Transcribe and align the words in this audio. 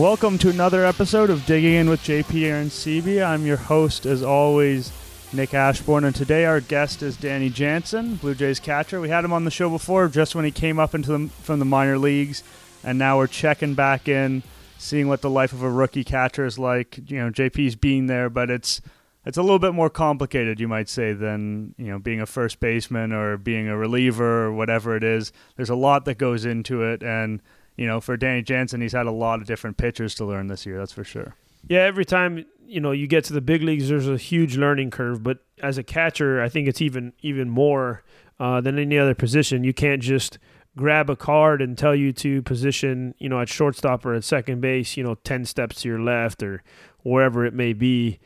Welcome 0.00 0.38
to 0.38 0.48
another 0.48 0.86
episode 0.86 1.28
of 1.28 1.44
Digging 1.44 1.74
In 1.74 1.90
with 1.90 2.00
JP 2.00 2.50
and 2.50 2.70
CB. 2.70 3.22
I'm 3.22 3.44
your 3.44 3.58
host, 3.58 4.06
as 4.06 4.22
always, 4.22 4.90
Nick 5.30 5.52
Ashbourne, 5.52 6.04
and 6.04 6.16
today 6.16 6.46
our 6.46 6.62
guest 6.62 7.02
is 7.02 7.18
Danny 7.18 7.50
Jansen, 7.50 8.14
Blue 8.14 8.34
Jays 8.34 8.60
catcher. 8.60 8.98
We 8.98 9.10
had 9.10 9.26
him 9.26 9.34
on 9.34 9.44
the 9.44 9.50
show 9.50 9.68
before, 9.68 10.08
just 10.08 10.34
when 10.34 10.46
he 10.46 10.52
came 10.52 10.78
up 10.78 10.94
into 10.94 11.12
the, 11.12 11.28
from 11.28 11.58
the 11.58 11.66
minor 11.66 11.98
leagues, 11.98 12.42
and 12.82 12.98
now 12.98 13.18
we're 13.18 13.26
checking 13.26 13.74
back 13.74 14.08
in, 14.08 14.42
seeing 14.78 15.06
what 15.06 15.20
the 15.20 15.28
life 15.28 15.52
of 15.52 15.62
a 15.62 15.70
rookie 15.70 16.02
catcher 16.02 16.46
is 16.46 16.58
like. 16.58 16.98
You 17.10 17.18
know, 17.18 17.30
JP's 17.30 17.76
being 17.76 18.06
there, 18.06 18.30
but 18.30 18.48
it's 18.48 18.80
it's 19.26 19.36
a 19.36 19.42
little 19.42 19.58
bit 19.58 19.74
more 19.74 19.90
complicated, 19.90 20.60
you 20.60 20.66
might 20.66 20.88
say, 20.88 21.12
than 21.12 21.74
you 21.76 21.88
know 21.88 21.98
being 21.98 22.22
a 22.22 22.26
first 22.26 22.58
baseman 22.58 23.12
or 23.12 23.36
being 23.36 23.68
a 23.68 23.76
reliever 23.76 24.46
or 24.46 24.52
whatever 24.54 24.96
it 24.96 25.04
is. 25.04 25.30
There's 25.56 25.68
a 25.68 25.74
lot 25.74 26.06
that 26.06 26.16
goes 26.16 26.46
into 26.46 26.84
it, 26.84 27.02
and 27.02 27.42
you 27.76 27.86
know, 27.86 28.00
for 28.00 28.16
Danny 28.16 28.42
Jansen, 28.42 28.80
he's 28.80 28.92
had 28.92 29.06
a 29.06 29.12
lot 29.12 29.40
of 29.40 29.46
different 29.46 29.76
pitchers 29.76 30.14
to 30.16 30.24
learn 30.24 30.48
this 30.48 30.66
year. 30.66 30.78
That's 30.78 30.92
for 30.92 31.04
sure. 31.04 31.34
Yeah, 31.68 31.80
every 31.80 32.04
time 32.04 32.44
you 32.66 32.80
know 32.80 32.92
you 32.92 33.06
get 33.06 33.24
to 33.24 33.32
the 33.32 33.40
big 33.40 33.62
leagues, 33.62 33.88
there's 33.88 34.08
a 34.08 34.16
huge 34.16 34.56
learning 34.56 34.90
curve. 34.90 35.22
But 35.22 35.38
as 35.62 35.78
a 35.78 35.82
catcher, 35.82 36.42
I 36.42 36.48
think 36.48 36.68
it's 36.68 36.80
even 36.80 37.12
even 37.20 37.48
more 37.48 38.02
uh, 38.38 38.60
than 38.60 38.78
any 38.78 38.98
other 38.98 39.14
position. 39.14 39.64
You 39.64 39.74
can't 39.74 40.02
just 40.02 40.38
grab 40.76 41.10
a 41.10 41.16
card 41.16 41.60
and 41.60 41.76
tell 41.76 41.94
you 41.94 42.12
to 42.12 42.42
position, 42.42 43.14
you 43.18 43.28
know, 43.28 43.40
at 43.40 43.48
shortstop 43.48 44.06
or 44.06 44.14
at 44.14 44.24
second 44.24 44.60
base, 44.60 44.96
you 44.96 45.02
know, 45.02 45.14
ten 45.16 45.44
steps 45.44 45.82
to 45.82 45.88
your 45.88 46.00
left 46.00 46.42
or 46.42 46.62
wherever 47.02 47.44
it 47.44 47.54
may 47.54 47.72
be 47.72 48.18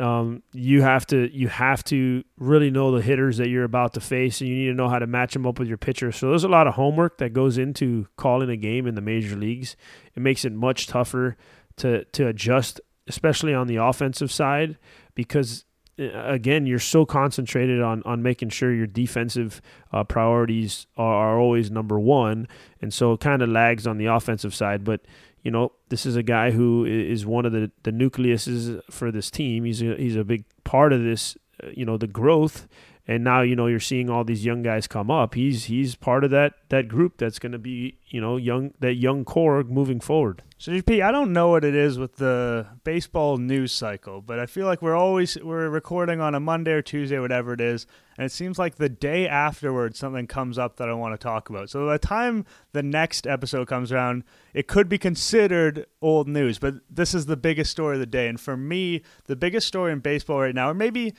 um, 0.00 0.42
you 0.52 0.82
have 0.82 1.06
to 1.08 1.30
you 1.32 1.48
have 1.48 1.84
to 1.84 2.24
really 2.38 2.70
know 2.70 2.90
the 2.90 3.02
hitters 3.02 3.36
that 3.36 3.48
you're 3.48 3.64
about 3.64 3.94
to 3.94 4.00
face, 4.00 4.40
and 4.40 4.48
you 4.48 4.56
need 4.56 4.66
to 4.66 4.74
know 4.74 4.88
how 4.88 4.98
to 4.98 5.06
match 5.06 5.34
them 5.34 5.46
up 5.46 5.58
with 5.58 5.68
your 5.68 5.76
pitcher. 5.76 6.10
So 6.10 6.30
there's 6.30 6.44
a 6.44 6.48
lot 6.48 6.66
of 6.66 6.74
homework 6.74 7.18
that 7.18 7.32
goes 7.32 7.58
into 7.58 8.08
calling 8.16 8.50
a 8.50 8.56
game 8.56 8.86
in 8.86 8.94
the 8.94 9.00
major 9.00 9.36
leagues. 9.36 9.76
It 10.14 10.20
makes 10.20 10.44
it 10.44 10.52
much 10.52 10.86
tougher 10.86 11.36
to 11.76 12.04
to 12.04 12.26
adjust, 12.26 12.80
especially 13.06 13.54
on 13.54 13.66
the 13.66 13.76
offensive 13.76 14.32
side, 14.32 14.78
because 15.14 15.64
again, 16.00 16.66
you're 16.66 16.78
so 16.78 17.04
concentrated 17.04 17.80
on 17.80 18.02
on 18.04 18.22
making 18.22 18.48
sure 18.50 18.72
your 18.72 18.86
defensive 18.86 19.60
uh, 19.92 20.04
priorities 20.04 20.86
are, 20.96 21.14
are 21.14 21.38
always 21.38 21.70
number 21.70 21.98
one, 21.98 22.48
and 22.80 22.92
so 22.92 23.12
it 23.12 23.20
kind 23.20 23.42
of 23.42 23.48
lags 23.48 23.86
on 23.86 23.98
the 23.98 24.06
offensive 24.06 24.54
side, 24.54 24.84
but 24.84 25.02
you 25.42 25.50
know, 25.50 25.72
this 25.88 26.04
is 26.04 26.16
a 26.16 26.22
guy 26.22 26.50
who 26.50 26.84
is 26.84 27.24
one 27.24 27.46
of 27.46 27.52
the, 27.52 27.70
the 27.82 27.90
nucleuses 27.90 28.80
for 28.90 29.10
this 29.10 29.30
team. 29.30 29.64
He's 29.64 29.82
a, 29.82 29.96
he's 29.96 30.16
a 30.16 30.24
big 30.24 30.44
part 30.64 30.92
of 30.92 31.02
this, 31.02 31.36
uh, 31.62 31.68
you 31.74 31.84
know, 31.84 31.96
the 31.96 32.06
growth. 32.06 32.68
And 33.10 33.24
now, 33.24 33.40
you 33.40 33.56
know, 33.56 33.66
you're 33.66 33.80
seeing 33.80 34.08
all 34.08 34.22
these 34.22 34.44
young 34.44 34.62
guys 34.62 34.86
come 34.86 35.10
up. 35.10 35.34
He's 35.34 35.64
he's 35.64 35.96
part 35.96 36.22
of 36.22 36.30
that 36.30 36.54
that 36.68 36.86
group 36.86 37.16
that's 37.16 37.40
going 37.40 37.50
to 37.50 37.58
be, 37.58 37.98
you 38.06 38.20
know, 38.20 38.36
young 38.36 38.72
that 38.78 38.94
young 38.94 39.24
core 39.24 39.64
moving 39.64 39.98
forward. 39.98 40.44
So 40.58 40.70
JP, 40.70 41.02
I 41.02 41.10
don't 41.10 41.32
know 41.32 41.48
what 41.48 41.64
it 41.64 41.74
is 41.74 41.98
with 41.98 42.16
the 42.16 42.68
baseball 42.84 43.36
news 43.38 43.72
cycle, 43.72 44.20
but 44.20 44.38
I 44.38 44.46
feel 44.46 44.66
like 44.66 44.80
we're 44.80 44.94
always 44.94 45.36
we're 45.42 45.68
recording 45.68 46.20
on 46.20 46.36
a 46.36 46.40
Monday 46.40 46.70
or 46.70 46.82
Tuesday, 46.82 47.18
whatever 47.18 47.52
it 47.52 47.60
is, 47.60 47.84
and 48.16 48.26
it 48.26 48.30
seems 48.30 48.60
like 48.60 48.76
the 48.76 48.88
day 48.88 49.26
afterwards 49.26 49.98
something 49.98 50.28
comes 50.28 50.56
up 50.56 50.76
that 50.76 50.88
I 50.88 50.92
want 50.92 51.12
to 51.12 51.18
talk 51.18 51.50
about. 51.50 51.68
So 51.68 51.86
by 51.86 51.94
the 51.94 51.98
time 52.06 52.44
the 52.70 52.82
next 52.84 53.26
episode 53.26 53.66
comes 53.66 53.90
around, 53.90 54.22
it 54.54 54.68
could 54.68 54.88
be 54.88 54.98
considered 54.98 55.86
old 56.00 56.28
news, 56.28 56.60
but 56.60 56.74
this 56.88 57.12
is 57.12 57.26
the 57.26 57.36
biggest 57.36 57.72
story 57.72 57.96
of 57.96 58.00
the 58.00 58.06
day, 58.06 58.28
and 58.28 58.38
for 58.38 58.56
me, 58.56 59.02
the 59.24 59.34
biggest 59.34 59.66
story 59.66 59.90
in 59.90 59.98
baseball 59.98 60.42
right 60.42 60.54
now, 60.54 60.70
or 60.70 60.74
maybe 60.74 61.12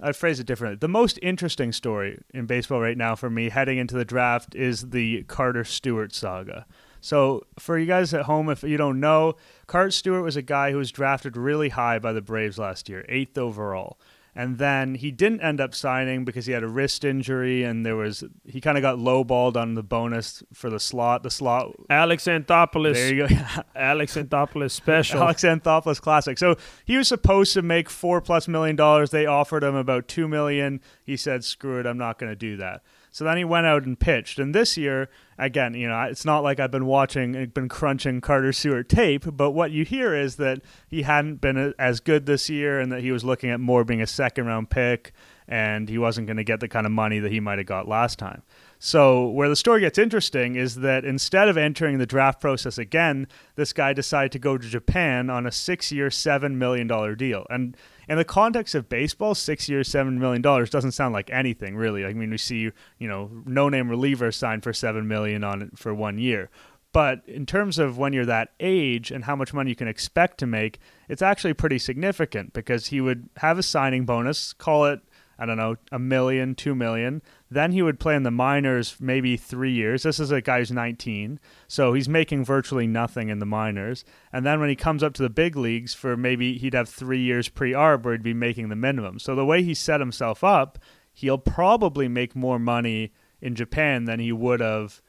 I'd 0.00 0.16
phrase 0.16 0.38
it 0.38 0.46
differently. 0.46 0.76
The 0.76 0.88
most 0.88 1.18
interesting 1.22 1.72
story 1.72 2.20
in 2.32 2.46
baseball 2.46 2.80
right 2.80 2.96
now 2.96 3.14
for 3.14 3.28
me 3.28 3.48
heading 3.48 3.78
into 3.78 3.96
the 3.96 4.04
draft 4.04 4.54
is 4.54 4.90
the 4.90 5.24
Carter 5.24 5.64
Stewart 5.64 6.14
saga. 6.14 6.66
So, 7.00 7.46
for 7.58 7.78
you 7.78 7.86
guys 7.86 8.12
at 8.12 8.24
home, 8.24 8.48
if 8.48 8.62
you 8.62 8.76
don't 8.76 8.98
know, 9.00 9.34
Carter 9.66 9.90
Stewart 9.90 10.24
was 10.24 10.36
a 10.36 10.42
guy 10.42 10.72
who 10.72 10.78
was 10.78 10.90
drafted 10.90 11.36
really 11.36 11.68
high 11.68 11.98
by 11.98 12.12
the 12.12 12.20
Braves 12.20 12.58
last 12.58 12.88
year, 12.88 13.04
eighth 13.08 13.38
overall 13.38 13.98
and 14.38 14.56
then 14.56 14.94
he 14.94 15.10
didn't 15.10 15.40
end 15.40 15.60
up 15.60 15.74
signing 15.74 16.24
because 16.24 16.46
he 16.46 16.52
had 16.52 16.62
a 16.62 16.68
wrist 16.68 17.04
injury 17.04 17.64
and 17.64 17.84
there 17.84 17.96
was 17.96 18.22
he 18.46 18.60
kind 18.60 18.78
of 18.78 18.82
got 18.82 18.96
lowballed 18.96 19.56
on 19.56 19.74
the 19.74 19.82
bonus 19.82 20.44
for 20.52 20.70
the 20.70 20.78
slot 20.78 21.24
the 21.24 21.30
slot. 21.30 21.74
Alex 21.90 22.26
Anthopoulos. 22.26 22.94
There 22.94 23.14
you 23.14 23.28
go. 23.28 23.36
Alex 23.74 24.16
Anthopoulos 24.16 24.70
special. 24.70 25.20
Alex 25.24 25.42
Anthopoulos 25.42 26.00
classic. 26.00 26.38
So 26.38 26.54
he 26.84 26.96
was 26.96 27.08
supposed 27.08 27.52
to 27.54 27.62
make 27.62 27.90
four 27.90 28.20
plus 28.20 28.46
million 28.46 28.76
dollars. 28.76 29.10
They 29.10 29.26
offered 29.26 29.64
him 29.64 29.74
about 29.74 30.06
two 30.06 30.28
million. 30.28 30.82
He 31.04 31.16
said 31.16 31.42
screw 31.42 31.80
it 31.80 31.86
i'm 31.86 31.98
not 31.98 32.20
going 32.20 32.30
to 32.30 32.36
do 32.36 32.56
that. 32.58 32.82
So 33.10 33.24
then 33.24 33.38
he 33.38 33.44
went 33.44 33.66
out 33.66 33.84
and 33.86 33.98
pitched. 33.98 34.38
And 34.38 34.54
this 34.54 34.76
year, 34.76 35.10
again, 35.38 35.74
you 35.74 35.88
know, 35.88 36.02
it's 36.02 36.24
not 36.24 36.42
like 36.42 36.60
I've 36.60 36.70
been 36.70 36.86
watching, 36.86 37.36
uh, 37.36 37.46
been 37.46 37.68
crunching 37.68 38.20
Carter 38.20 38.52
Stewart 38.52 38.88
tape, 38.88 39.24
but 39.32 39.52
what 39.52 39.70
you 39.70 39.84
hear 39.84 40.14
is 40.14 40.36
that 40.36 40.60
he 40.88 41.02
hadn't 41.02 41.36
been 41.36 41.56
uh, 41.56 41.72
as 41.78 42.00
good 42.00 42.26
this 42.26 42.50
year 42.50 42.80
and 42.80 42.90
that 42.92 43.00
he 43.00 43.12
was 43.12 43.24
looking 43.24 43.50
at 43.50 43.60
more 43.60 43.84
being 43.84 44.02
a 44.02 44.06
second 44.06 44.46
round 44.46 44.68
pick 44.70 45.12
and 45.46 45.88
he 45.88 45.96
wasn't 45.96 46.26
going 46.26 46.36
to 46.36 46.44
get 46.44 46.60
the 46.60 46.68
kind 46.68 46.84
of 46.84 46.92
money 46.92 47.20
that 47.20 47.32
he 47.32 47.40
might 47.40 47.58
have 47.58 47.66
got 47.66 47.88
last 47.88 48.18
time. 48.18 48.42
So, 48.80 49.28
where 49.28 49.48
the 49.48 49.56
story 49.56 49.80
gets 49.80 49.98
interesting 49.98 50.54
is 50.54 50.76
that 50.76 51.04
instead 51.04 51.48
of 51.48 51.56
entering 51.56 51.98
the 51.98 52.06
draft 52.06 52.40
process 52.40 52.78
again, 52.78 53.26
this 53.56 53.72
guy 53.72 53.92
decided 53.92 54.30
to 54.32 54.38
go 54.38 54.56
to 54.56 54.68
Japan 54.68 55.30
on 55.30 55.46
a 55.46 55.52
six 55.52 55.90
year, 55.90 56.10
$7 56.10 56.54
million 56.54 56.86
deal. 57.16 57.44
And 57.50 57.76
in 58.08 58.16
the 58.16 58.24
context 58.24 58.74
of 58.74 58.88
baseball, 58.88 59.34
six 59.34 59.68
years, 59.68 59.88
seven 59.88 60.18
million 60.18 60.42
dollars 60.42 60.70
doesn't 60.70 60.92
sound 60.92 61.12
like 61.12 61.28
anything 61.30 61.76
really. 61.76 62.06
I 62.06 62.14
mean, 62.14 62.30
we 62.30 62.38
see 62.38 62.70
you 62.98 63.08
know 63.08 63.30
no 63.44 63.68
name 63.68 63.88
reliever 63.88 64.32
signed 64.32 64.62
for 64.62 64.72
seven 64.72 65.06
million 65.06 65.44
on 65.44 65.72
for 65.76 65.94
one 65.94 66.18
year. 66.18 66.48
But 66.92 67.22
in 67.26 67.44
terms 67.44 67.78
of 67.78 67.98
when 67.98 68.14
you're 68.14 68.24
that 68.24 68.54
age 68.60 69.10
and 69.10 69.24
how 69.24 69.36
much 69.36 69.52
money 69.52 69.70
you 69.70 69.76
can 69.76 69.88
expect 69.88 70.38
to 70.38 70.46
make, 70.46 70.78
it's 71.06 71.20
actually 71.20 71.52
pretty 71.52 71.78
significant 71.78 72.54
because 72.54 72.86
he 72.86 73.02
would 73.02 73.28
have 73.36 73.58
a 73.58 73.62
signing 73.62 74.06
bonus, 74.06 74.54
call 74.54 74.86
it 74.86 75.00
I 75.38 75.46
don't 75.46 75.56
know, 75.56 75.76
a 75.92 75.98
million, 75.98 76.54
two 76.54 76.74
million. 76.74 77.22
Then 77.50 77.72
he 77.72 77.82
would 77.82 78.00
play 78.00 78.16
in 78.16 78.24
the 78.24 78.30
minors 78.30 78.96
maybe 79.00 79.36
three 79.36 79.72
years. 79.72 80.02
This 80.02 80.18
is 80.18 80.32
a 80.32 80.40
guy 80.40 80.58
who's 80.58 80.72
19, 80.72 81.38
so 81.68 81.92
he's 81.92 82.08
making 82.08 82.44
virtually 82.44 82.86
nothing 82.86 83.28
in 83.28 83.38
the 83.38 83.46
minors. 83.46 84.04
And 84.32 84.44
then 84.44 84.58
when 84.58 84.68
he 84.68 84.76
comes 84.76 85.02
up 85.02 85.14
to 85.14 85.22
the 85.22 85.30
big 85.30 85.56
leagues 85.56 85.94
for 85.94 86.16
maybe 86.16 86.58
he'd 86.58 86.74
have 86.74 86.88
three 86.88 87.20
years 87.20 87.48
pre 87.48 87.72
arb 87.72 88.02
where 88.02 88.14
he'd 88.14 88.22
be 88.22 88.34
making 88.34 88.68
the 88.68 88.76
minimum. 88.76 89.18
So 89.18 89.34
the 89.34 89.44
way 89.44 89.62
he 89.62 89.74
set 89.74 90.00
himself 90.00 90.42
up, 90.42 90.78
he'll 91.12 91.38
probably 91.38 92.08
make 92.08 92.34
more 92.34 92.58
money 92.58 93.12
in 93.40 93.54
Japan 93.54 94.04
than 94.04 94.18
he 94.18 94.32
would 94.32 94.60
have 94.60 95.00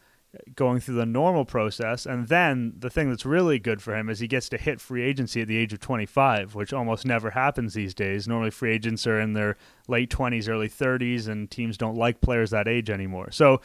going 0.56 0.80
through 0.80 0.96
the 0.96 1.06
normal 1.06 1.46
process. 1.46 2.06
And 2.06 2.28
then 2.28 2.74
the 2.78 2.90
thing 2.90 3.10
that's 3.10 3.26
really 3.26 3.60
good 3.60 3.82
for 3.82 3.96
him 3.96 4.10
is 4.10 4.20
he 4.20 4.28
gets 4.28 4.50
to 4.50 4.58
hit 4.58 4.80
free 4.80 5.04
agency 5.04 5.42
at 5.42 5.48
the 5.48 5.58
age 5.58 5.74
of 5.74 5.80
25, 5.80 6.56
which 6.56 6.72
almost 6.72 7.06
never 7.06 7.32
happens 7.32 7.74
these 7.74 7.94
days. 7.94 8.28
Normally, 8.28 8.52
free 8.52 8.74
agents 8.74 9.08
are 9.08 9.20
in 9.20 9.34
their 9.34 9.58
late 9.88 10.10
20s, 10.10 10.48
early 10.48 10.70
30s, 10.70 11.28
and 11.28 11.50
teams 11.50 11.78
don't 11.78 11.96
like 11.96 12.22
players 12.22 12.52
that 12.52 12.68
age 12.68 12.90
anymore. 12.90 13.32
So 13.32 13.62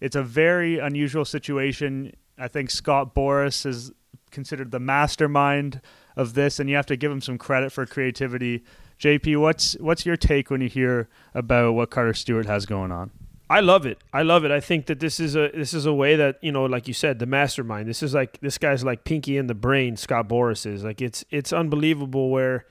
it's 0.00 0.16
a 0.16 0.22
very 0.22 0.78
unusual 0.78 1.24
situation. 1.24 2.14
I 2.36 2.48
think 2.48 2.70
Scott 2.70 3.14
Boras 3.14 3.64
is 3.64 3.92
considered 4.30 4.70
the 4.70 4.80
mastermind 4.80 5.80
of 6.16 6.34
this, 6.34 6.58
and 6.58 6.68
you 6.68 6.76
have 6.76 6.86
to 6.86 6.96
give 6.96 7.12
him 7.12 7.20
some 7.20 7.38
credit 7.38 7.70
for 7.70 7.86
creativity. 7.86 8.64
JP, 8.98 9.40
what's 9.40 9.74
what's 9.74 10.04
your 10.04 10.16
take 10.16 10.50
when 10.50 10.60
you 10.60 10.68
hear 10.68 11.08
about 11.32 11.74
what 11.74 11.90
Carter 11.90 12.14
Stewart 12.14 12.46
has 12.46 12.66
going 12.66 12.90
on? 12.90 13.12
I 13.50 13.60
love 13.60 13.86
it. 13.86 13.98
I 14.12 14.22
love 14.22 14.44
it. 14.44 14.50
I 14.50 14.60
think 14.60 14.86
that 14.86 15.00
this 15.00 15.18
is 15.18 15.34
a 15.34 15.50
this 15.54 15.72
is 15.72 15.86
a 15.86 15.92
way 15.92 16.16
that 16.16 16.38
you 16.42 16.52
know, 16.52 16.66
like 16.66 16.86
you 16.86 16.94
said, 16.94 17.18
the 17.18 17.26
mastermind. 17.26 17.88
This 17.88 18.02
is 18.02 18.12
like 18.12 18.38
this 18.40 18.58
guy's 18.58 18.84
like 18.84 19.04
Pinky 19.04 19.38
in 19.38 19.46
the 19.46 19.54
brain. 19.54 19.96
Scott 19.96 20.28
Boras 20.28 20.66
is 20.66 20.84
like 20.84 21.00
it's 21.00 21.24
it's 21.30 21.52
unbelievable 21.52 22.30
where 22.30 22.66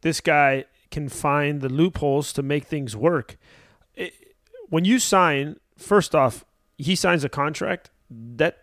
this 0.00 0.20
guy 0.20 0.64
can 0.90 1.08
find 1.08 1.60
the 1.60 1.68
loopholes 1.68 2.32
to 2.34 2.42
make 2.42 2.64
things 2.64 2.96
work. 2.96 3.36
It, 3.94 4.14
when 4.68 4.84
you 4.84 4.98
sign, 4.98 5.56
first 5.76 6.14
off, 6.14 6.44
he 6.78 6.96
signs 6.96 7.24
a 7.24 7.28
contract 7.28 7.90
that 8.10 8.58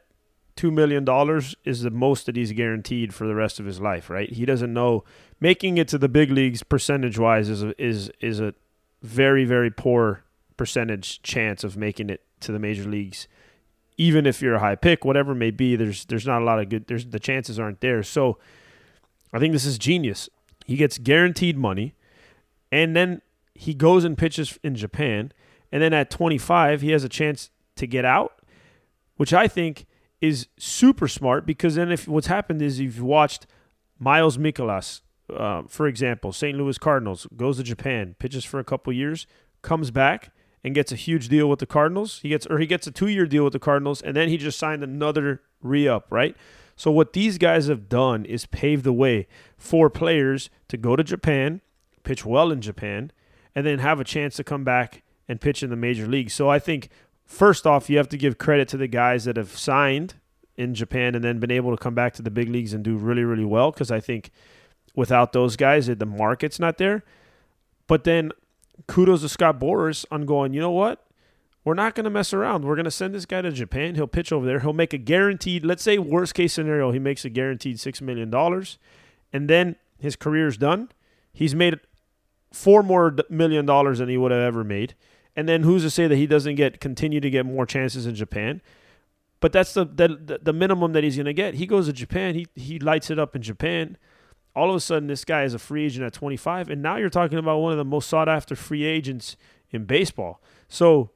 two 0.55 0.71
million 0.71 1.05
dollars 1.05 1.55
is 1.65 1.83
the 1.83 1.91
most 1.91 2.25
that 2.25 2.35
he's 2.35 2.51
guaranteed 2.51 3.13
for 3.13 3.27
the 3.27 3.35
rest 3.35 3.59
of 3.59 3.67
his 3.67 3.79
life. 3.79 4.09
Right? 4.09 4.31
He 4.31 4.43
doesn't 4.43 4.73
know 4.73 5.03
making 5.39 5.77
it 5.77 5.87
to 5.89 5.99
the 5.99 6.09
big 6.09 6.31
leagues 6.31 6.63
percentage 6.63 7.19
wise 7.19 7.47
is 7.47 7.61
a, 7.61 7.79
is 7.79 8.11
is 8.21 8.39
a 8.39 8.55
very 9.03 9.45
very 9.45 9.69
poor 9.69 10.23
percentage 10.59 11.21
chance 11.21 11.63
of 11.63 11.77
making 11.77 12.09
it 12.09 12.21
to 12.41 12.51
the 12.51 12.59
major 12.59 12.83
leagues. 12.83 13.29
Even 13.95 14.25
if 14.25 14.41
you're 14.41 14.55
a 14.55 14.59
high 14.59 14.75
pick, 14.75 15.05
whatever 15.05 15.33
may 15.33 15.51
be, 15.51 15.77
there's 15.77 16.03
there's 16.05 16.27
not 16.27 16.41
a 16.41 16.45
lot 16.45 16.59
of 16.59 16.67
good. 16.67 16.85
There's 16.87 17.05
the 17.05 17.19
chances 17.19 17.57
aren't 17.57 17.79
there. 17.79 18.03
So, 18.03 18.37
I 19.31 19.39
think 19.39 19.53
this 19.53 19.63
is 19.63 19.77
genius. 19.77 20.29
He 20.65 20.75
gets 20.75 20.97
guaranteed 20.97 21.57
money, 21.57 21.95
and 22.73 22.93
then 22.93 23.21
he 23.55 23.73
goes 23.73 24.03
and 24.03 24.17
pitches 24.17 24.59
in 24.61 24.75
Japan, 24.75 25.31
and 25.71 25.81
then 25.81 25.93
at 25.93 26.09
25 26.09 26.81
he 26.81 26.91
has 26.91 27.05
a 27.05 27.09
chance 27.09 27.51
to 27.77 27.87
get 27.87 28.03
out, 28.03 28.33
which 29.15 29.33
I 29.33 29.47
think 29.47 29.85
is 30.19 30.47
super 30.57 31.07
smart 31.07 31.45
because 31.45 31.75
then 31.75 31.89
if 31.89 32.05
what's 32.05 32.27
happened 32.27 32.61
is 32.61 32.81
you've 32.81 33.01
watched 33.01 33.47
Miles 33.97 34.37
Mikolas, 34.37 34.99
uh, 35.33 35.61
for 35.69 35.87
example, 35.87 36.33
St. 36.33 36.57
Louis 36.57 36.77
Cardinals 36.77 37.27
goes 37.37 37.55
to 37.57 37.63
Japan, 37.63 38.15
pitches 38.19 38.43
for 38.43 38.59
a 38.59 38.65
couple 38.65 38.91
years, 38.91 39.25
comes 39.61 39.89
back, 39.89 40.33
and 40.63 40.75
gets 40.75 40.91
a 40.91 40.95
huge 40.95 41.29
deal 41.29 41.49
with 41.49 41.59
the 41.59 41.65
Cardinals. 41.65 42.19
He 42.21 42.29
gets 42.29 42.45
or 42.47 42.59
he 42.59 42.65
gets 42.65 42.87
a 42.87 42.91
two 42.91 43.07
year 43.07 43.25
deal 43.25 43.43
with 43.43 43.53
the 43.53 43.59
Cardinals, 43.59 44.01
and 44.01 44.15
then 44.15 44.29
he 44.29 44.37
just 44.37 44.59
signed 44.59 44.83
another 44.83 45.41
re 45.61 45.87
up, 45.87 46.07
right? 46.09 46.35
So 46.75 46.91
what 46.91 47.13
these 47.13 47.37
guys 47.37 47.67
have 47.67 47.89
done 47.89 48.23
is 48.25 48.45
pave 48.45 48.83
the 48.83 48.93
way 48.93 49.27
for 49.57 49.89
players 49.89 50.49
to 50.69 50.77
go 50.77 50.95
to 50.95 51.03
Japan, 51.03 51.61
pitch 52.03 52.25
well 52.25 52.51
in 52.51 52.61
Japan, 52.61 53.11
and 53.53 53.65
then 53.65 53.79
have 53.79 53.99
a 53.99 54.05
chance 54.05 54.37
to 54.37 54.45
come 54.45 54.63
back 54.63 55.03
and 55.27 55.41
pitch 55.41 55.61
in 55.61 55.69
the 55.69 55.75
major 55.75 56.07
leagues. 56.07 56.33
So 56.33 56.49
I 56.49 56.57
think 56.57 56.89
first 57.25 57.67
off, 57.67 57.89
you 57.89 57.97
have 57.97 58.09
to 58.09 58.17
give 58.17 58.37
credit 58.37 58.69
to 58.69 58.77
the 58.77 58.87
guys 58.87 59.25
that 59.25 59.35
have 59.35 59.57
signed 59.57 60.15
in 60.55 60.73
Japan 60.73 61.15
and 61.15 61.23
then 61.23 61.39
been 61.39 61.51
able 61.51 61.71
to 61.71 61.81
come 61.81 61.95
back 61.95 62.13
to 62.13 62.21
the 62.21 62.31
big 62.31 62.49
leagues 62.49 62.73
and 62.73 62.83
do 62.83 62.95
really, 62.95 63.23
really 63.23 63.45
well. 63.45 63.71
Because 63.71 63.91
I 63.91 63.99
think 63.99 64.31
without 64.95 65.33
those 65.33 65.55
guys, 65.55 65.87
the 65.87 66.05
market's 66.05 66.59
not 66.59 66.77
there. 66.77 67.03
But 67.87 68.03
then 68.03 68.31
kudos 68.87 69.21
to 69.21 69.29
Scott 69.29 69.59
Boras 69.59 70.05
on 70.11 70.25
going, 70.25 70.53
you 70.53 70.61
know 70.61 70.71
what? 70.71 71.05
We're 71.63 71.73
not 71.73 71.93
going 71.93 72.05
to 72.05 72.09
mess 72.09 72.33
around. 72.33 72.65
We're 72.65 72.75
going 72.75 72.85
to 72.85 72.91
send 72.91 73.13
this 73.13 73.25
guy 73.25 73.41
to 73.41 73.51
Japan. 73.51 73.95
He'll 73.95 74.07
pitch 74.07 74.31
over 74.31 74.45
there. 74.45 74.61
He'll 74.61 74.73
make 74.73 74.93
a 74.93 74.97
guaranteed, 74.97 75.65
let's 75.65 75.83
say, 75.83 75.97
worst 75.97 76.33
case 76.33 76.53
scenario, 76.53 76.91
he 76.91 76.99
makes 76.99 77.25
a 77.25 77.29
guaranteed 77.29 77.77
$6 77.77 78.01
million. 78.01 78.33
And 79.31 79.49
then 79.49 79.75
his 79.99 80.15
career's 80.15 80.57
done. 80.57 80.89
He's 81.31 81.53
made 81.53 81.79
four 82.51 82.81
more 82.81 83.15
million 83.29 83.65
dollars 83.65 83.99
than 83.99 84.09
he 84.09 84.17
would 84.17 84.31
have 84.31 84.41
ever 84.41 84.63
made. 84.63 84.95
And 85.35 85.47
then 85.47 85.63
who's 85.63 85.83
to 85.83 85.89
say 85.89 86.07
that 86.07 86.15
he 86.15 86.27
doesn't 86.27 86.55
get 86.55 86.79
continue 86.79 87.19
to 87.19 87.29
get 87.29 87.45
more 87.45 87.65
chances 87.65 88.05
in 88.05 88.15
Japan? 88.15 88.61
But 89.39 89.53
that's 89.53 89.73
the 89.73 89.85
the, 89.85 90.39
the 90.41 90.53
minimum 90.53 90.93
that 90.93 91.03
he's 91.03 91.15
going 91.15 91.27
to 91.27 91.33
get. 91.33 91.53
He 91.53 91.65
goes 91.65 91.85
to 91.85 91.93
Japan. 91.93 92.35
He 92.35 92.47
he 92.55 92.79
lights 92.79 93.09
it 93.09 93.19
up 93.19 93.35
in 93.35 93.41
Japan. 93.41 93.97
All 94.59 94.69
of 94.69 94.75
a 94.75 94.79
sudden, 94.81 95.07
this 95.07 95.23
guy 95.23 95.43
is 95.43 95.53
a 95.53 95.59
free 95.59 95.85
agent 95.85 96.05
at 96.05 96.11
25, 96.11 96.69
and 96.69 96.81
now 96.81 96.97
you're 96.97 97.09
talking 97.09 97.37
about 97.37 97.59
one 97.59 97.71
of 97.71 97.77
the 97.77 97.85
most 97.85 98.09
sought 98.09 98.27
after 98.27 98.57
free 98.57 98.83
agents 98.83 99.37
in 99.71 99.85
baseball. 99.85 100.41
So, 100.67 101.11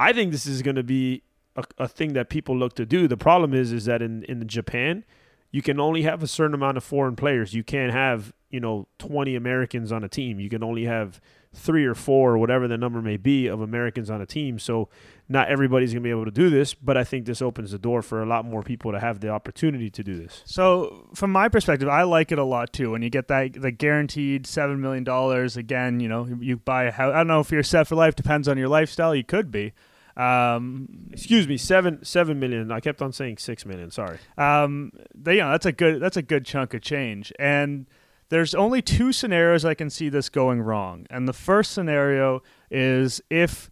I 0.00 0.14
think 0.14 0.32
this 0.32 0.46
is 0.46 0.62
going 0.62 0.76
to 0.76 0.82
be 0.82 1.22
a, 1.56 1.64
a 1.76 1.88
thing 1.88 2.14
that 2.14 2.30
people 2.30 2.56
look 2.56 2.74
to 2.76 2.86
do. 2.86 3.06
The 3.06 3.18
problem 3.18 3.52
is, 3.52 3.70
is 3.70 3.84
that 3.84 4.00
in 4.00 4.22
in 4.24 4.48
Japan, 4.48 5.04
you 5.50 5.60
can 5.60 5.78
only 5.78 6.02
have 6.02 6.22
a 6.22 6.26
certain 6.26 6.54
amount 6.54 6.78
of 6.78 6.84
foreign 6.84 7.16
players. 7.16 7.52
You 7.52 7.64
can't 7.64 7.92
have 7.92 8.32
you 8.48 8.60
know 8.60 8.88
20 8.98 9.34
Americans 9.34 9.92
on 9.92 10.02
a 10.02 10.08
team. 10.08 10.40
You 10.40 10.48
can 10.48 10.64
only 10.64 10.84
have 10.84 11.20
three 11.52 11.84
or 11.84 11.94
four 11.94 12.32
or 12.32 12.38
whatever 12.38 12.66
the 12.66 12.78
number 12.78 13.02
may 13.02 13.18
be 13.18 13.46
of 13.46 13.60
Americans 13.60 14.08
on 14.08 14.22
a 14.22 14.26
team. 14.26 14.58
So 14.58 14.88
not 15.28 15.48
everybody's 15.48 15.92
going 15.92 16.02
to 16.02 16.06
be 16.06 16.10
able 16.10 16.24
to 16.24 16.30
do 16.30 16.48
this, 16.48 16.72
but 16.72 16.96
I 16.96 17.04
think 17.04 17.26
this 17.26 17.42
opens 17.42 17.72
the 17.72 17.78
door 17.78 18.00
for 18.00 18.22
a 18.22 18.26
lot 18.26 18.44
more 18.44 18.62
people 18.62 18.92
to 18.92 19.00
have 19.00 19.20
the 19.20 19.28
opportunity 19.28 19.90
to 19.90 20.02
do 20.02 20.18
this. 20.18 20.42
So 20.46 21.08
from 21.14 21.32
my 21.32 21.48
perspective, 21.48 21.88
I 21.88 22.02
like 22.04 22.32
it 22.32 22.38
a 22.38 22.44
lot 22.44 22.72
too. 22.72 22.92
When 22.92 23.02
you 23.02 23.10
get 23.10 23.28
that 23.28 23.52
the 23.52 23.70
guaranteed 23.70 24.46
seven 24.46 24.80
million 24.80 25.04
dollars 25.04 25.56
again, 25.56 26.00
you 26.00 26.08
know, 26.08 26.26
you 26.40 26.56
buy 26.56 26.84
a 26.84 26.90
house. 26.90 27.12
I 27.12 27.18
don't 27.18 27.26
know 27.26 27.40
if 27.40 27.50
you're 27.50 27.62
set 27.62 27.86
for 27.86 27.94
life. 27.94 28.16
Depends 28.16 28.48
on 28.48 28.56
your 28.56 28.68
lifestyle. 28.68 29.14
You 29.14 29.24
could 29.24 29.50
be. 29.50 29.72
Um, 30.16 30.88
Excuse 31.12 31.46
me, 31.46 31.56
seven 31.58 32.04
seven 32.04 32.40
million. 32.40 32.72
I 32.72 32.80
kept 32.80 33.02
on 33.02 33.12
saying 33.12 33.36
six 33.36 33.66
million. 33.66 33.90
Sorry. 33.90 34.18
Um, 34.36 34.92
they, 35.14 35.34
you 35.34 35.42
know, 35.42 35.50
that's 35.50 35.66
a 35.66 35.72
good 35.72 36.00
that's 36.00 36.16
a 36.16 36.22
good 36.22 36.44
chunk 36.44 36.74
of 36.74 36.80
change. 36.80 37.32
And 37.38 37.86
there's 38.30 38.54
only 38.54 38.82
two 38.82 39.12
scenarios 39.12 39.64
I 39.64 39.74
can 39.74 39.90
see 39.90 40.08
this 40.08 40.28
going 40.28 40.60
wrong. 40.60 41.06
And 41.10 41.28
the 41.28 41.32
first 41.32 41.72
scenario 41.72 42.42
is 42.70 43.20
if 43.30 43.70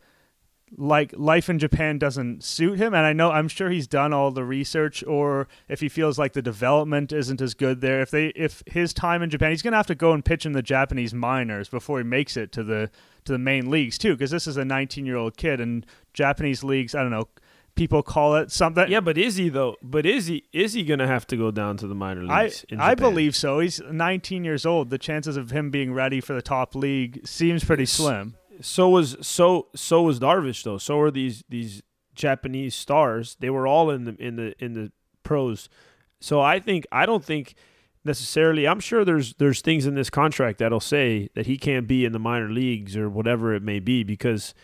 like 0.79 1.15
life 1.17 1.49
in 1.49 1.59
Japan 1.59 1.99
doesn't 1.99 2.45
suit 2.45 2.79
him 2.79 2.95
and 2.95 3.07
I 3.07 3.13
know 3.13 3.31
I'm 3.31 3.49
sure 3.49 3.71
he's 3.71 3.87
done 3.87 4.13
all 4.13 4.31
the 4.31 4.45
research 4.45 5.03
or 5.05 5.49
if 5.69 5.81
he 5.81 5.89
feels 5.89 6.19
like 6.19 6.35
the 6.35 6.43
development 6.43 7.13
isn't 7.13 7.41
as 7.41 7.55
good 7.55 7.81
there 7.81 8.01
if 8.03 8.11
they 8.11 8.29
if 8.29 8.63
his 8.67 8.93
time 8.93 9.23
in 9.23 9.31
Japan 9.31 9.51
he's 9.51 9.63
going 9.63 9.73
to 9.73 9.79
have 9.79 9.87
to 9.87 9.95
go 9.95 10.13
and 10.13 10.25
pitch 10.25 10.45
in 10.45 10.53
the 10.53 10.63
Japanese 10.63 11.15
minors 11.15 11.69
before 11.69 11.99
he 11.99 12.05
makes 12.05 12.37
it 12.37 12.53
to 12.53 12.63
the 12.63 12.91
to 13.25 13.33
the 13.33 13.39
main 13.39 13.71
leagues 13.71 13.97
too 13.97 14.13
because 14.13 14.31
this 14.31 14.47
is 14.47 14.57
a 14.57 14.63
19-year-old 14.63 15.37
kid 15.37 15.61
and 15.61 15.87
Japanese 16.13 16.63
leagues 16.63 16.95
I 16.95 17.01
don't 17.01 17.11
know 17.11 17.29
people 17.77 18.03
call 18.03 18.37
it 18.37 18.51
something. 18.51 18.91
Yeah, 18.91 19.01
but 19.01 19.17
is 19.17 19.37
he 19.37 19.49
though? 19.49 19.77
But 19.83 20.05
is 20.05 20.27
he 20.27 20.45
is 20.53 20.73
he 20.73 20.83
going 20.83 20.99
to 20.99 21.07
have 21.07 21.27
to 21.29 21.37
go 21.37 21.51
down 21.51 21.77
to 21.77 21.87
the 21.87 21.95
minor 21.95 22.23
leagues? 22.23 22.65
I 22.73 22.91
I 22.91 22.95
believe 22.95 23.37
so. 23.37 23.61
He's 23.61 23.81
19 23.81 24.45
years 24.45 24.67
old. 24.67 24.91
The 24.91 24.99
chances 24.99 25.37
of 25.37 25.51
him 25.51 25.71
being 25.71 25.93
ready 25.93 26.21
for 26.21 26.33
the 26.33 26.43
top 26.43 26.75
league 26.75 27.27
seems 27.27 27.63
pretty 27.63 27.87
slim. 27.87 28.35
So 28.61 28.89
was 28.89 29.17
so 29.21 29.69
so 29.75 30.03
was 30.03 30.21
Darvish 30.21 30.63
though. 30.63 30.79
So 30.79 30.99
are 31.01 31.11
these 31.11 31.45
these 31.49 31.83
Japanese 32.15 32.75
stars. 32.75 33.37
They 33.41 33.51
were 33.51 33.67
all 33.67 33.91
in 33.91 34.05
the 34.05 34.17
in 34.17 34.37
the 34.37 34.55
in 34.65 34.73
the 34.73 34.93
pros. 35.23 35.69
So 36.21 36.41
I 36.41 36.59
think 36.59 36.87
I 36.91 37.07
don't 37.07 37.25
think 37.25 37.55
necessarily. 38.05 38.67
I'm 38.67 38.81
sure 38.81 39.05
there's 39.05 39.35
there's 39.35 39.61
things 39.61 39.87
in 39.87 39.95
this 39.95 40.11
contract 40.11 40.59
that'll 40.59 40.81
say 40.81 41.29
that 41.35 41.47
he 41.47 41.59
can't 41.59 41.87
be 41.87 42.05
in 42.05 42.13
the 42.13 42.19
minor 42.19 42.51
leagues 42.51 42.97
or 42.97 43.09
whatever 43.09 43.55
it 43.55 43.63
may 43.63 43.79
be 43.79 44.03
because 44.03 44.55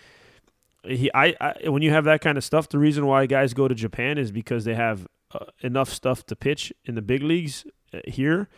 he 0.84 1.10
I, 1.14 1.34
I, 1.40 1.68
when 1.68 1.82
you 1.82 1.90
have 1.90 2.04
that 2.04 2.20
kind 2.20 2.38
of 2.38 2.44
stuff, 2.44 2.68
the 2.68 2.78
reason 2.78 3.06
why 3.06 3.26
guys 3.26 3.54
go 3.54 3.68
to 3.68 3.74
Japan 3.74 4.18
is 4.18 4.32
because 4.32 4.64
they 4.64 4.74
have 4.74 5.06
uh, 5.32 5.46
enough 5.60 5.90
stuff 5.90 6.26
to 6.26 6.36
pitch 6.36 6.72
in 6.84 6.94
the 6.94 7.02
big 7.02 7.22
leagues 7.22 7.66
uh, 7.92 8.00
here, 8.06 8.48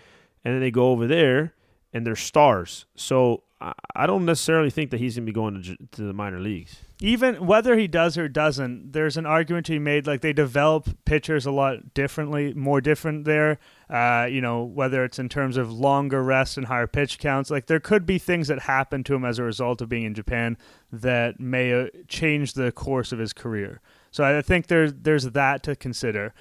and 0.45 0.55
then 0.55 0.61
they 0.61 0.71
go 0.71 0.91
over 0.91 1.07
there 1.07 1.55
and 1.93 2.07
they're 2.07 2.17
stars. 2.17 2.87
So 2.97 3.45
I, 3.61 4.07
don't 4.07 4.27
necessarily 4.27 4.69
think 4.69 4.91
that 4.91 5.01
he's 5.01 5.17
gonna 5.17 5.27
be 5.27 5.33
going 5.33 5.63
to, 5.63 5.77
to 5.93 6.03
the 6.03 6.13
minor 6.13 6.41
leagues 6.41 6.77
even 7.05 7.47
whether 7.47 7.77
he 7.77 7.87
does 7.87 8.17
or 8.17 8.29
doesn't, 8.29 8.93
there's 8.93 9.19
an 9.19 9.27
argument 9.27 9.67
to 9.67 9.73
be 9.73 9.79
made. 9.79 10.07
Like 10.07 10.23
they 10.23 10.33
develop 10.33 10.89
pitchers 11.05 11.45
a 11.45 11.51
lot 11.51 11.93
differently, 11.93 12.55
more 12.55 12.81
different 12.81 13.25
there. 13.27 13.59
Uh, 13.91 14.27
you 14.31 14.41
know, 14.41 14.65
whether 14.65 15.05
it's 15.05 15.19
in 15.19 15.29
terms 15.29 15.59
of 15.59 15.71
longer 15.73 16.23
rest 16.23 16.57
and 16.57 16.67
higher 16.67 16.87
pitch 16.87 17.19
counts. 17.19 17.51
Like 17.51 17.67
there 17.67 17.81
could 17.81 18.07
be 18.07 18.19
things 18.19 18.49
that 18.49 18.61
happen 18.61 19.05
to 19.05 19.15
him 19.15 19.25
as 19.25 19.39
a 19.39 19.43
result 19.43 19.83
of 19.83 19.89
being 19.91 20.05
in 20.05 20.15
Japan 20.15 20.57
that 20.93 21.39
may 21.39 21.73
uh, 21.73 21.89
change 22.09 22.55
the 22.55 22.73
course 22.73 23.13
of 23.13 23.19
his 23.19 23.35
career. 23.35 23.83
So 24.11 24.25
I 24.25 24.41
think 24.41 24.69
there's 24.69 24.95
there's 24.95 25.25
that 25.25 25.63
to 25.65 25.77
consider. 25.77 26.33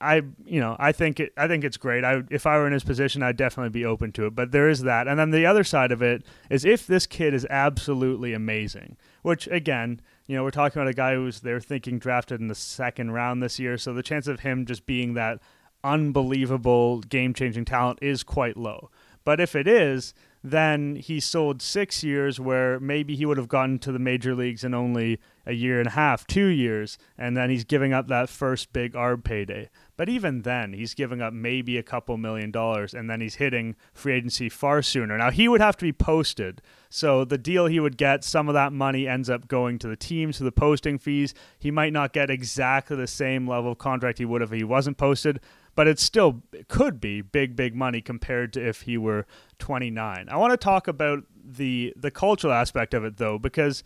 I 0.00 0.22
you 0.44 0.60
know 0.60 0.76
I 0.78 0.92
think 0.92 1.20
it 1.20 1.32
I 1.36 1.48
think 1.48 1.64
it's 1.64 1.76
great. 1.76 2.04
I 2.04 2.22
if 2.30 2.46
I 2.46 2.56
were 2.58 2.66
in 2.66 2.72
his 2.72 2.84
position, 2.84 3.22
I'd 3.22 3.36
definitely 3.36 3.70
be 3.70 3.84
open 3.84 4.12
to 4.12 4.26
it. 4.26 4.34
But 4.34 4.52
there 4.52 4.68
is 4.68 4.82
that, 4.82 5.08
and 5.08 5.18
then 5.18 5.30
the 5.30 5.46
other 5.46 5.64
side 5.64 5.92
of 5.92 6.02
it 6.02 6.24
is 6.50 6.64
if 6.64 6.86
this 6.86 7.06
kid 7.06 7.32
is 7.32 7.46
absolutely 7.48 8.32
amazing, 8.32 8.96
which 9.22 9.46
again, 9.48 10.00
you 10.26 10.36
know, 10.36 10.42
we're 10.42 10.50
talking 10.50 10.80
about 10.80 10.90
a 10.90 10.94
guy 10.94 11.14
who's 11.14 11.40
they're 11.40 11.60
thinking 11.60 11.98
drafted 11.98 12.40
in 12.40 12.48
the 12.48 12.54
second 12.54 13.12
round 13.12 13.42
this 13.42 13.58
year, 13.58 13.78
so 13.78 13.94
the 13.94 14.02
chance 14.02 14.26
of 14.26 14.40
him 14.40 14.66
just 14.66 14.86
being 14.86 15.14
that 15.14 15.40
unbelievable 15.82 17.00
game 17.00 17.32
changing 17.32 17.64
talent 17.64 17.98
is 18.02 18.22
quite 18.22 18.56
low. 18.56 18.90
But 19.24 19.40
if 19.40 19.54
it 19.54 19.68
is, 19.68 20.14
then 20.42 20.96
he 20.96 21.20
sold 21.20 21.60
six 21.60 22.02
years 22.02 22.40
where 22.40 22.80
maybe 22.80 23.14
he 23.14 23.26
would 23.26 23.36
have 23.36 23.48
gotten 23.48 23.78
to 23.80 23.92
the 23.92 23.98
major 23.98 24.34
leagues 24.34 24.64
in 24.64 24.74
only 24.74 25.20
a 25.50 25.54
year 25.54 25.80
and 25.80 25.88
a 25.88 25.92
half, 25.92 26.26
two 26.26 26.46
years, 26.46 26.96
and 27.18 27.36
then 27.36 27.50
he's 27.50 27.64
giving 27.64 27.92
up 27.92 28.06
that 28.06 28.28
first 28.28 28.72
big 28.72 28.92
ARB 28.94 29.24
payday. 29.24 29.68
But 29.96 30.08
even 30.08 30.42
then, 30.42 30.72
he's 30.72 30.94
giving 30.94 31.20
up 31.20 31.32
maybe 31.32 31.76
a 31.76 31.82
couple 31.82 32.16
million 32.16 32.50
dollars, 32.50 32.94
and 32.94 33.10
then 33.10 33.20
he's 33.20 33.34
hitting 33.34 33.74
free 33.92 34.14
agency 34.14 34.48
far 34.48 34.80
sooner. 34.80 35.18
Now, 35.18 35.30
he 35.30 35.48
would 35.48 35.60
have 35.60 35.76
to 35.78 35.84
be 35.84 35.92
posted. 35.92 36.62
So 36.88 37.24
the 37.24 37.36
deal 37.36 37.66
he 37.66 37.80
would 37.80 37.96
get, 37.96 38.24
some 38.24 38.48
of 38.48 38.54
that 38.54 38.72
money 38.72 39.08
ends 39.08 39.28
up 39.28 39.48
going 39.48 39.78
to 39.80 39.88
the 39.88 39.96
team, 39.96 40.32
to 40.32 40.44
the 40.44 40.52
posting 40.52 40.98
fees. 40.98 41.34
He 41.58 41.70
might 41.70 41.92
not 41.92 42.12
get 42.12 42.30
exactly 42.30 42.96
the 42.96 43.06
same 43.06 43.48
level 43.48 43.72
of 43.72 43.78
contract 43.78 44.18
he 44.18 44.24
would 44.24 44.42
if 44.42 44.50
he 44.52 44.64
wasn't 44.64 44.96
posted, 44.96 45.40
but 45.74 45.88
it 45.88 45.98
still 45.98 46.42
could 46.68 47.00
be 47.00 47.20
big, 47.22 47.56
big 47.56 47.74
money 47.74 48.00
compared 48.00 48.52
to 48.52 48.66
if 48.66 48.82
he 48.82 48.96
were 48.96 49.26
29. 49.58 50.28
I 50.28 50.36
want 50.36 50.52
to 50.52 50.56
talk 50.56 50.88
about 50.88 51.24
the 51.42 51.92
the 51.96 52.10
cultural 52.10 52.52
aspect 52.52 52.94
of 52.94 53.04
it 53.04 53.16
though, 53.16 53.38
because 53.38 53.82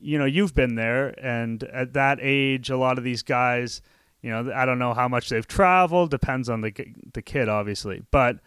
you 0.00 0.18
know 0.18 0.24
you've 0.24 0.54
been 0.54 0.74
there, 0.74 1.08
and 1.24 1.62
at 1.64 1.92
that 1.94 2.18
age, 2.20 2.70
a 2.70 2.76
lot 2.76 2.98
of 2.98 3.04
these 3.04 3.22
guys, 3.22 3.82
you 4.22 4.30
know, 4.30 4.52
I 4.54 4.64
don't 4.64 4.78
know 4.78 4.94
how 4.94 5.08
much 5.08 5.28
they've 5.28 5.46
traveled. 5.46 6.10
Depends 6.10 6.48
on 6.48 6.60
the 6.60 6.72
the 7.12 7.22
kid, 7.22 7.48
obviously, 7.48 8.02
but 8.10 8.38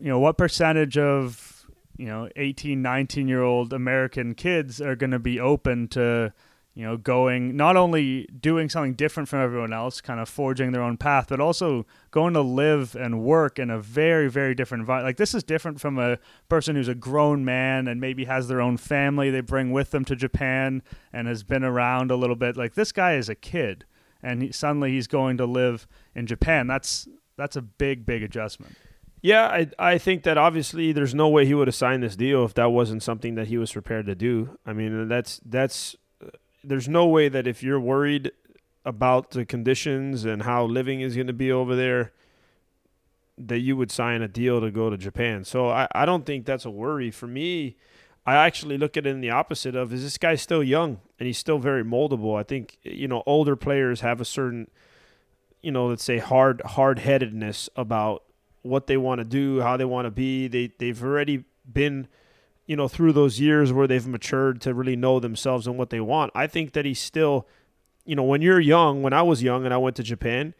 you 0.00 0.08
know, 0.08 0.18
what 0.18 0.38
percentage 0.38 0.96
of 0.98 1.66
you 1.96 2.06
know 2.06 2.28
18, 2.36 2.80
19 2.82 3.28
year 3.28 3.42
old 3.42 3.72
American 3.72 4.34
kids 4.34 4.80
are 4.80 4.96
going 4.96 5.10
to 5.10 5.18
be 5.18 5.38
open 5.38 5.88
to 5.88 6.32
you 6.74 6.84
know, 6.84 6.96
going 6.96 7.56
not 7.56 7.76
only 7.76 8.26
doing 8.40 8.68
something 8.68 8.94
different 8.94 9.28
from 9.28 9.40
everyone 9.40 9.72
else, 9.72 10.00
kind 10.00 10.18
of 10.18 10.28
forging 10.28 10.72
their 10.72 10.82
own 10.82 10.96
path, 10.96 11.26
but 11.28 11.40
also 11.40 11.86
going 12.10 12.34
to 12.34 12.40
live 12.40 12.96
and 12.96 13.22
work 13.22 13.60
in 13.60 13.70
a 13.70 13.78
very, 13.78 14.28
very 14.28 14.56
different 14.56 14.80
environment. 14.80 15.08
Like 15.08 15.16
this 15.16 15.34
is 15.34 15.44
different 15.44 15.80
from 15.80 15.98
a 16.00 16.18
person 16.48 16.74
who's 16.74 16.88
a 16.88 16.94
grown 16.94 17.44
man 17.44 17.86
and 17.86 18.00
maybe 18.00 18.24
has 18.24 18.48
their 18.48 18.60
own 18.60 18.76
family 18.76 19.30
they 19.30 19.40
bring 19.40 19.70
with 19.70 19.92
them 19.92 20.04
to 20.06 20.16
Japan 20.16 20.82
and 21.12 21.28
has 21.28 21.44
been 21.44 21.62
around 21.62 22.10
a 22.10 22.16
little 22.16 22.36
bit. 22.36 22.56
Like 22.56 22.74
this 22.74 22.90
guy 22.90 23.14
is 23.14 23.28
a 23.28 23.36
kid, 23.36 23.84
and 24.20 24.42
he, 24.42 24.52
suddenly 24.52 24.90
he's 24.90 25.06
going 25.06 25.36
to 25.36 25.46
live 25.46 25.86
in 26.12 26.26
Japan. 26.26 26.66
That's 26.66 27.06
that's 27.36 27.54
a 27.54 27.62
big, 27.62 28.04
big 28.04 28.24
adjustment. 28.24 28.74
Yeah, 29.22 29.46
I 29.46 29.68
I 29.78 29.98
think 29.98 30.24
that 30.24 30.36
obviously 30.36 30.90
there's 30.90 31.14
no 31.14 31.28
way 31.28 31.46
he 31.46 31.54
would 31.54 31.68
have 31.68 31.74
signed 31.76 32.02
this 32.02 32.16
deal 32.16 32.44
if 32.44 32.54
that 32.54 32.72
wasn't 32.72 33.04
something 33.04 33.36
that 33.36 33.46
he 33.46 33.58
was 33.58 33.72
prepared 33.72 34.06
to 34.06 34.16
do. 34.16 34.58
I 34.66 34.72
mean, 34.72 35.06
that's 35.06 35.40
that's 35.46 35.94
there's 36.64 36.88
no 36.88 37.06
way 37.06 37.28
that 37.28 37.46
if 37.46 37.62
you're 37.62 37.80
worried 37.80 38.32
about 38.84 39.30
the 39.30 39.44
conditions 39.44 40.24
and 40.24 40.42
how 40.42 40.64
living 40.64 41.00
is 41.00 41.14
going 41.14 41.26
to 41.26 41.32
be 41.32 41.50
over 41.50 41.74
there, 41.76 42.12
that 43.36 43.58
you 43.58 43.76
would 43.76 43.90
sign 43.90 44.22
a 44.22 44.28
deal 44.28 44.60
to 44.60 44.70
go 44.70 44.90
to 44.90 44.96
Japan. 44.96 45.44
So 45.44 45.68
I, 45.68 45.88
I 45.94 46.04
don't 46.04 46.24
think 46.24 46.46
that's 46.46 46.64
a 46.64 46.70
worry. 46.70 47.10
For 47.10 47.26
me, 47.26 47.76
I 48.26 48.36
actually 48.36 48.78
look 48.78 48.96
at 48.96 49.06
it 49.06 49.10
in 49.10 49.20
the 49.20 49.30
opposite 49.30 49.74
of 49.74 49.92
is 49.92 50.02
this 50.02 50.18
guy 50.18 50.34
still 50.36 50.62
young 50.62 51.00
and 51.18 51.26
he's 51.26 51.38
still 51.38 51.58
very 51.58 51.84
moldable. 51.84 52.38
I 52.38 52.42
think, 52.42 52.78
you 52.82 53.08
know, 53.08 53.22
older 53.26 53.56
players 53.56 54.00
have 54.02 54.20
a 54.20 54.24
certain 54.24 54.68
you 55.64 55.72
know, 55.72 55.86
let's 55.86 56.04
say 56.04 56.18
hard 56.18 56.60
hard 56.60 56.98
headedness 56.98 57.70
about 57.74 58.22
what 58.60 58.86
they 58.86 58.98
want 58.98 59.20
to 59.20 59.24
do, 59.24 59.62
how 59.62 59.78
they 59.78 59.86
want 59.86 60.04
to 60.04 60.10
be. 60.10 60.46
They 60.46 60.70
they've 60.78 61.02
already 61.02 61.44
been, 61.70 62.06
you 62.66 62.76
know, 62.76 62.88
through 62.88 63.12
those 63.12 63.40
years 63.40 63.72
where 63.72 63.86
they've 63.86 64.06
matured 64.06 64.60
to 64.62 64.74
really 64.74 64.96
know 64.96 65.20
themselves 65.20 65.66
and 65.66 65.76
what 65.76 65.90
they 65.90 66.00
want. 66.00 66.32
I 66.34 66.46
think 66.46 66.72
that 66.72 66.84
he's 66.84 67.00
still, 67.00 67.46
you 68.04 68.16
know, 68.16 68.22
when 68.22 68.42
you're 68.42 68.60
young, 68.60 69.02
when 69.02 69.12
I 69.12 69.22
was 69.22 69.42
young 69.42 69.64
and 69.64 69.74
I 69.74 69.76
went 69.76 69.96
to 69.96 70.02
Japan, 70.02 70.54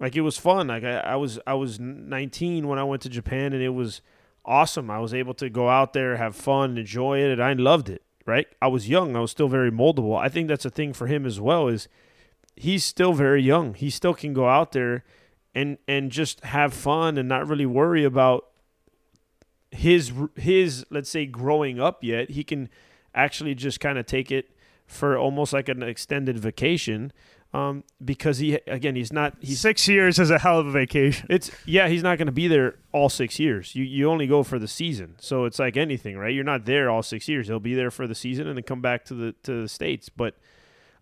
like 0.00 0.16
it 0.16 0.22
was 0.22 0.38
fun. 0.38 0.68
Like 0.68 0.84
I, 0.84 0.98
I 0.98 1.16
was 1.16 1.38
I 1.46 1.54
was 1.54 1.78
19 1.78 2.66
when 2.66 2.78
I 2.78 2.84
went 2.84 3.02
to 3.02 3.08
Japan 3.08 3.52
and 3.52 3.62
it 3.62 3.70
was 3.70 4.00
awesome. 4.44 4.90
I 4.90 4.98
was 4.98 5.12
able 5.12 5.34
to 5.34 5.50
go 5.50 5.68
out 5.68 5.92
there, 5.92 6.16
have 6.16 6.34
fun, 6.36 6.78
enjoy 6.78 7.18
it, 7.18 7.30
and 7.32 7.42
I 7.42 7.52
loved 7.52 7.88
it. 7.88 8.02
Right? 8.24 8.46
I 8.60 8.68
was 8.68 8.88
young. 8.88 9.16
I 9.16 9.20
was 9.20 9.30
still 9.30 9.48
very 9.48 9.70
moldable. 9.70 10.18
I 10.18 10.28
think 10.28 10.48
that's 10.48 10.66
a 10.66 10.70
thing 10.70 10.92
for 10.92 11.06
him 11.06 11.24
as 11.24 11.40
well. 11.40 11.68
Is 11.68 11.88
he's 12.56 12.84
still 12.84 13.14
very 13.14 13.42
young. 13.42 13.74
He 13.74 13.90
still 13.90 14.14
can 14.14 14.34
go 14.34 14.48
out 14.48 14.72
there 14.72 15.04
and 15.54 15.78
and 15.88 16.10
just 16.10 16.44
have 16.44 16.74
fun 16.74 17.18
and 17.18 17.28
not 17.28 17.48
really 17.48 17.66
worry 17.66 18.04
about 18.04 18.48
his 19.70 20.12
his 20.36 20.84
let's 20.90 21.10
say 21.10 21.26
growing 21.26 21.80
up 21.80 22.02
yet. 22.02 22.30
He 22.30 22.44
can 22.44 22.68
actually 23.14 23.54
just 23.54 23.80
kind 23.80 23.98
of 23.98 24.06
take 24.06 24.30
it 24.30 24.50
for 24.86 25.18
almost 25.18 25.52
like 25.52 25.68
an 25.68 25.82
extended 25.82 26.38
vacation 26.38 27.12
um, 27.54 27.84
because 28.04 28.38
he 28.38 28.58
again 28.66 28.94
he's 28.94 29.12
not 29.12 29.34
he's 29.40 29.60
six 29.60 29.88
years 29.88 30.18
is 30.18 30.30
a 30.30 30.38
hell 30.38 30.60
of 30.60 30.66
a 30.66 30.70
vacation. 30.70 31.26
It's 31.30 31.50
yeah 31.64 31.88
he's 31.88 32.02
not 32.02 32.18
going 32.18 32.26
to 32.26 32.32
be 32.32 32.48
there 32.48 32.76
all 32.92 33.08
six 33.08 33.38
years. 33.38 33.74
You 33.74 33.84
you 33.84 34.10
only 34.10 34.26
go 34.26 34.42
for 34.42 34.58
the 34.58 34.68
season, 34.68 35.16
so 35.18 35.44
it's 35.44 35.58
like 35.58 35.76
anything, 35.76 36.18
right? 36.18 36.34
You're 36.34 36.44
not 36.44 36.66
there 36.66 36.90
all 36.90 37.02
six 37.02 37.28
years. 37.28 37.48
He'll 37.48 37.60
be 37.60 37.74
there 37.74 37.90
for 37.90 38.06
the 38.06 38.14
season 38.14 38.46
and 38.46 38.56
then 38.56 38.64
come 38.64 38.82
back 38.82 39.04
to 39.06 39.14
the 39.14 39.32
to 39.44 39.62
the 39.62 39.68
states. 39.68 40.10
But 40.10 40.34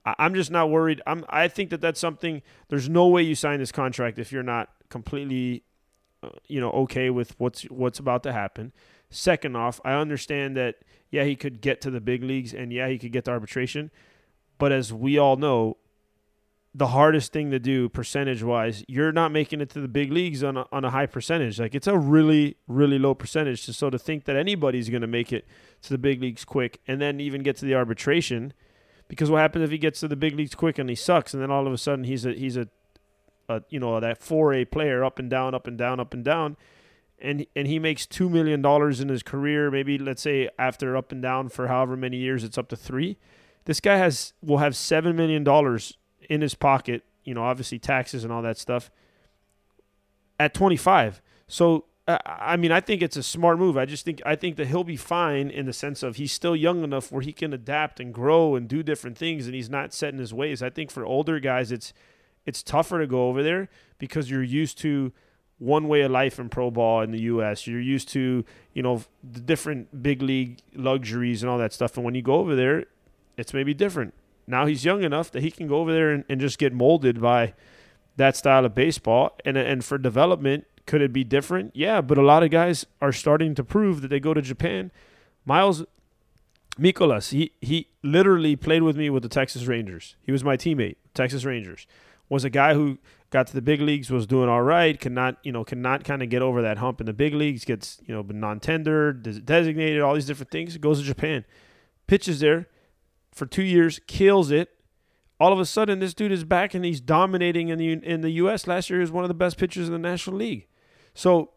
I, 0.04 0.14
I'm 0.18 0.34
just 0.34 0.50
not 0.50 0.70
worried. 0.70 1.02
I'm 1.06 1.24
I 1.28 1.48
think 1.48 1.70
that 1.70 1.80
that's 1.80 1.98
something. 1.98 2.42
There's 2.68 2.88
no 2.88 3.08
way 3.08 3.22
you 3.22 3.34
sign 3.34 3.58
this 3.58 3.72
contract 3.72 4.18
if 4.18 4.30
you're 4.30 4.44
not 4.44 4.70
completely, 4.88 5.64
Uh, 6.22 6.30
you 6.48 6.60
know, 6.60 6.70
okay 6.70 7.10
with 7.10 7.38
what's 7.38 7.64
what's 7.64 7.98
about 7.98 8.22
to 8.22 8.32
happen. 8.32 8.72
Second 9.10 9.54
off, 9.54 9.80
I 9.84 9.92
understand 9.92 10.56
that 10.56 10.76
yeah 11.10 11.24
he 11.24 11.36
could 11.36 11.60
get 11.60 11.80
to 11.82 11.90
the 11.90 12.00
big 12.00 12.22
leagues 12.22 12.54
and 12.54 12.72
yeah 12.72 12.88
he 12.88 12.98
could 12.98 13.12
get 13.12 13.26
to 13.26 13.30
arbitration, 13.30 13.90
but 14.58 14.72
as 14.72 14.92
we 14.92 15.18
all 15.18 15.36
know, 15.36 15.76
the 16.74 16.88
hardest 16.88 17.32
thing 17.32 17.50
to 17.50 17.58
do 17.58 17.88
percentage 17.88 18.42
wise. 18.42 18.82
You're 18.88 19.12
not 19.12 19.30
making 19.30 19.60
it 19.60 19.70
to 19.70 19.80
the 19.80 19.88
big 19.88 20.10
leagues 20.10 20.42
on 20.42 20.56
a, 20.56 20.66
on 20.72 20.84
a 20.84 20.90
high 20.90 21.06
percentage. 21.06 21.60
Like 21.60 21.74
it's 21.74 21.86
a 21.86 21.98
really 21.98 22.56
really 22.66 22.98
low 22.98 23.14
percentage. 23.14 23.62
So 23.64 23.90
to 23.90 23.98
think 23.98 24.24
that 24.24 24.36
anybody's 24.36 24.88
going 24.88 25.02
to 25.02 25.06
make 25.06 25.32
it 25.32 25.46
to 25.82 25.90
the 25.90 25.98
big 25.98 26.22
leagues 26.22 26.46
quick 26.46 26.80
and 26.88 27.00
then 27.00 27.20
even 27.20 27.42
get 27.42 27.56
to 27.56 27.66
the 27.66 27.74
arbitration, 27.74 28.54
because 29.08 29.30
what 29.30 29.38
happens 29.38 29.64
if 29.64 29.70
he 29.70 29.78
gets 29.78 30.00
to 30.00 30.08
the 30.08 30.16
big 30.16 30.34
leagues 30.34 30.54
quick 30.54 30.78
and 30.78 30.88
he 30.88 30.96
sucks 30.96 31.34
and 31.34 31.42
then 31.42 31.50
all 31.50 31.66
of 31.66 31.74
a 31.74 31.78
sudden 31.78 32.04
he's 32.04 32.24
a 32.24 32.32
he's 32.32 32.56
a, 32.56 32.68
a 33.48 33.62
you 33.68 33.78
know 33.78 33.98
that 34.00 34.20
4A 34.20 34.70
player 34.70 35.04
up 35.04 35.18
and 35.18 35.30
down 35.30 35.54
up 35.54 35.66
and 35.66 35.76
down 35.76 36.00
up 36.00 36.14
and 36.14 36.24
down. 36.24 36.56
And, 37.18 37.46
and 37.56 37.66
he 37.66 37.78
makes 37.78 38.04
two 38.04 38.28
million 38.28 38.60
dollars 38.60 39.00
in 39.00 39.08
his 39.08 39.22
career. 39.22 39.70
Maybe 39.70 39.96
let's 39.96 40.20
say 40.20 40.50
after 40.58 40.96
up 40.96 41.12
and 41.12 41.22
down 41.22 41.48
for 41.48 41.68
however 41.68 41.96
many 41.96 42.18
years, 42.18 42.44
it's 42.44 42.58
up 42.58 42.68
to 42.68 42.76
three. 42.76 43.16
This 43.64 43.80
guy 43.80 43.96
has 43.96 44.34
will 44.42 44.58
have 44.58 44.76
seven 44.76 45.16
million 45.16 45.42
dollars 45.42 45.96
in 46.28 46.42
his 46.42 46.54
pocket, 46.54 47.04
you 47.24 47.32
know, 47.32 47.42
obviously 47.42 47.78
taxes 47.78 48.22
and 48.22 48.32
all 48.32 48.42
that 48.42 48.58
stuff 48.58 48.90
at 50.38 50.52
25. 50.52 51.22
So 51.48 51.86
uh, 52.08 52.18
I 52.24 52.56
mean, 52.56 52.70
I 52.70 52.80
think 52.80 53.02
it's 53.02 53.16
a 53.16 53.22
smart 53.22 53.58
move. 53.58 53.76
I 53.76 53.84
just 53.84 54.04
think 54.04 54.22
I 54.24 54.36
think 54.36 54.56
that 54.56 54.68
he'll 54.68 54.84
be 54.84 54.96
fine 54.96 55.50
in 55.50 55.66
the 55.66 55.72
sense 55.72 56.02
of 56.02 56.16
he's 56.16 56.32
still 56.32 56.54
young 56.54 56.84
enough 56.84 57.10
where 57.10 57.22
he 57.22 57.32
can 57.32 57.52
adapt 57.52 57.98
and 57.98 58.14
grow 58.14 58.54
and 58.54 58.68
do 58.68 58.82
different 58.82 59.18
things, 59.18 59.46
and 59.46 59.54
he's 59.54 59.70
not 59.70 59.92
set 59.92 60.12
in 60.12 60.20
his 60.20 60.32
ways. 60.32 60.62
I 60.62 60.70
think 60.70 60.90
for 60.90 61.04
older 61.04 61.40
guys, 61.40 61.72
it's 61.72 61.92
it's 62.46 62.62
tougher 62.62 63.00
to 63.00 63.06
go 63.06 63.28
over 63.28 63.42
there 63.42 63.68
because 63.98 64.30
you're 64.30 64.42
used 64.42 64.78
to 64.78 65.12
one 65.58 65.88
way 65.88 66.02
of 66.02 66.10
life 66.10 66.38
in 66.38 66.48
pro 66.48 66.70
ball 66.70 67.00
in 67.02 67.10
the 67.10 67.22
U.S. 67.22 67.66
You're 67.66 67.80
used 67.80 68.08
to 68.10 68.44
you 68.72 68.82
know 68.82 69.02
the 69.22 69.40
different 69.40 70.02
big 70.02 70.22
league 70.22 70.60
luxuries 70.74 71.42
and 71.42 71.50
all 71.50 71.58
that 71.58 71.72
stuff, 71.72 71.96
and 71.96 72.04
when 72.04 72.14
you 72.14 72.22
go 72.22 72.36
over 72.36 72.56
there, 72.56 72.84
it's 73.36 73.52
maybe 73.52 73.74
different 73.74 74.14
now 74.46 74.66
he's 74.66 74.84
young 74.84 75.02
enough 75.02 75.30
that 75.32 75.42
he 75.42 75.50
can 75.50 75.66
go 75.66 75.78
over 75.78 75.92
there 75.92 76.10
and, 76.10 76.24
and 76.28 76.40
just 76.40 76.58
get 76.58 76.72
molded 76.72 77.20
by 77.20 77.54
that 78.16 78.36
style 78.36 78.64
of 78.64 78.74
baseball. 78.74 79.36
And 79.44 79.56
and 79.56 79.84
for 79.84 79.98
development, 79.98 80.66
could 80.86 81.02
it 81.02 81.12
be 81.12 81.24
different? 81.24 81.72
Yeah, 81.74 82.00
but 82.00 82.18
a 82.18 82.22
lot 82.22 82.42
of 82.42 82.50
guys 82.50 82.86
are 83.00 83.12
starting 83.12 83.54
to 83.56 83.64
prove 83.64 84.00
that 84.02 84.08
they 84.08 84.20
go 84.20 84.34
to 84.34 84.42
Japan. 84.42 84.92
Miles 85.44 85.84
Mikolas, 86.78 87.30
he 87.30 87.52
he 87.60 87.88
literally 88.02 88.56
played 88.56 88.82
with 88.82 88.96
me 88.96 89.10
with 89.10 89.22
the 89.22 89.28
Texas 89.28 89.66
Rangers. 89.66 90.16
He 90.22 90.32
was 90.32 90.44
my 90.44 90.56
teammate, 90.56 90.96
Texas 91.14 91.44
Rangers. 91.44 91.86
Was 92.28 92.44
a 92.44 92.50
guy 92.50 92.74
who 92.74 92.98
got 93.30 93.46
to 93.46 93.54
the 93.54 93.62
big 93.62 93.80
leagues, 93.80 94.10
was 94.10 94.26
doing 94.26 94.48
all 94.48 94.62
right, 94.62 94.98
cannot 94.98 95.36
you 95.42 95.52
know 95.52 95.64
cannot 95.64 96.04
kind 96.04 96.22
of 96.22 96.28
get 96.28 96.42
over 96.42 96.62
that 96.62 96.78
hump 96.78 97.00
in 97.00 97.06
the 97.06 97.12
big 97.12 97.34
leagues, 97.34 97.64
gets 97.64 98.00
you 98.04 98.14
know 98.14 98.22
non-tender, 98.22 99.12
designated, 99.12 100.02
all 100.02 100.14
these 100.14 100.26
different 100.26 100.50
things. 100.50 100.76
Goes 100.78 101.00
to 101.00 101.04
Japan, 101.04 101.44
pitches 102.06 102.40
there, 102.40 102.68
for 103.32 103.46
two 103.46 103.62
years, 103.62 104.00
kills 104.06 104.50
it. 104.50 104.70
All 105.38 105.52
of 105.52 105.60
a 105.60 105.66
sudden, 105.66 105.98
this 105.98 106.14
dude 106.14 106.32
is 106.32 106.44
back 106.44 106.72
and 106.72 106.84
he's 106.84 107.00
dominating 107.00 107.68
in 107.68 107.78
the 107.78 107.92
in 107.92 108.22
the 108.22 108.30
U.S. 108.30 108.66
Last 108.66 108.88
year, 108.88 108.98
he 108.98 109.02
was 109.02 109.12
one 109.12 109.24
of 109.24 109.28
the 109.28 109.34
best 109.34 109.58
pitchers 109.58 109.86
in 109.86 109.92
the 109.92 109.98
National 109.98 110.36
League. 110.36 110.66
So, 111.12 111.50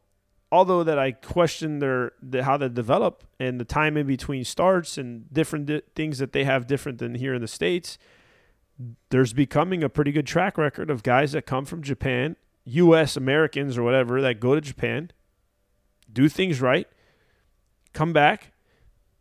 although 0.52 0.84
that 0.84 1.00
I 1.00 1.14
question 1.14 1.80
their 1.80 2.12
the, 2.22 2.44
how 2.44 2.58
they 2.58 2.68
develop 2.68 3.24
and 3.40 3.60
the 3.60 3.66
time 3.66 3.96
in 3.96 4.06
between 4.06 4.44
starts 4.44 4.98
and 4.98 5.32
different 5.34 5.68
di- 5.68 5.82
things 5.96 6.18
that 6.18 6.34
they 6.34 6.44
have 6.44 6.68
different 6.68 6.98
than 6.98 7.16
here 7.16 7.34
in 7.34 7.42
the 7.42 7.48
states, 7.48 7.98
there's 9.10 9.34
becoming 9.34 9.84
a 9.84 9.90
pretty 9.90 10.12
good 10.12 10.28
track 10.28 10.58
record 10.58 10.90
of 10.90 11.04
guys 11.04 11.34
that 11.34 11.46
come 11.46 11.66
from 11.66 11.84
Japan, 11.84 12.36
U.S. 12.66 13.18
Americans 13.18 13.78
or 13.78 13.84
whatever 13.84 14.22
that 14.22 14.40
go 14.40 14.56
to 14.56 14.62
Japan, 14.62 15.12
do 16.12 16.30
things 16.30 16.62
right, 16.62 16.88
come 17.94 18.14
back, 18.14 18.54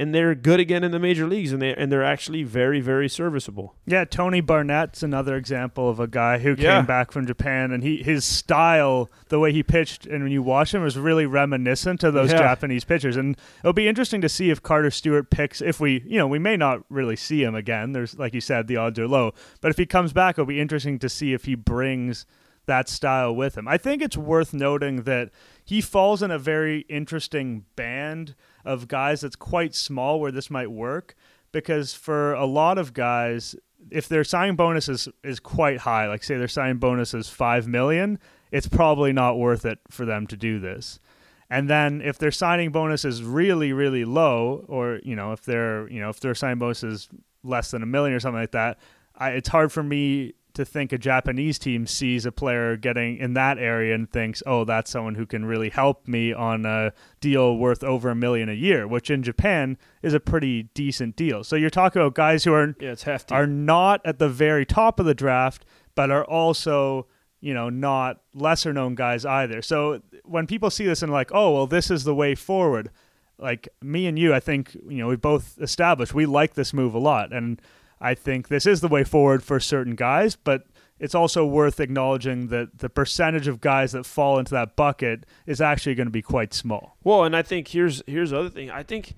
and 0.01 0.15
they're 0.15 0.35
good 0.35 0.61
again 0.61 0.85
in 0.85 0.93
the 0.93 0.99
major 0.99 1.27
leagues, 1.27 1.53
and 1.53 1.61
they 1.61 1.75
and 1.75 1.91
they're 1.91 2.05
actually 2.05 2.43
very 2.45 2.81
very 2.81 3.09
serviceable. 3.09 3.75
Yeah, 3.87 4.05
Tony 4.05 4.41
Barnette's 4.41 5.03
another 5.03 5.37
example 5.37 5.89
of 5.91 5.99
a 5.99 6.07
guy 6.07 6.39
who 6.39 6.55
Yeah. 6.59 6.77
came 6.79 6.87
back 6.87 7.11
from 7.11 7.27
Japan, 7.27 7.73
and 7.73 7.83
he 7.83 8.03
his 8.03 8.25
style, 8.25 9.11
the 9.29 9.39
way 9.39 9.53
he 9.53 9.63
pitched, 9.63 10.07
and 10.07 10.23
when 10.23 10.33
you 10.33 10.43
watch 10.43 10.73
him, 10.75 10.83
was 10.83 10.97
really 10.97 11.27
reminiscent 11.27 12.05
of 12.05 12.15
those 12.15 12.33
Yeah. 12.33 12.39
Japanese 12.39 12.85
pitchers. 12.85 13.17
And 13.17 13.37
it'll 13.61 13.73
be 13.73 13.89
interesting 13.89 14.21
to 14.21 14.29
see 14.29 14.51
if 14.51 14.63
Carter 14.63 14.91
Stewart 14.91 15.31
picks. 15.31 15.61
If 15.61 15.81
we, 15.81 16.03
you 16.07 16.19
know, 16.19 16.27
we 16.29 16.39
may 16.39 16.57
not 16.57 16.83
really 16.89 17.17
see 17.17 17.43
him 17.43 17.55
again. 17.55 17.93
There's 17.93 18.17
like 18.19 18.35
you 18.35 18.41
said, 18.41 18.67
the 18.69 18.77
odds 18.77 18.99
are 18.99 19.09
low. 19.09 19.33
But 19.61 19.71
if 19.71 19.77
he 19.79 19.87
comes 19.87 20.13
back, 20.13 20.35
it'll 20.37 20.47
be 20.47 20.61
interesting 20.61 20.99
to 21.01 21.09
see 21.09 21.33
if 21.33 21.45
he 21.45 21.55
brings 21.55 22.25
that 22.69 22.89
style 22.89 23.35
with 23.35 23.59
him. 23.59 23.67
I 23.67 23.77
think 23.77 24.01
it's 24.01 24.17
worth 24.17 24.55
noting 24.55 25.03
that 25.03 25.31
he 25.65 25.81
falls 25.81 26.23
in 26.23 26.31
a 26.31 26.39
very 26.39 26.81
interesting 26.89 27.65
band 27.75 28.37
of 28.65 28.87
guys 28.87 29.23
that's 29.23 29.37
quite 29.37 29.75
small 29.75 30.21
where 30.21 30.31
this 30.31 30.51
might 30.51 30.71
work 30.71 31.17
because 31.51 31.93
for 31.93 32.33
a 32.35 32.47
lot 32.47 32.79
of 32.79 32.95
guys 32.95 33.57
if 33.91 34.09
their 34.09 34.25
signing 34.25 34.57
bonus 34.57 34.89
is, 34.89 35.09
is 35.25 35.41
quite 35.41 35.79
high 35.79 36.07
like 36.09 36.23
say 36.23 36.37
their 36.37 36.49
signing 36.49 36.79
bonus 36.79 37.15
is 37.15 37.29
5 37.29 37.67
million 37.67 38.19
it's 38.51 38.69
probably 38.69 39.13
not 39.13 39.39
worth 39.39 39.65
it 39.65 39.79
for 39.91 40.05
them 40.05 40.27
to 40.27 40.37
do 40.37 40.59
this 40.59 41.01
and 41.49 41.71
then 41.71 42.03
if 42.03 42.19
their 42.19 42.31
signing 42.31 42.71
bonus 42.71 43.05
is 43.05 43.23
really 43.23 43.73
really 43.73 44.05
low 44.05 44.65
or 44.69 45.01
you 45.05 45.17
know 45.17 45.33
if 45.33 45.43
their 45.43 45.89
you 45.89 46.01
know 46.01 46.11
if 46.11 46.21
their 46.21 46.35
signing 46.35 46.59
bonus 46.59 46.83
is 46.83 47.09
less 47.43 47.71
than 47.71 47.83
a 47.83 47.87
million 47.87 48.15
or 48.15 48.21
something 48.21 48.41
like 48.41 48.53
that 48.53 48.79
I, 49.17 49.31
it's 49.31 49.49
hard 49.49 49.73
for 49.73 49.83
me 49.83 50.35
to 50.59 50.65
think 50.65 50.93
a 50.93 50.99
Japanese 50.99 51.57
team 51.57 51.87
sees 51.87 52.27
a 52.27 52.33
player 52.33 52.77
getting 52.77 53.17
in 53.17 53.35
that 53.35 53.59
area 53.59 53.95
and 53.95 54.11
thinks, 54.11 54.43
oh, 54.45 54.65
that's 54.65 54.91
someone 54.91 55.15
who 55.15 55.25
can 55.25 55.45
really 55.45 55.71
help 55.71 56.09
me 56.09 56.33
on 56.33 56.67
a 56.67 56.93
deal 57.21 57.57
worth 57.57 57.85
over 57.85 58.11
a 58.11 58.15
million 58.17 58.49
a 58.49 58.55
year, 58.55 58.87
which 58.87 59.09
in 59.09 59.23
Japan 59.23 59.79
is 60.03 60.15
a 60.15 60.21
pretty 60.21 60.65
decent 60.75 61.15
deal. 61.15 61.45
So 61.45 61.55
you're 61.55 61.71
talking 61.71 62.03
about 62.03 62.15
guys 62.15 62.43
who 62.43 62.53
are 62.53 62.75
Yeah, 62.81 62.91
it's 62.91 63.05
hefty. 63.05 63.35
are 63.35 63.47
not 63.47 64.01
at 64.05 64.19
the 64.19 64.29
very 64.29 64.67
top 64.67 64.99
of 64.99 65.07
the 65.07 65.15
draft, 65.15 65.65
but 65.95 66.11
are 66.11 66.25
also 66.25 67.07
you 67.41 67.55
know 67.55 67.71
not 67.71 68.21
lesser 68.35 68.73
known 68.73 68.97
guys 68.97 69.25
either. 69.25 69.63
So 69.63 70.03
when 70.25 70.49
people 70.49 70.71
see 70.71 70.87
this 70.87 71.03
and 71.03 71.13
like, 71.13 71.31
oh, 71.33 71.55
well, 71.55 71.67
this 71.69 71.89
is 71.89 72.03
the 72.03 72.15
way 72.17 72.35
forward. 72.35 72.91
Like 73.39 73.69
me 73.81 74.09
and 74.09 74.19
you, 74.19 74.35
I 74.35 74.41
think 74.41 74.75
you 74.75 74.99
know 74.99 75.07
we 75.07 75.15
both 75.15 75.57
established 75.61 76.15
we 76.15 76.27
like 76.27 76.55
this 76.55 76.75
move 76.75 76.95
a 76.95 76.99
lot, 76.99 77.33
and 77.33 77.63
I 78.01 78.15
think 78.15 78.49
this 78.49 78.67
is 78.67 78.81
the 78.81 78.89
way 78.89 79.05
forward 79.05 79.43
for 79.43 79.59
certain 79.61 79.95
guys, 79.95 80.37
but 80.37 80.67
it's 81.01 81.15
also 81.15 81.47
worth 81.47 81.81
acknowledging 81.81 82.49
that 82.49 82.79
the 82.79 82.89
percentage 82.89 83.47
of 83.49 83.61
guys 83.61 83.93
that 83.93 84.05
fall 84.05 84.39
into 84.39 84.53
that 84.53 84.77
bucket 84.77 85.25
is 85.47 85.61
actually 85.61 85.95
going 85.95 86.07
to 86.07 86.13
be 86.13 86.23
quite 86.23 86.53
small. 86.53 86.97
Well, 87.05 87.25
and 87.25 87.37
I 87.37 87.43
think 87.43 87.69
here's 87.69 88.03
here's 88.07 88.31
the 88.31 88.39
other 88.39 88.51
thing. 88.51 88.71
I 88.71 88.83
think 88.83 89.15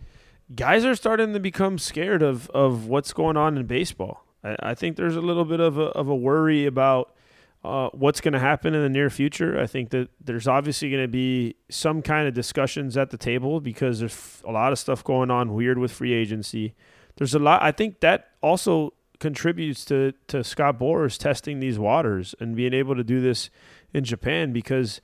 guys 0.55 0.85
are 0.85 0.95
starting 0.95 1.33
to 1.33 1.41
become 1.41 1.79
scared 1.79 2.23
of 2.23 2.51
of 2.51 2.87
what's 2.87 3.13
going 3.13 3.37
on 3.37 3.57
in 3.57 3.67
baseball. 3.67 4.25
I, 4.45 4.57
I 4.61 4.75
think 4.75 4.97
there's 4.97 5.17
a 5.17 5.21
little 5.21 5.45
bit 5.45 5.61
of 5.61 5.79
a 5.79 5.87
of 5.87 6.09
a 6.09 6.15
worry 6.15 6.67
about 6.67 7.15
uh, 7.63 7.91
what's 7.93 8.21
going 8.21 8.33
to 8.33 8.39
happen 8.39 8.75
in 8.75 8.83
the 8.83 8.89
near 8.89 9.11
future. 9.11 9.61
I 9.61 9.67
think 9.67 9.91
that 9.91 10.09
there's 10.23 10.49
obviously 10.49 10.91
going 10.91 11.03
to 11.03 11.09
be 11.09 11.57
some 11.69 12.03
kind 12.03 12.27
of 12.27 12.35
discussions 12.35 12.97
at 12.97 13.11
the 13.11 13.19
table 13.19 13.61
because 13.61 14.01
there's 14.01 14.43
a 14.47 14.53
lot 14.53 14.73
of 14.73 14.79
stuff 14.79 15.05
going 15.05 15.31
on 15.31 15.55
weird 15.55 15.79
with 15.79 15.93
free 15.93 16.13
agency. 16.13 16.75
There's 17.21 17.35
a 17.35 17.39
lot. 17.39 17.63
I 17.63 17.71
think 17.71 18.01
that 18.01 18.31
also 18.41 18.95
contributes 19.19 19.85
to 19.85 20.15
to 20.29 20.43
Scott 20.43 20.79
Boras 20.79 21.19
testing 21.19 21.61
these 21.61 21.79
waters 21.79 22.35
and 22.41 22.57
being 22.57 22.73
able 22.73 22.97
to 22.97 23.05
do 23.05 23.21
this 23.21 23.51
in 23.93 24.05
Japan 24.05 24.55
because 24.55 25.03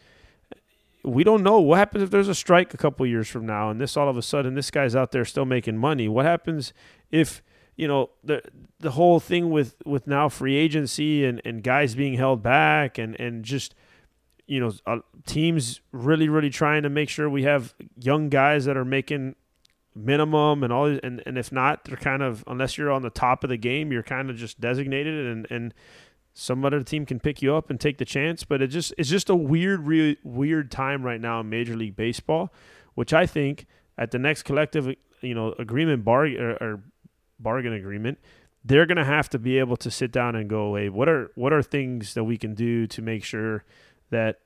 we 1.05 1.23
don't 1.23 1.43
know 1.43 1.61
what 1.61 1.77
happens 1.77 2.03
if 2.03 2.11
there's 2.11 2.29
a 2.29 2.35
strike 2.35 2.73
a 2.73 2.79
couple 2.79 3.07
years 3.07 3.29
from 3.29 3.45
now 3.45 3.69
and 3.69 3.79
this 3.79 3.99
all 3.99 4.09
of 4.09 4.17
a 4.17 4.23
sudden 4.23 4.55
this 4.55 4.71
guy's 4.71 4.97
out 4.97 5.13
there 5.13 5.27
still 5.27 5.45
making 5.45 5.77
money. 5.77 6.09
What 6.09 6.25
happens 6.25 6.73
if 7.11 7.43
you 7.77 7.87
know 7.87 8.09
the 8.25 8.41
the 8.81 8.93
whole 8.93 9.21
thing 9.21 9.51
with 9.51 9.77
with 9.85 10.07
now 10.07 10.31
free 10.31 10.57
agency 10.57 11.23
and 11.23 11.43
and 11.45 11.63
guys 11.63 11.95
being 11.95 12.15
held 12.15 12.43
back 12.43 12.97
and 12.97 13.21
and 13.21 13.45
just 13.45 13.75
you 14.47 14.59
know 14.59 14.73
uh, 14.87 15.01
teams 15.27 15.83
really 15.93 16.31
really 16.31 16.49
trying 16.49 16.83
to 16.83 16.89
make 16.89 17.11
sure 17.11 17.29
we 17.29 17.43
have 17.43 17.75
young 18.01 18.31
guys 18.31 18.65
that 18.65 18.79
are 18.79 18.87
making 18.87 19.35
minimum 19.97 20.63
and 20.63 20.73
all 20.73 20.87
and 21.03 21.23
and 21.25 21.39
if 21.39 21.51
not 21.51 21.85
they're 21.85 21.97
kind 21.97 22.23
of 22.23 22.45
unless 22.47 22.77
you're 22.77 22.91
on 22.91 23.03
the 23.03 23.11
top 23.11 23.43
of 23.43 23.49
the 23.49 23.57
game 23.57 23.91
you're 23.91 24.03
kind 24.03 24.29
of 24.29 24.37
just 24.37 24.61
designated 24.61 25.27
and 25.27 25.47
and 25.51 25.75
some 26.35 26.67
other 26.67 26.83
team 26.83 27.07
can 27.07 27.19
pick 27.19 27.41
you 27.41 27.55
up 27.55 27.71
and 27.71 27.81
take 27.81 27.97
the 27.97 28.05
chance. 28.05 28.45
But 28.45 28.61
it 28.61 28.67
just 28.67 28.93
it's 28.99 29.09
just 29.09 29.31
a 29.31 29.35
weird 29.35 29.87
re- 29.87 30.19
weird 30.23 30.71
time 30.71 31.03
right 31.03 31.21
now 31.21 31.41
in 31.41 31.49
major 31.49 31.75
league 31.75 31.97
baseball 31.97 32.53
which 32.95 33.13
i 33.13 33.27
think 33.27 33.67
at 33.99 34.11
the 34.11 34.19
next 34.19 34.43
collective 34.43 34.95
you 35.21 35.35
know 35.35 35.55
agreement 35.59 36.05
bar 36.05 36.27
or, 36.27 36.51
or 36.61 36.83
bargain 37.39 37.73
agreement 37.75 38.19
they're 38.65 38.87
going 38.87 38.97
to 38.97 39.05
have 39.05 39.29
to 39.29 39.39
be 39.39 39.59
able 39.59 39.77
to 39.77 39.91
sit 39.91 40.11
down 40.11 40.35
and 40.35 40.49
go 40.49 40.63
away 40.63 40.89
what 40.89 41.09
are 41.09 41.31
what 41.35 41.53
are 41.53 41.63
things 41.63 42.15
that 42.15 42.25
we 42.25 42.37
can 42.37 42.55
do 42.55 42.87
to 42.87 43.01
make 43.03 43.23
sure 43.23 43.65
that 44.11 44.41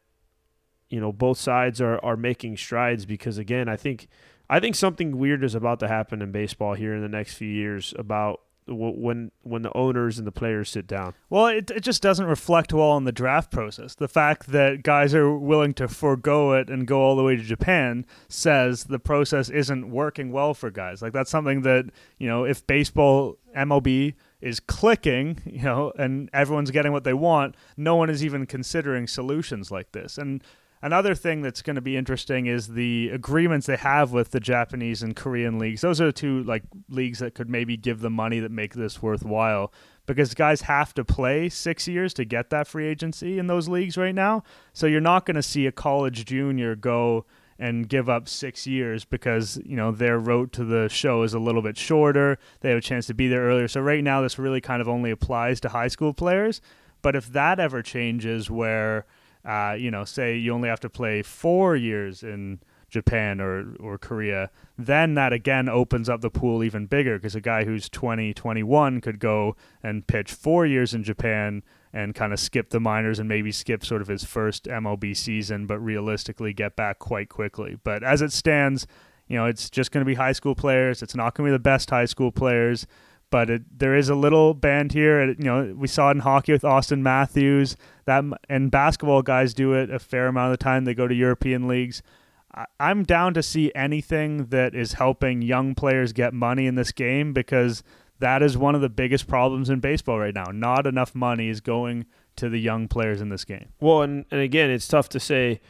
you 0.91 1.01
know 1.01 1.13
both 1.13 1.39
sides 1.39 1.81
are 1.81 2.05
are 2.05 2.17
making 2.17 2.57
strides? 2.57 3.07
Because 3.07 3.39
again 3.39 3.69
I 3.69 3.77
think 3.77 4.09
I 4.51 4.59
think 4.59 4.75
something 4.75 5.17
weird 5.17 5.45
is 5.45 5.55
about 5.55 5.79
to 5.79 5.89
happen 5.89 6.21
in 6.21 6.33
baseball 6.33 6.75
here 6.75 6.93
in 6.93 7.03
the 7.03 7.09
next 7.09 7.35
few 7.35 7.49
years 7.49 7.95
about 7.97 8.41
when 8.67 9.31
when 9.43 9.63
the 9.63 9.77
owners 9.77 10.19
and 10.19 10.27
the 10.27 10.33
players 10.33 10.69
sit 10.69 10.89
down. 10.89 11.15
Well, 11.29 11.47
it 11.47 11.71
it 11.71 11.81
just 11.81 12.03
doesn't 12.03 12.27
reflect 12.27 12.73
well 12.73 12.91
on 12.91 13.05
the 13.05 13.13
draft 13.13 13.53
process. 13.53 13.95
The 13.95 14.09
fact 14.09 14.49
that 14.49 14.83
guys 14.83 15.15
are 15.15 15.37
willing 15.37 15.73
to 15.75 15.87
forego 15.87 16.53
it 16.53 16.69
and 16.69 16.85
go 16.85 17.01
all 17.01 17.15
the 17.15 17.23
way 17.23 17.37
to 17.37 17.43
Japan 17.43 18.05
says 18.29 18.85
the 18.85 18.99
process 18.99 19.51
isn't 19.51 19.91
working 19.91 20.33
well 20.33 20.53
for 20.53 20.71
guys. 20.71 21.01
Like 21.01 21.13
that's 21.13 21.31
something 21.31 21.63
that 21.63 21.87
you 22.19 22.27
know 22.27 22.45
if 22.45 22.67
baseball 22.67 23.39
MLB 23.57 24.15
is 24.41 24.59
clicking, 24.59 25.39
you 25.45 25.63
know, 25.63 25.93
and 25.97 26.29
everyone's 26.33 26.73
getting 26.73 26.93
what 26.93 27.05
they 27.05 27.15
want, 27.15 27.55
no 27.77 27.95
one 27.95 28.11
is 28.11 28.25
even 28.25 28.47
considering 28.47 29.07
solutions 29.07 29.71
like 29.71 29.93
this. 29.93 30.19
And 30.19 30.43
Another 30.83 31.15
thing 31.15 31.43
that's 31.43 31.61
going 31.61 31.77
to 31.77 31.83
be 31.83 31.97
interesting 31.97 32.47
is 32.47 32.69
the 32.69 33.11
agreements 33.11 33.67
they 33.67 33.77
have 33.77 34.13
with 34.13 34.31
the 34.31 34.41
Japanese 34.41 35.03
and 35.03 35.15
Korean 35.15 35.59
leagues. 35.59 35.83
Those 35.83 36.01
are 36.01 36.07
the 36.07 36.13
two 36.13 36.43
like 36.45 36.63
leagues 36.89 37.19
that 37.19 37.35
could 37.35 37.51
maybe 37.51 37.77
give 37.77 38.01
the 38.01 38.09
money 38.09 38.41
that 38.41 38.51
make 38.51 38.73
this 38.73 39.03
worthwhile 39.03 39.73
because 40.07 40.33
guys 40.33 40.63
have 40.63 40.95
to 40.95 41.05
play 41.05 41.51
6 41.51 41.87
years 41.87 42.15
to 42.15 42.25
get 42.25 42.49
that 42.49 42.67
free 42.67 42.87
agency 42.87 43.39
in 43.39 43.47
those 43.47 43.69
leagues 43.69 43.99
right 43.99 44.15
now. 44.15 44.43
So 44.73 44.87
you're 44.87 45.03
not 45.03 45.27
going 45.27 45.37
to 45.37 45.43
see 45.43 45.67
a 45.67 45.73
college 45.73 46.25
junior 46.25 46.75
go 46.75 47.27
and 47.59 47.87
give 47.87 48.09
up 48.09 48.27
6 48.27 48.67
years 48.67 49.05
because, 49.05 49.61
you 49.67 49.77
know, 49.77 49.93
their 49.93 50.19
road 50.19 50.51
to 50.55 50.65
the 50.65 50.89
show 50.89 51.25
is 51.25 51.35
a 51.35 51.39
little 51.39 51.61
bit 51.61 51.77
shorter. 51.77 52.39
They 52.61 52.71
have 52.71 52.79
a 52.79 52.81
chance 52.81 53.07
to 53.09 53.15
be 53.15 53.29
there 53.29 53.43
earlier. 53.43 53.69
So 53.69 53.83
right 53.83 54.03
now 54.03 54.23
this 54.23 54.39
really 54.39 54.63
kind 54.63 54.81
of 54.81 54.89
only 54.89 55.11
applies 55.11 55.61
to 55.61 55.69
high 55.69 55.89
school 55.89 56.15
players. 56.15 56.63
But 57.03 57.15
if 57.15 57.31
that 57.33 57.61
ever 57.61 57.83
changes 57.83 58.51
where 58.51 59.05
uh, 59.45 59.75
you 59.79 59.91
know, 59.91 60.05
say 60.05 60.37
you 60.37 60.53
only 60.53 60.69
have 60.69 60.81
to 60.81 60.91
play 60.91 61.23
four 61.23 61.77
years 61.77 62.23
in 62.23 62.61
Japan 62.91 63.41
or, 63.41 63.75
or 63.81 63.97
Korea, 63.97 64.51
then 64.77 65.15
that 65.15 65.33
again 65.33 65.69
opens 65.69 66.09
up 66.09 66.21
the 66.21 66.31
pool 66.31 66.63
even 66.63 66.87
bigger 66.87 67.17
because 67.17 67.35
a 67.35 67.41
guy 67.41 67.65
who's 67.65 67.89
20, 67.89 68.35
21 68.35 69.01
could 69.01 69.19
go 69.19 69.57
and 69.83 70.07
pitch 70.07 70.33
four 70.33 70.67
years 70.67 70.93
in 70.93 71.03
Japan 71.03 71.63
and 71.93 72.15
kind 72.15 72.33
of 72.33 72.39
skip 72.39 72.71
the 72.71 72.81
minors 72.81 73.19
and 73.19 73.29
maybe 73.29 73.51
skip 73.51 73.85
sort 73.85 74.03
of 74.03 74.09
his 74.09 74.25
first 74.25 74.65
MLB 74.65 75.17
season, 75.17 75.67
but 75.67 75.79
realistically 75.79 76.53
get 76.53 76.77
back 76.77 76.99
quite 76.99 77.29
quickly. 77.29 77.79
But 77.83 78.03
as 78.03 78.23
it 78.23 78.33
stands, 78.33 78.87
you 79.27 79.37
know, 79.37 79.47
it's 79.47 79.71
just 79.71 79.91
going 79.91 80.05
to 80.05 80.09
be 80.09 80.15
high 80.15 80.33
school 80.33 80.55
players. 80.55 81.03
It's 81.03 81.15
not 81.15 81.35
going 81.35 81.47
to 81.47 81.53
be 81.53 81.55
the 81.55 81.63
best 81.63 81.91
high 81.91 82.05
school 82.05 82.33
players 82.33 82.87
but 83.31 83.51
it, 83.51 83.79
there 83.79 83.97
is 83.97 84.09
a 84.09 84.15
little 84.15 84.55
band 84.55 84.93
here. 84.93 85.25
You 85.27 85.35
know, 85.39 85.75
we 85.77 85.87
saw 85.89 86.09
it 86.09 86.13
in 86.13 86.19
hockey 86.21 86.53
with 86.53 86.63
Auston 86.63 87.01
Matthews. 87.01 87.77
That 88.05 88.25
and 88.49 88.71
basketball 88.71 89.23
guys 89.23 89.55
do 89.55 89.73
it 89.73 89.91
a 89.91 89.99
fair 89.99 90.27
amount 90.27 90.53
of 90.53 90.59
the 90.59 90.65
time. 90.65 90.85
They 90.85 90.95
go 90.95 91.09
to 91.09 91.15
European 91.15 91.69
leagues. 91.69 92.03
I'm 92.81 93.05
down 93.05 93.35
to 93.35 93.43
see 93.45 93.71
anything 93.77 94.47
that 94.47 94.75
is 94.75 94.95
helping 94.95 95.41
young 95.41 95.77
players 95.77 96.13
get 96.13 96.35
money 96.35 96.67
in 96.67 96.75
this 96.75 96.91
game 96.91 97.33
because 97.33 97.85
that 98.19 98.43
is 98.43 98.59
one 98.59 98.75
of 98.75 98.81
the 98.81 98.89
biggest 98.89 99.29
problems 99.29 99.71
in 99.71 99.79
baseball 99.79 100.19
right 100.19 100.35
now. 100.35 100.51
Not 100.53 100.87
enough 100.87 101.15
money 101.15 101.49
is 101.49 101.61
going 101.61 102.07
to 102.37 102.49
the 102.49 102.59
young 102.59 102.89
players 102.89 103.21
in 103.21 103.29
this 103.29 103.45
game. 103.45 103.69
Well, 103.81 104.03
and, 104.03 104.25
and 104.33 104.41
again, 104.41 104.69
it's 104.71 104.89
tough 104.89 105.09
to 105.11 105.21
say, 105.21 105.61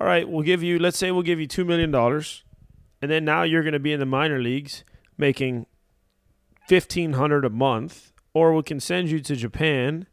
all 0.00 0.06
right, 0.06 0.28
we'll 0.28 0.42
give 0.42 0.62
you, 0.62 0.78
let's 0.80 0.98
say 0.98 1.12
we'll 1.12 1.22
give 1.22 1.38
you 1.38 1.46
$2 1.46 1.64
million, 1.64 1.94
and 1.94 3.10
then 3.10 3.24
now 3.24 3.44
you're 3.44 3.62
going 3.62 3.72
to 3.72 3.78
be 3.78 3.92
in 3.92 4.00
the 4.00 4.06
minor 4.06 4.40
leagues 4.40 4.82
making 5.16 5.66
fifteen 6.66 7.14
hundred 7.14 7.44
a 7.44 7.50
month, 7.50 8.12
or 8.32 8.54
we 8.54 8.62
can 8.62 8.80
send 8.80 9.10
you 9.10 9.20
to 9.20 9.36
Japan, 9.36 10.06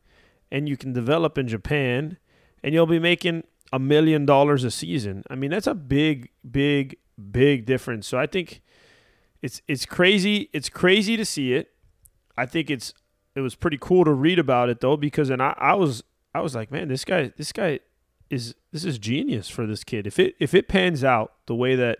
and 0.51 0.67
you 0.67 0.77
can 0.77 0.93
develop 0.93 1.37
in 1.37 1.47
Japan, 1.47 2.17
and 2.63 2.73
you'll 2.73 2.85
be 2.85 2.99
making 2.99 3.43
a 3.73 3.79
million 3.79 4.25
dollars 4.25 4.63
a 4.63 4.71
season. 4.71 5.23
I 5.29 5.35
mean, 5.35 5.51
that's 5.51 5.67
a 5.67 5.73
big, 5.73 6.29
big, 6.49 6.97
big 7.31 7.65
difference. 7.65 8.07
So 8.07 8.17
I 8.17 8.27
think 8.27 8.61
it's 9.41 9.61
it's 9.67 9.85
crazy. 9.85 10.49
It's 10.53 10.69
crazy 10.69 11.17
to 11.17 11.25
see 11.25 11.53
it. 11.53 11.71
I 12.37 12.45
think 12.45 12.69
it's 12.69 12.93
it 13.35 13.41
was 13.41 13.55
pretty 13.55 13.77
cool 13.79 14.03
to 14.05 14.11
read 14.11 14.39
about 14.39 14.69
it 14.69 14.81
though, 14.81 14.97
because 14.97 15.29
and 15.29 15.41
I, 15.41 15.55
I 15.57 15.73
was 15.73 16.03
I 16.33 16.41
was 16.41 16.55
like, 16.55 16.71
man, 16.71 16.87
this 16.87 17.05
guy 17.05 17.31
this 17.37 17.51
guy 17.51 17.79
is 18.29 18.55
this 18.71 18.85
is 18.85 18.97
genius 18.97 19.49
for 19.49 19.65
this 19.65 19.83
kid. 19.83 20.07
If 20.07 20.19
it 20.19 20.35
if 20.39 20.53
it 20.53 20.67
pans 20.67 21.03
out 21.03 21.33
the 21.45 21.55
way 21.55 21.75
that 21.75 21.99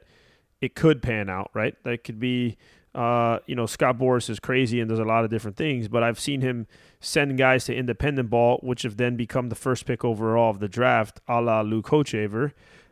it 0.62 0.76
could 0.76 1.02
pan 1.02 1.30
out, 1.30 1.52
right? 1.54 1.76
That 1.84 2.04
could 2.04 2.20
be 2.20 2.58
uh, 2.93 3.39
you 3.45 3.56
know, 3.56 3.65
Scott 3.65 3.97
Boras 3.97 4.30
is 4.30 4.39
crazy 4.39 4.82
and 4.82 4.89
does 4.89 4.99
a 4.99 5.06
lot 5.06 5.23
of 5.23 5.30
different 5.30 5.56
things, 5.56 5.88
but 5.88 6.04
I've 6.04 6.19
seen 6.19 6.41
him 6.41 6.67
send 6.99 7.38
guys 7.38 7.65
to 7.65 7.75
independent 7.75 8.30
ball, 8.30 8.60
which 8.62 8.82
have 8.82 8.97
then 8.97 9.15
become 9.15 9.49
the 9.49 9.56
first 9.56 9.86
pick 9.86 10.04
overall 10.04 10.49
of 10.49 10.60
the 10.60 10.67
draft, 10.67 11.21
a 11.27 11.41
la 11.41 11.62
Luke 11.62 11.88
Hochevar. 11.88 12.51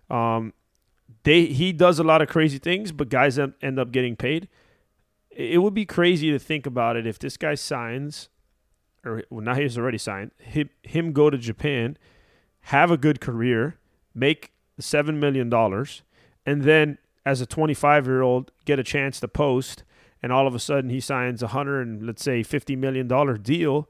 Um, 0.09 0.53
they 1.23 1.45
he 1.45 1.73
does 1.73 1.99
a 1.99 2.03
lot 2.03 2.21
of 2.21 2.29
crazy 2.29 2.59
things, 2.59 2.91
but 2.91 3.09
guys 3.09 3.38
end 3.38 3.79
up 3.79 3.91
getting 3.91 4.15
paid. 4.15 4.47
It 5.29 5.62
would 5.62 5.73
be 5.73 5.85
crazy 5.85 6.31
to 6.31 6.39
think 6.39 6.65
about 6.65 6.95
it 6.95 7.05
if 7.05 7.19
this 7.19 7.35
guy 7.35 7.55
signs, 7.55 8.29
or 9.03 9.23
well, 9.29 9.41
now 9.41 9.55
he's 9.55 9.77
already 9.77 9.97
signed. 9.97 10.31
Him, 10.38 10.69
him 10.83 11.12
go 11.12 11.29
to 11.29 11.38
Japan, 11.38 11.97
have 12.62 12.89
a 12.89 12.97
good 12.97 13.19
career, 13.19 13.77
make 14.15 14.53
seven 14.79 15.19
million 15.19 15.49
dollars, 15.49 16.03
and 16.45 16.63
then 16.63 16.99
as 17.25 17.41
a 17.41 17.45
25 17.45 18.05
year 18.05 18.21
old 18.21 18.51
get 18.63 18.79
a 18.79 18.83
chance 18.83 19.19
to 19.19 19.27
post 19.27 19.83
and 20.21 20.32
all 20.32 20.47
of 20.47 20.55
a 20.55 20.60
sudden 20.60 20.89
he 20.89 20.99
signs 20.99 21.41
a 21.41 21.47
hundred 21.47 21.88
and 21.88 22.05
let's 22.05 22.23
say 22.23 22.43
fifty 22.43 22.75
million 22.75 23.08
dollar 23.08 23.38
deal, 23.38 23.88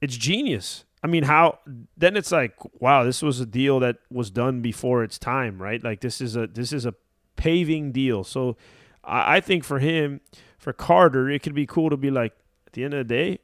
it's 0.00 0.16
genius. 0.16 0.84
I 1.02 1.06
mean, 1.06 1.24
how 1.24 1.58
then 1.96 2.16
it's 2.16 2.32
like, 2.32 2.54
wow, 2.80 3.04
this 3.04 3.22
was 3.22 3.38
a 3.38 3.46
deal 3.46 3.78
that 3.80 3.96
was 4.10 4.30
done 4.30 4.62
before 4.62 5.04
its 5.04 5.18
time, 5.18 5.60
right? 5.60 5.82
Like 5.82 6.00
this 6.00 6.20
is 6.20 6.36
a 6.36 6.46
this 6.46 6.72
is 6.72 6.86
a 6.86 6.94
paving 7.36 7.92
deal. 7.92 8.24
So 8.24 8.56
I, 9.02 9.36
I 9.36 9.40
think 9.40 9.64
for 9.64 9.78
him, 9.78 10.20
for 10.58 10.72
Carter, 10.72 11.28
it 11.28 11.42
could 11.42 11.54
be 11.54 11.66
cool 11.66 11.90
to 11.90 11.96
be 11.96 12.10
like, 12.10 12.32
at 12.66 12.72
the 12.72 12.84
end 12.84 12.94
of 12.94 13.06
the 13.06 13.14
day, 13.14 13.38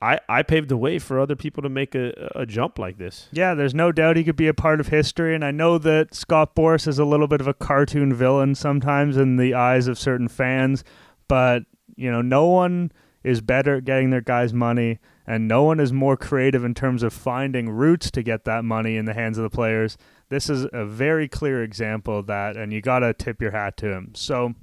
I, 0.00 0.20
I 0.28 0.42
paved 0.42 0.68
the 0.68 0.76
way 0.76 0.98
for 0.98 1.18
other 1.18 1.34
people 1.34 1.62
to 1.62 1.68
make 1.68 1.94
a, 1.94 2.30
a 2.34 2.46
jump 2.46 2.78
like 2.78 2.98
this. 2.98 3.28
Yeah, 3.32 3.54
there's 3.54 3.74
no 3.74 3.90
doubt 3.90 4.16
he 4.16 4.24
could 4.24 4.36
be 4.36 4.46
a 4.46 4.54
part 4.54 4.80
of 4.80 4.88
history. 4.88 5.34
And 5.34 5.44
I 5.44 5.50
know 5.50 5.78
that 5.78 6.14
Scott 6.14 6.54
Boras 6.54 6.86
is 6.86 6.98
a 6.98 7.04
little 7.04 7.26
bit 7.26 7.40
of 7.40 7.48
a 7.48 7.54
cartoon 7.54 8.14
villain 8.14 8.54
sometimes 8.54 9.16
in 9.16 9.36
the 9.36 9.54
eyes 9.54 9.88
of 9.88 9.98
certain 9.98 10.28
fans 10.28 10.84
but 11.28 11.64
you 11.96 12.10
know, 12.10 12.22
no 12.22 12.46
one 12.46 12.92
is 13.24 13.40
better 13.40 13.76
at 13.76 13.84
getting 13.84 14.10
their 14.10 14.20
guys 14.20 14.54
money, 14.54 14.98
and 15.26 15.46
no 15.46 15.64
one 15.64 15.80
is 15.80 15.92
more 15.92 16.16
creative 16.16 16.64
in 16.64 16.74
terms 16.74 17.02
of 17.02 17.12
finding 17.12 17.68
routes 17.68 18.10
to 18.12 18.22
get 18.22 18.44
that 18.44 18.64
money 18.64 18.96
in 18.96 19.04
the 19.04 19.14
hands 19.14 19.36
of 19.36 19.42
the 19.42 19.50
players. 19.50 19.98
This 20.28 20.48
is 20.48 20.66
a 20.72 20.84
very 20.84 21.28
clear 21.28 21.62
example 21.62 22.18
of 22.18 22.26
that, 22.26 22.56
and 22.56 22.72
you 22.72 22.80
got 22.80 23.00
to 23.00 23.12
tip 23.12 23.42
your 23.42 23.50
hat 23.50 23.76
to 23.78 23.92
him. 23.92 24.12
So 24.14 24.54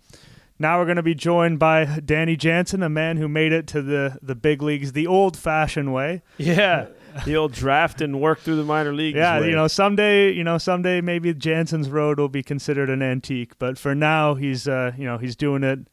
now 0.57 0.79
we're 0.79 0.85
going 0.85 0.95
to 0.95 1.03
be 1.03 1.15
joined 1.15 1.59
by 1.59 1.99
Danny 2.05 2.37
Jansen, 2.37 2.81
a 2.81 2.89
man 2.89 3.17
who 3.17 3.27
made 3.27 3.51
it 3.51 3.67
to 3.67 3.81
the, 3.81 4.17
the 4.21 4.35
big 4.35 4.61
leagues 4.61 4.93
the 4.93 5.07
old 5.07 5.35
fashioned 5.35 5.93
way. 5.93 6.21
Yeah. 6.37 6.87
the 7.25 7.35
old 7.35 7.53
draft 7.53 8.01
and 8.01 8.21
work 8.21 8.39
through 8.39 8.57
the 8.57 8.63
minor 8.63 8.93
leagues. 8.93 9.17
Yeah, 9.17 9.39
way. 9.39 9.49
you 9.49 9.55
know, 9.55 9.67
someday, 9.67 10.31
you 10.31 10.43
know, 10.43 10.57
someday 10.57 11.01
maybe 11.01 11.33
Jansen's 11.33 11.89
road 11.89 12.19
will 12.19 12.29
be 12.29 12.43
considered 12.43 12.89
an 12.89 13.01
antique, 13.01 13.57
but 13.57 13.77
for 13.77 13.95
now, 13.95 14.35
he's, 14.35 14.67
uh, 14.67 14.91
you 14.97 15.05
know, 15.05 15.17
he's 15.17 15.35
doing 15.35 15.63
it 15.63 15.87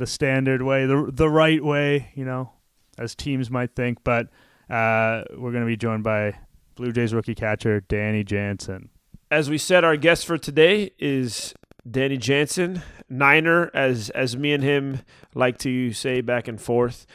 the 0.00 0.06
standard 0.06 0.62
way, 0.62 0.86
the 0.86 1.10
the 1.12 1.28
right 1.28 1.62
way, 1.62 2.10
you 2.14 2.24
know, 2.24 2.50
as 2.98 3.14
teams 3.14 3.50
might 3.50 3.76
think. 3.76 4.02
But 4.02 4.28
uh, 4.68 5.24
we're 5.36 5.52
going 5.52 5.62
to 5.62 5.66
be 5.66 5.76
joined 5.76 6.02
by 6.02 6.38
Blue 6.74 6.90
Jays 6.90 7.14
rookie 7.14 7.34
catcher 7.34 7.80
Danny 7.82 8.24
Jansen. 8.24 8.88
As 9.30 9.50
we 9.50 9.58
said, 9.58 9.84
our 9.84 9.96
guest 9.96 10.26
for 10.26 10.38
today 10.38 10.90
is 10.98 11.54
Danny 11.88 12.16
Jansen, 12.16 12.82
Niner, 13.10 13.70
as 13.74 14.08
as 14.10 14.36
me 14.36 14.54
and 14.54 14.64
him 14.64 15.00
like 15.34 15.58
to 15.58 15.92
say 15.92 16.22
back 16.22 16.48
and 16.48 16.60
forth. 16.60 17.06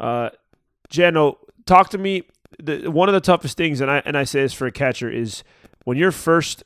Uh, 0.00 0.30
Jano, 0.90 1.36
talk 1.64 1.90
to 1.90 1.98
me. 1.98 2.24
The, 2.62 2.88
one 2.88 3.08
of 3.08 3.14
the 3.14 3.20
toughest 3.20 3.56
things, 3.56 3.80
and 3.80 3.90
I 3.90 4.02
and 4.04 4.18
I 4.18 4.24
say 4.24 4.42
this 4.42 4.52
for 4.52 4.66
a 4.66 4.72
catcher, 4.72 5.08
is 5.08 5.44
when 5.84 5.96
you're 5.96 6.12
first 6.12 6.64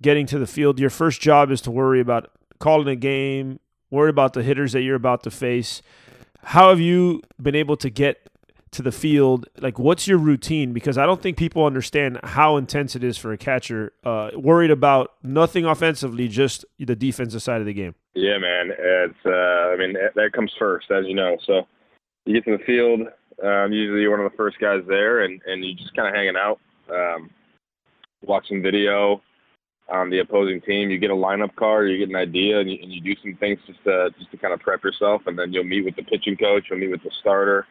getting 0.00 0.24
to 0.26 0.38
the 0.38 0.46
field. 0.46 0.80
Your 0.80 0.90
first 0.90 1.20
job 1.20 1.50
is 1.50 1.60
to 1.60 1.70
worry 1.70 2.00
about 2.00 2.30
calling 2.58 2.88
a 2.88 2.96
game, 2.96 3.60
worry 3.92 4.10
about 4.10 4.32
the 4.32 4.42
hitters 4.42 4.72
that 4.72 4.80
you're 4.80 4.96
about 4.96 5.22
to 5.22 5.30
face. 5.30 5.82
How 6.42 6.70
have 6.70 6.80
you 6.80 7.22
been 7.40 7.54
able 7.54 7.76
to 7.76 7.90
get 7.90 8.28
to 8.72 8.82
the 8.82 8.90
field? 8.90 9.46
Like, 9.60 9.78
what's 9.78 10.08
your 10.08 10.18
routine? 10.18 10.72
Because 10.72 10.98
I 10.98 11.06
don't 11.06 11.22
think 11.22 11.36
people 11.36 11.64
understand 11.64 12.18
how 12.24 12.56
intense 12.56 12.96
it 12.96 13.04
is 13.04 13.16
for 13.16 13.32
a 13.32 13.38
catcher. 13.38 13.92
Uh, 14.02 14.30
worried 14.34 14.72
about 14.72 15.12
nothing 15.22 15.64
offensively, 15.64 16.26
just 16.26 16.64
the 16.80 16.96
defensive 16.96 17.42
side 17.42 17.60
of 17.60 17.66
the 17.66 17.74
game. 17.74 17.94
Yeah, 18.14 18.38
man. 18.38 18.72
It's. 18.76 19.14
Uh, 19.24 19.30
I 19.30 19.76
mean, 19.76 19.92
that 19.92 20.32
comes 20.32 20.52
first, 20.58 20.90
as 20.90 21.04
you 21.06 21.14
know. 21.14 21.36
So 21.46 21.68
you 22.24 22.34
get 22.34 22.44
to 22.46 22.56
the 22.56 22.64
field. 22.64 23.02
Um, 23.42 23.72
usually, 23.72 24.00
you're 24.00 24.10
one 24.10 24.24
of 24.24 24.30
the 24.30 24.36
first 24.36 24.58
guys 24.58 24.82
there, 24.88 25.22
and 25.22 25.40
and 25.46 25.64
you 25.64 25.74
just 25.74 25.94
kind 25.94 26.08
of 26.08 26.14
hanging 26.14 26.36
out, 26.36 26.58
um, 26.90 27.30
watching 28.24 28.62
video 28.62 29.20
on 29.92 30.10
the 30.10 30.20
opposing 30.20 30.60
team. 30.62 30.90
You 30.90 30.98
get 30.98 31.10
a 31.10 31.14
lineup 31.14 31.54
card, 31.54 31.90
you 31.90 31.98
get 31.98 32.08
an 32.08 32.16
idea, 32.16 32.58
and 32.60 32.70
you, 32.70 32.78
and 32.82 32.90
you 32.90 33.00
do 33.00 33.14
some 33.22 33.36
things 33.36 33.58
just 33.66 33.84
to 33.84 34.10
just 34.18 34.30
to 34.30 34.38
kind 34.38 34.54
of 34.54 34.60
prep 34.60 34.82
yourself, 34.82 35.22
and 35.26 35.38
then 35.38 35.52
you'll 35.52 35.64
meet 35.64 35.84
with 35.84 35.96
the 35.96 36.02
pitching 36.02 36.36
coach, 36.36 36.64
you'll 36.70 36.78
meet 36.80 36.90
with 36.90 37.02
the 37.02 37.10
starter, 37.20 37.66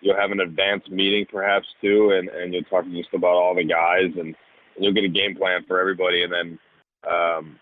you'll 0.00 0.16
have 0.16 0.32
an 0.32 0.40
advanced 0.40 0.90
meeting 0.90 1.24
perhaps 1.30 1.66
too, 1.80 2.10
and 2.10 2.28
and 2.28 2.52
you'll 2.52 2.64
talk 2.64 2.84
just 2.90 3.14
about 3.14 3.36
all 3.36 3.54
the 3.54 3.64
guys, 3.64 4.10
and, 4.16 4.34
and 4.74 4.78
you'll 4.78 4.92
get 4.92 5.04
a 5.04 5.08
game 5.08 5.36
plan 5.36 5.64
for 5.66 5.80
everybody, 5.80 6.22
and 6.24 6.32
then. 6.32 6.58
Um, 7.08 7.58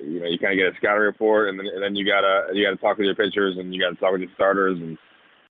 you 0.00 0.18
know, 0.18 0.26
you 0.26 0.38
kind 0.38 0.52
of 0.52 0.56
get 0.56 0.72
a 0.72 0.76
scouting 0.78 1.02
report, 1.02 1.50
and 1.50 1.58
then 1.58 1.66
and 1.66 1.82
then 1.82 1.94
you 1.94 2.06
gotta 2.06 2.46
you 2.54 2.64
gotta 2.64 2.78
talk 2.78 2.96
with 2.96 3.04
your 3.04 3.14
pitchers, 3.14 3.58
and 3.58 3.74
you 3.74 3.78
gotta 3.78 3.96
talk 3.96 4.12
with 4.12 4.22
your 4.22 4.30
starters, 4.34 4.78
and 4.80 4.96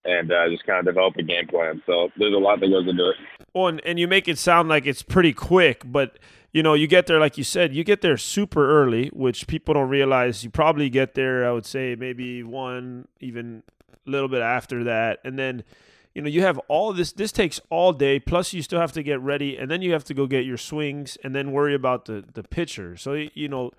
and 0.04 0.32
uh, 0.32 0.48
just 0.48 0.66
kind 0.66 0.80
of 0.80 0.92
develop 0.92 1.14
a 1.16 1.22
game 1.22 1.46
plan. 1.46 1.80
So 1.86 2.10
there's 2.18 2.34
a 2.34 2.38
lot 2.38 2.58
that 2.58 2.68
goes 2.68 2.88
into 2.88 3.10
it. 3.10 3.16
Well, 3.54 3.68
and, 3.68 3.80
and 3.84 3.96
you 3.96 4.08
make 4.08 4.26
it 4.26 4.36
sound 4.38 4.68
like 4.68 4.86
it's 4.86 5.02
pretty 5.02 5.32
quick, 5.32 5.82
but 5.84 6.18
you 6.54 6.62
know, 6.62 6.74
you 6.74 6.86
get 6.86 7.06
there, 7.06 7.18
like 7.18 7.36
you 7.36 7.42
said, 7.42 7.74
you 7.74 7.82
get 7.82 8.00
there 8.00 8.16
super 8.16 8.80
early, 8.80 9.08
which 9.08 9.48
people 9.48 9.74
don't 9.74 9.88
realize. 9.88 10.44
You 10.44 10.50
probably 10.50 10.88
get 10.88 11.14
there, 11.14 11.46
I 11.46 11.50
would 11.50 11.66
say, 11.66 11.96
maybe 11.98 12.44
one, 12.44 13.08
even 13.18 13.64
a 14.06 14.10
little 14.10 14.28
bit 14.28 14.40
after 14.40 14.84
that. 14.84 15.18
And 15.24 15.36
then, 15.36 15.64
you 16.14 16.22
know, 16.22 16.28
you 16.28 16.42
have 16.42 16.58
all 16.68 16.92
this, 16.92 17.10
this 17.10 17.32
takes 17.32 17.60
all 17.70 17.92
day, 17.92 18.20
plus 18.20 18.52
you 18.52 18.62
still 18.62 18.78
have 18.78 18.92
to 18.92 19.02
get 19.02 19.20
ready, 19.20 19.56
and 19.56 19.68
then 19.68 19.82
you 19.82 19.92
have 19.92 20.04
to 20.04 20.14
go 20.14 20.28
get 20.28 20.44
your 20.44 20.56
swings 20.56 21.18
and 21.24 21.34
then 21.34 21.50
worry 21.50 21.74
about 21.74 22.04
the, 22.04 22.24
the 22.34 22.44
pitcher. 22.44 22.96
So, 22.96 23.14
you 23.34 23.48
know, 23.48 23.72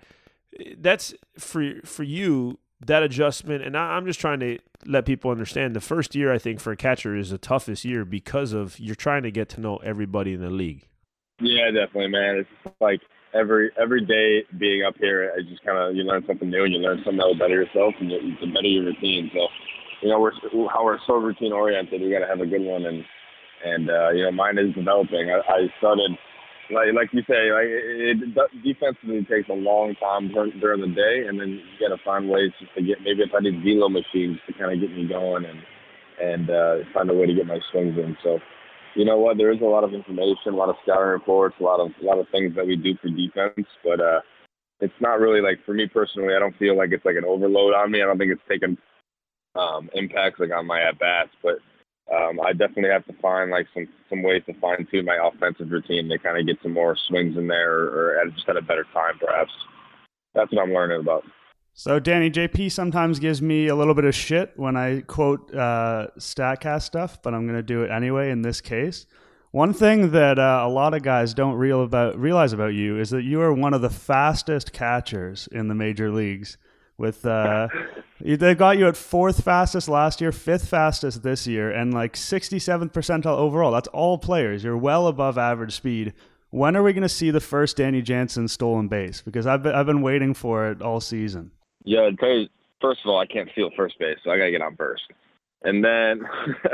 that's 0.76 1.14
for, 1.38 1.80
for 1.82 2.02
you, 2.02 2.58
that 2.84 3.02
adjustment. 3.02 3.64
And 3.64 3.74
I, 3.74 3.96
I'm 3.96 4.04
just 4.04 4.20
trying 4.20 4.40
to 4.40 4.58
let 4.84 5.06
people 5.06 5.30
understand 5.30 5.74
the 5.74 5.80
first 5.80 6.14
year, 6.14 6.30
I 6.30 6.36
think, 6.36 6.60
for 6.60 6.72
a 6.72 6.76
catcher 6.76 7.16
is 7.16 7.30
the 7.30 7.38
toughest 7.38 7.86
year 7.86 8.04
because 8.04 8.52
of 8.52 8.78
you're 8.78 8.94
trying 8.94 9.22
to 9.22 9.30
get 9.30 9.48
to 9.50 9.62
know 9.62 9.78
everybody 9.78 10.34
in 10.34 10.42
the 10.42 10.50
league. 10.50 10.86
Yeah, 11.40 11.70
definitely, 11.70 12.08
man. 12.08 12.36
It's 12.40 12.48
just 12.64 12.76
like 12.80 13.00
every 13.34 13.70
every 13.80 14.04
day 14.04 14.44
being 14.58 14.84
up 14.84 14.94
here, 14.98 15.32
I 15.36 15.42
just 15.42 15.64
kind 15.64 15.76
of 15.78 15.94
you 15.94 16.02
learn 16.04 16.24
something 16.26 16.48
new 16.48 16.64
and 16.64 16.72
you 16.72 16.80
learn 16.80 16.98
something 17.04 17.18
that 17.18 17.26
will 17.26 17.38
better 17.38 17.60
yourself 17.60 17.94
and 18.00 18.10
you, 18.10 18.20
to 18.40 18.46
better 18.52 18.66
your 18.68 18.84
routine. 18.84 19.30
So, 19.34 19.46
you 20.02 20.08
know, 20.08 20.20
we're 20.20 20.32
how 20.72 20.84
we're 20.84 20.98
so 21.06 21.14
routine 21.14 21.52
oriented. 21.52 22.00
We 22.00 22.10
got 22.10 22.20
to 22.20 22.26
have 22.26 22.40
a 22.40 22.46
good 22.46 22.62
one, 22.62 22.86
and 22.86 23.04
and 23.64 23.90
uh, 23.90 24.10
you 24.10 24.24
know, 24.24 24.32
mine 24.32 24.58
is 24.58 24.74
developing. 24.74 25.28
I, 25.28 25.40
I 25.44 25.68
started 25.78 26.16
like 26.72 26.88
like 26.96 27.10
you 27.12 27.20
say, 27.28 27.52
like 27.52 27.68
it, 27.68 28.16
it 28.32 28.62
defensively 28.64 29.20
takes 29.28 29.50
a 29.50 29.54
long 29.54 29.94
time 30.00 30.28
during, 30.32 30.58
during 30.58 30.80
the 30.80 30.94
day, 30.96 31.28
and 31.28 31.38
then 31.38 31.60
you 31.60 31.76
got 31.88 31.94
to 31.94 32.02
find 32.02 32.30
ways 32.30 32.52
just 32.58 32.72
to 32.76 32.82
get 32.82 33.02
maybe 33.04 33.20
if 33.22 33.34
I 33.36 33.40
need 33.40 33.60
velo 33.62 33.90
machines 33.90 34.38
to 34.48 34.52
kind 34.56 34.72
of 34.72 34.80
get 34.80 34.96
me 34.96 35.06
going 35.06 35.44
and 35.44 35.60
and 36.16 36.48
uh, 36.48 36.76
find 36.94 37.10
a 37.10 37.14
way 37.14 37.26
to 37.26 37.34
get 37.34 37.46
my 37.46 37.60
swings 37.70 37.98
in. 37.98 38.16
So 38.24 38.40
you 38.96 39.04
know 39.04 39.18
what? 39.18 39.36
There 39.36 39.52
is 39.52 39.60
a 39.60 39.64
lot 39.64 39.84
of 39.84 39.92
information, 39.92 40.54
a 40.54 40.56
lot 40.56 40.70
of 40.70 40.76
scouting 40.82 41.08
reports, 41.08 41.56
a 41.60 41.62
lot 41.62 41.80
of 41.80 41.90
a 42.02 42.04
lot 42.04 42.18
of 42.18 42.26
things 42.30 42.54
that 42.56 42.66
we 42.66 42.76
do 42.76 42.94
for 43.00 43.08
defense, 43.08 43.66
but 43.84 44.00
uh, 44.00 44.20
it's 44.80 45.00
not 45.00 45.20
really 45.20 45.40
like 45.40 45.64
for 45.64 45.74
me 45.74 45.86
personally. 45.86 46.34
I 46.34 46.38
don't 46.38 46.56
feel 46.56 46.76
like 46.76 46.90
it's 46.92 47.04
like 47.04 47.16
an 47.16 47.24
overload 47.24 47.74
on 47.74 47.90
me. 47.90 48.02
I 48.02 48.06
don't 48.06 48.18
think 48.18 48.32
it's 48.32 48.48
taken 48.48 48.78
um, 49.54 49.90
impacts 49.94 50.40
like 50.40 50.50
on 50.50 50.66
my 50.66 50.80
at 50.80 50.98
bats, 50.98 51.30
but 51.42 51.58
um, 52.14 52.40
I 52.40 52.52
definitely 52.52 52.90
have 52.90 53.04
to 53.06 53.20
find 53.20 53.50
like 53.50 53.66
some 53.74 53.86
some 54.08 54.22
ways 54.22 54.42
to 54.46 54.54
fine 54.60 54.86
tune 54.90 55.04
my 55.04 55.18
offensive 55.22 55.70
routine 55.70 56.08
to 56.08 56.18
kind 56.18 56.38
of 56.38 56.46
get 56.46 56.58
some 56.62 56.72
more 56.72 56.96
swings 57.08 57.36
in 57.36 57.46
there, 57.46 57.72
or, 57.72 58.18
or 58.18 58.24
just 58.34 58.48
at 58.48 58.56
a 58.56 58.62
better 58.62 58.86
time, 58.94 59.18
perhaps. 59.20 59.52
That's 60.34 60.52
what 60.52 60.62
I'm 60.62 60.72
learning 60.72 61.00
about. 61.00 61.24
So, 61.78 61.98
Danny, 62.00 62.30
JP 62.30 62.72
sometimes 62.72 63.18
gives 63.18 63.42
me 63.42 63.66
a 63.66 63.76
little 63.76 63.92
bit 63.92 64.06
of 64.06 64.14
shit 64.14 64.54
when 64.56 64.78
I 64.78 65.02
quote 65.02 65.54
uh, 65.54 66.06
StatCast 66.18 66.80
stuff, 66.80 67.20
but 67.20 67.34
I'm 67.34 67.46
going 67.46 67.58
to 67.58 67.62
do 67.62 67.82
it 67.82 67.90
anyway 67.90 68.30
in 68.30 68.40
this 68.40 68.62
case. 68.62 69.04
One 69.50 69.74
thing 69.74 70.12
that 70.12 70.38
uh, 70.38 70.62
a 70.64 70.70
lot 70.70 70.94
of 70.94 71.02
guys 71.02 71.34
don't 71.34 71.54
real 71.56 71.82
about, 71.82 72.18
realize 72.18 72.54
about 72.54 72.72
you 72.72 72.98
is 72.98 73.10
that 73.10 73.24
you 73.24 73.42
are 73.42 73.52
one 73.52 73.74
of 73.74 73.82
the 73.82 73.90
fastest 73.90 74.72
catchers 74.72 75.50
in 75.52 75.68
the 75.68 75.74
major 75.74 76.10
leagues. 76.10 76.56
With 76.96 77.26
uh, 77.26 77.68
they 78.22 78.54
got 78.54 78.78
you 78.78 78.88
at 78.88 78.96
fourth 78.96 79.44
fastest 79.44 79.86
last 79.86 80.22
year, 80.22 80.32
fifth 80.32 80.68
fastest 80.68 81.22
this 81.22 81.46
year, 81.46 81.70
and 81.70 81.92
like 81.92 82.14
67th 82.14 82.90
percentile 82.90 83.36
overall. 83.36 83.70
That's 83.70 83.88
all 83.88 84.16
players. 84.16 84.64
You're 84.64 84.78
well 84.78 85.08
above 85.08 85.36
average 85.36 85.74
speed. 85.74 86.14
When 86.48 86.74
are 86.74 86.82
we 86.82 86.94
going 86.94 87.02
to 87.02 87.08
see 87.10 87.30
the 87.30 87.40
first 87.40 87.76
Danny 87.76 88.00
Jansen 88.00 88.48
stolen 88.48 88.88
base? 88.88 89.20
Because 89.20 89.46
I've 89.46 89.62
been, 89.62 89.74
I've 89.74 89.84
been 89.84 90.00
waiting 90.00 90.32
for 90.32 90.70
it 90.70 90.80
all 90.80 91.02
season. 91.02 91.50
Yeah, 91.86 92.10
first 92.80 93.00
of 93.04 93.08
all, 93.10 93.18
I 93.18 93.26
can't 93.26 93.48
feel 93.54 93.70
first 93.76 93.98
base, 93.98 94.18
so 94.22 94.30
I 94.30 94.38
gotta 94.38 94.50
get 94.50 94.60
on 94.60 94.76
first. 94.76 95.04
And 95.62 95.82
then 95.82 96.22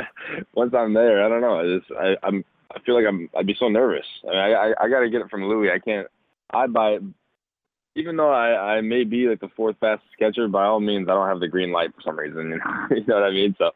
once 0.54 0.72
I'm 0.76 0.92
there, 0.92 1.24
I 1.24 1.28
don't 1.28 1.40
know. 1.40 1.60
I 1.60 1.78
just 1.78 1.92
I, 1.92 2.26
I'm 2.26 2.44
I 2.74 2.80
feel 2.80 2.94
like 2.94 3.04
I'm 3.06 3.28
I'd 3.36 3.46
be 3.46 3.56
so 3.58 3.68
nervous. 3.68 4.06
I 4.24 4.30
mean, 4.30 4.38
I 4.38 4.52
I, 4.52 4.84
I 4.84 4.88
got 4.88 5.00
to 5.00 5.10
get 5.10 5.20
it 5.20 5.30
from 5.30 5.44
Louis. 5.44 5.70
I 5.70 5.78
can't. 5.78 6.08
I 6.50 6.66
buy 6.66 6.92
it. 6.92 7.02
Even 7.94 8.16
though 8.16 8.32
I 8.32 8.76
I 8.76 8.80
may 8.80 9.04
be 9.04 9.28
like 9.28 9.40
the 9.40 9.50
fourth 9.56 9.76
fastest 9.80 10.10
catcher, 10.18 10.48
by 10.48 10.64
all 10.64 10.80
means, 10.80 11.08
I 11.08 11.14
don't 11.14 11.28
have 11.28 11.40
the 11.40 11.48
green 11.48 11.72
light 11.72 11.94
for 11.94 12.02
some 12.02 12.18
reason. 12.18 12.50
You 12.50 12.58
know, 12.58 12.96
you 12.96 13.04
know 13.06 13.14
what 13.14 13.24
I 13.24 13.30
mean? 13.30 13.54
So 13.58 13.70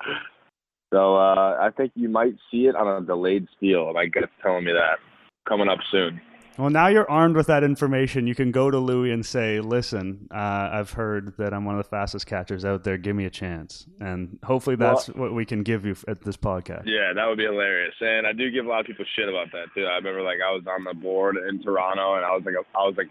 so 0.92 1.16
uh, 1.16 1.58
I 1.60 1.70
think 1.76 1.92
you 1.94 2.08
might 2.08 2.34
see 2.50 2.66
it 2.66 2.76
on 2.76 3.02
a 3.02 3.06
delayed 3.06 3.46
steal. 3.56 3.92
My 3.92 4.06
gut's 4.06 4.32
telling 4.42 4.64
me 4.64 4.72
that 4.72 4.98
coming 5.46 5.68
up 5.68 5.78
soon. 5.90 6.20
Well, 6.58 6.70
now 6.70 6.88
you're 6.88 7.10
armed 7.10 7.36
with 7.36 7.48
that 7.48 7.62
information. 7.62 8.26
You 8.26 8.34
can 8.34 8.50
go 8.50 8.70
to 8.70 8.78
Louis 8.78 9.10
and 9.10 9.24
say, 9.24 9.60
"Listen, 9.60 10.26
uh, 10.30 10.70
I've 10.72 10.92
heard 10.92 11.36
that 11.36 11.52
I'm 11.52 11.64
one 11.64 11.78
of 11.78 11.84
the 11.84 11.88
fastest 11.88 12.26
catchers 12.26 12.64
out 12.64 12.82
there. 12.84 12.96
Give 12.96 13.14
me 13.14 13.26
a 13.26 13.30
chance." 13.30 13.86
And 14.00 14.38
hopefully, 14.42 14.76
that's 14.76 15.08
well, 15.10 15.24
what 15.24 15.34
we 15.34 15.44
can 15.44 15.62
give 15.62 15.84
you 15.84 15.94
at 16.08 16.22
this 16.22 16.36
podcast. 16.36 16.84
Yeah, 16.86 17.12
that 17.14 17.26
would 17.26 17.38
be 17.38 17.44
hilarious. 17.44 17.94
And 18.00 18.26
I 18.26 18.32
do 18.32 18.50
give 18.50 18.64
a 18.64 18.68
lot 18.68 18.80
of 18.80 18.86
people 18.86 19.04
shit 19.16 19.28
about 19.28 19.52
that 19.52 19.66
too. 19.74 19.84
I 19.84 19.96
remember, 19.96 20.22
like, 20.22 20.38
I 20.46 20.52
was 20.52 20.62
on 20.66 20.84
the 20.84 20.94
board 20.94 21.36
in 21.36 21.62
Toronto, 21.62 22.14
and 22.14 22.24
I 22.24 22.34
was 22.34 22.42
like, 22.44 22.54
I 22.74 22.86
was 22.86 22.94
like 22.96 23.10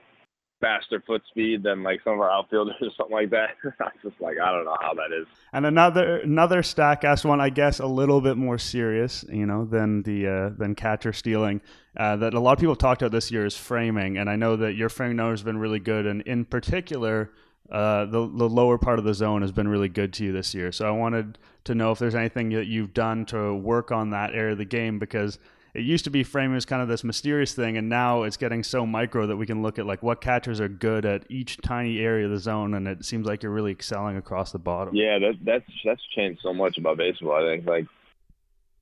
faster 0.62 1.02
foot 1.06 1.22
speed 1.30 1.63
than 1.63 1.84
like 1.84 2.02
some 2.04 2.13
of 2.13 2.20
our 2.20 2.32
outfielders 2.32 2.76
or 2.82 2.89
something 2.98 3.15
like 3.15 3.30
that. 3.32 3.50
I'm 3.80 3.91
just 4.02 4.20
like, 4.20 4.38
I 4.41 4.52
don't 4.52 4.65
know 4.65 4.78
how 4.80 4.94
that 4.94 5.15
is. 5.15 5.28
And 5.54 5.65
another 5.65 6.18
another 6.18 6.62
Statcast 6.62 7.26
one, 7.26 7.41
I 7.41 7.50
guess, 7.50 7.80
a 7.80 7.86
little 7.86 8.22
bit 8.22 8.38
more 8.38 8.58
serious, 8.58 9.26
you 9.30 9.46
know, 9.46 9.65
than 9.65 10.04
the 10.04 10.28
uh, 10.28 10.50
than 10.58 10.76
catcher 10.76 11.13
stealing. 11.13 11.62
Uh, 11.98 12.18
that 12.18 12.34
a 12.34 12.39
lot 12.39 12.54
of 12.54 12.60
people 12.60 12.76
talked 12.76 13.02
about 13.02 13.13
this 13.13 13.32
year 13.32 13.46
is 13.46 13.56
framing, 13.56 14.18
and 14.18 14.30
I 14.30 14.36
know 14.36 14.58
that 14.58 14.74
your 14.74 14.89
framing 14.89 15.15
number 15.18 15.32
has 15.32 15.44
been 15.44 15.58
really 15.58 15.80
good, 15.80 16.06
and 16.06 16.22
in 16.24 16.46
particular. 16.46 17.32
Uh, 17.68 18.06
the 18.06 18.30
the 18.32 18.48
lower 18.48 18.78
part 18.78 19.00
of 19.00 19.06
the 19.06 19.13
zone 19.15 19.41
has 19.41 19.52
been 19.52 19.68
really 19.68 19.89
good 19.89 20.13
to 20.13 20.24
you 20.24 20.32
this 20.32 20.54
year. 20.54 20.72
So 20.72 20.88
I 20.88 20.91
wanted 20.91 21.39
to 21.63 21.74
know 21.74 21.91
if 21.91 21.98
there's 21.98 22.13
anything 22.13 22.50
that 22.50 22.68
you've 22.68 22.94
done 22.94 23.26
to 23.26 23.56
work 23.56 23.91
on 23.91 24.12
that 24.12 24.36
area 24.36 24.52
of 24.52 24.60
the 24.60 24.65
game 24.65 25.00
because 25.00 25.39
it 25.75 25.83
used 25.83 26.05
to 26.05 26.09
be 26.09 26.23
framing 26.23 26.55
as 26.55 26.65
kind 26.65 26.81
of 26.81 26.88
this 26.88 27.03
mysterious 27.03 27.53
thing, 27.53 27.75
and 27.75 27.89
now 27.89 28.23
it's 28.23 28.38
getting 28.38 28.63
so 28.63 28.85
micro 28.85 29.27
that 29.27 29.35
we 29.35 29.45
can 29.45 29.61
look 29.61 29.77
at 29.77 29.85
like 29.85 30.01
what 30.01 30.21
catchers 30.21 30.61
are 30.61 30.69
good 30.69 31.05
at 31.05 31.29
each 31.29 31.57
tiny 31.57 31.99
area 31.99 32.25
of 32.25 32.31
the 32.31 32.39
zone, 32.39 32.73
and 32.73 32.88
it 32.88 33.03
seems 33.03 33.27
like 33.27 33.43
you're 33.43 33.51
really 33.51 33.71
excelling 33.71 34.15
across 34.15 34.53
the 34.53 34.57
bottom. 34.57 34.95
Yeah, 34.95 35.19
that, 35.19 35.33
that's 35.43 35.65
that's 35.83 36.01
changed 36.15 36.39
so 36.41 36.53
much 36.53 36.77
about 36.77 36.97
baseball. 36.97 37.33
I 37.33 37.53
think 37.53 37.67
like 37.67 37.88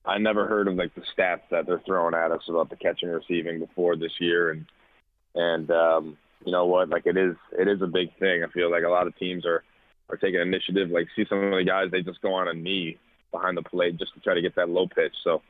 I 0.05 0.19
never 0.19 0.47
heard 0.47 0.67
of 0.67 0.75
like 0.75 0.93
the 0.93 1.01
stats 1.17 1.41
that 1.49 1.65
they're 1.65 1.81
throwing 1.83 2.13
at 2.13 2.31
us 2.31 2.43
about 2.47 2.69
the 2.69 2.75
catching 2.75 3.09
and 3.09 3.17
receiving 3.17 3.57
before 3.57 3.95
this 3.95 4.13
year, 4.19 4.51
and 4.51 4.65
and 5.33 5.71
um, 5.71 6.17
you 6.45 6.51
know 6.51 6.67
what, 6.67 6.89
like 6.89 7.07
it 7.07 7.17
is 7.17 7.35
it 7.57 7.67
is 7.67 7.81
a 7.81 7.87
big 7.87 8.15
thing. 8.19 8.43
I 8.43 8.51
feel 8.51 8.69
like 8.69 8.83
a 8.83 8.89
lot 8.89 9.07
of 9.07 9.17
teams 9.17 9.47
are 9.47 9.63
are 10.09 10.17
taking 10.17 10.41
initiative. 10.41 10.91
Like 10.91 11.07
see 11.15 11.25
some 11.27 11.43
of 11.43 11.51
the 11.51 11.63
guys, 11.65 11.89
they 11.91 12.03
just 12.03 12.21
go 12.21 12.33
on 12.35 12.47
a 12.47 12.53
knee 12.53 12.99
behind 13.31 13.57
the 13.57 13.63
plate 13.63 13.97
just 13.97 14.13
to 14.13 14.19
try 14.19 14.35
to 14.35 14.41
get 14.43 14.55
that 14.57 14.69
low 14.69 14.85
pitch. 14.87 15.13
So 15.23 15.41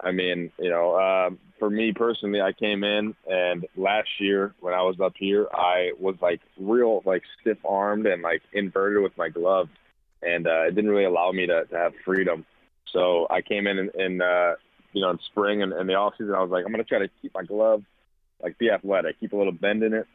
I 0.00 0.12
mean, 0.12 0.52
you 0.58 0.70
know, 0.70 0.98
um, 0.98 1.38
for 1.58 1.70
me 1.70 1.92
personally, 1.92 2.40
I 2.40 2.52
came 2.52 2.84
in 2.84 3.14
and 3.30 3.66
last 3.76 4.08
year 4.18 4.54
when 4.60 4.74
I 4.74 4.82
was 4.82 5.00
up 5.00 5.14
here, 5.16 5.48
I 5.52 5.92
was 5.98 6.16
like 6.20 6.40
real 6.58 7.02
like 7.04 7.22
stiff 7.40 7.58
armed 7.64 8.06
and 8.06 8.22
like 8.22 8.42
inverted 8.52 9.02
with 9.02 9.16
my 9.16 9.28
glove, 9.28 9.68
and 10.22 10.46
uh, 10.46 10.64
it 10.66 10.74
didn't 10.74 10.90
really 10.90 11.04
allow 11.04 11.32
me 11.32 11.46
to, 11.46 11.64
to 11.64 11.76
have 11.76 11.92
freedom. 12.04 12.44
So 12.92 13.26
I 13.30 13.40
came 13.40 13.66
in 13.66 13.78
in, 13.78 13.90
in 13.98 14.20
uh, 14.20 14.54
you 14.92 15.00
know 15.00 15.10
in 15.10 15.18
spring 15.30 15.62
and, 15.62 15.72
and 15.72 15.88
the 15.88 15.94
off 15.94 16.14
season, 16.18 16.34
I 16.34 16.42
was 16.42 16.50
like, 16.50 16.64
I'm 16.66 16.72
gonna 16.72 16.84
try 16.84 16.98
to 16.98 17.08
keep 17.22 17.34
my 17.34 17.42
glove 17.42 17.82
like 18.42 18.58
be 18.58 18.70
athletic, 18.70 19.18
keep 19.20 19.32
a 19.32 19.36
little 19.36 19.52
bend 19.52 19.82
in 19.82 19.94
it, 19.94 20.06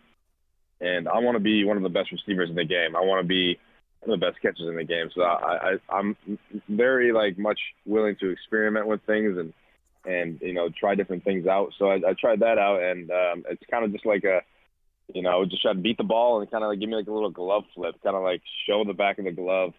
and 0.79 1.07
I 1.07 1.19
want 1.19 1.35
to 1.35 1.39
be 1.39 1.63
one 1.63 1.77
of 1.77 1.83
the 1.83 1.89
best 1.89 2.11
receivers 2.11 2.49
in 2.49 2.55
the 2.55 2.65
game. 2.65 2.95
I 2.95 3.01
want 3.01 3.23
to 3.23 3.27
be 3.27 3.57
one 4.01 4.13
of 4.13 4.19
the 4.19 4.25
best 4.25 4.41
catchers 4.41 4.67
in 4.67 4.75
the 4.75 4.83
game. 4.83 5.09
So 5.13 5.21
I, 5.21 5.71
I 5.71 5.77
I'm 5.89 6.15
very 6.69 7.11
like 7.11 7.37
much 7.37 7.59
willing 7.85 8.15
to 8.19 8.29
experiment 8.29 8.87
with 8.87 9.01
things 9.03 9.37
and 9.37 9.53
and 10.05 10.39
you 10.41 10.53
know 10.53 10.69
try 10.69 10.95
different 10.95 11.23
things 11.23 11.47
out. 11.47 11.73
So 11.77 11.87
I, 11.87 11.95
I 11.95 12.13
tried 12.19 12.39
that 12.39 12.57
out, 12.57 12.81
and 12.81 13.09
um, 13.11 13.43
it's 13.49 13.63
kind 13.69 13.85
of 13.85 13.91
just 13.91 14.05
like 14.05 14.23
a 14.23 14.41
you 15.13 15.21
know 15.21 15.45
just 15.45 15.61
try 15.61 15.73
to 15.73 15.79
beat 15.79 15.97
the 15.97 16.03
ball 16.03 16.41
and 16.41 16.49
kind 16.49 16.63
of 16.63 16.69
like 16.69 16.79
give 16.79 16.89
me 16.89 16.95
like 16.95 17.07
a 17.07 17.13
little 17.13 17.31
glove 17.31 17.63
flip, 17.75 17.95
kind 18.03 18.15
of 18.15 18.23
like 18.23 18.41
show 18.67 18.83
the 18.83 18.93
back 18.93 19.19
of 19.19 19.25
the 19.25 19.31
glove. 19.31 19.73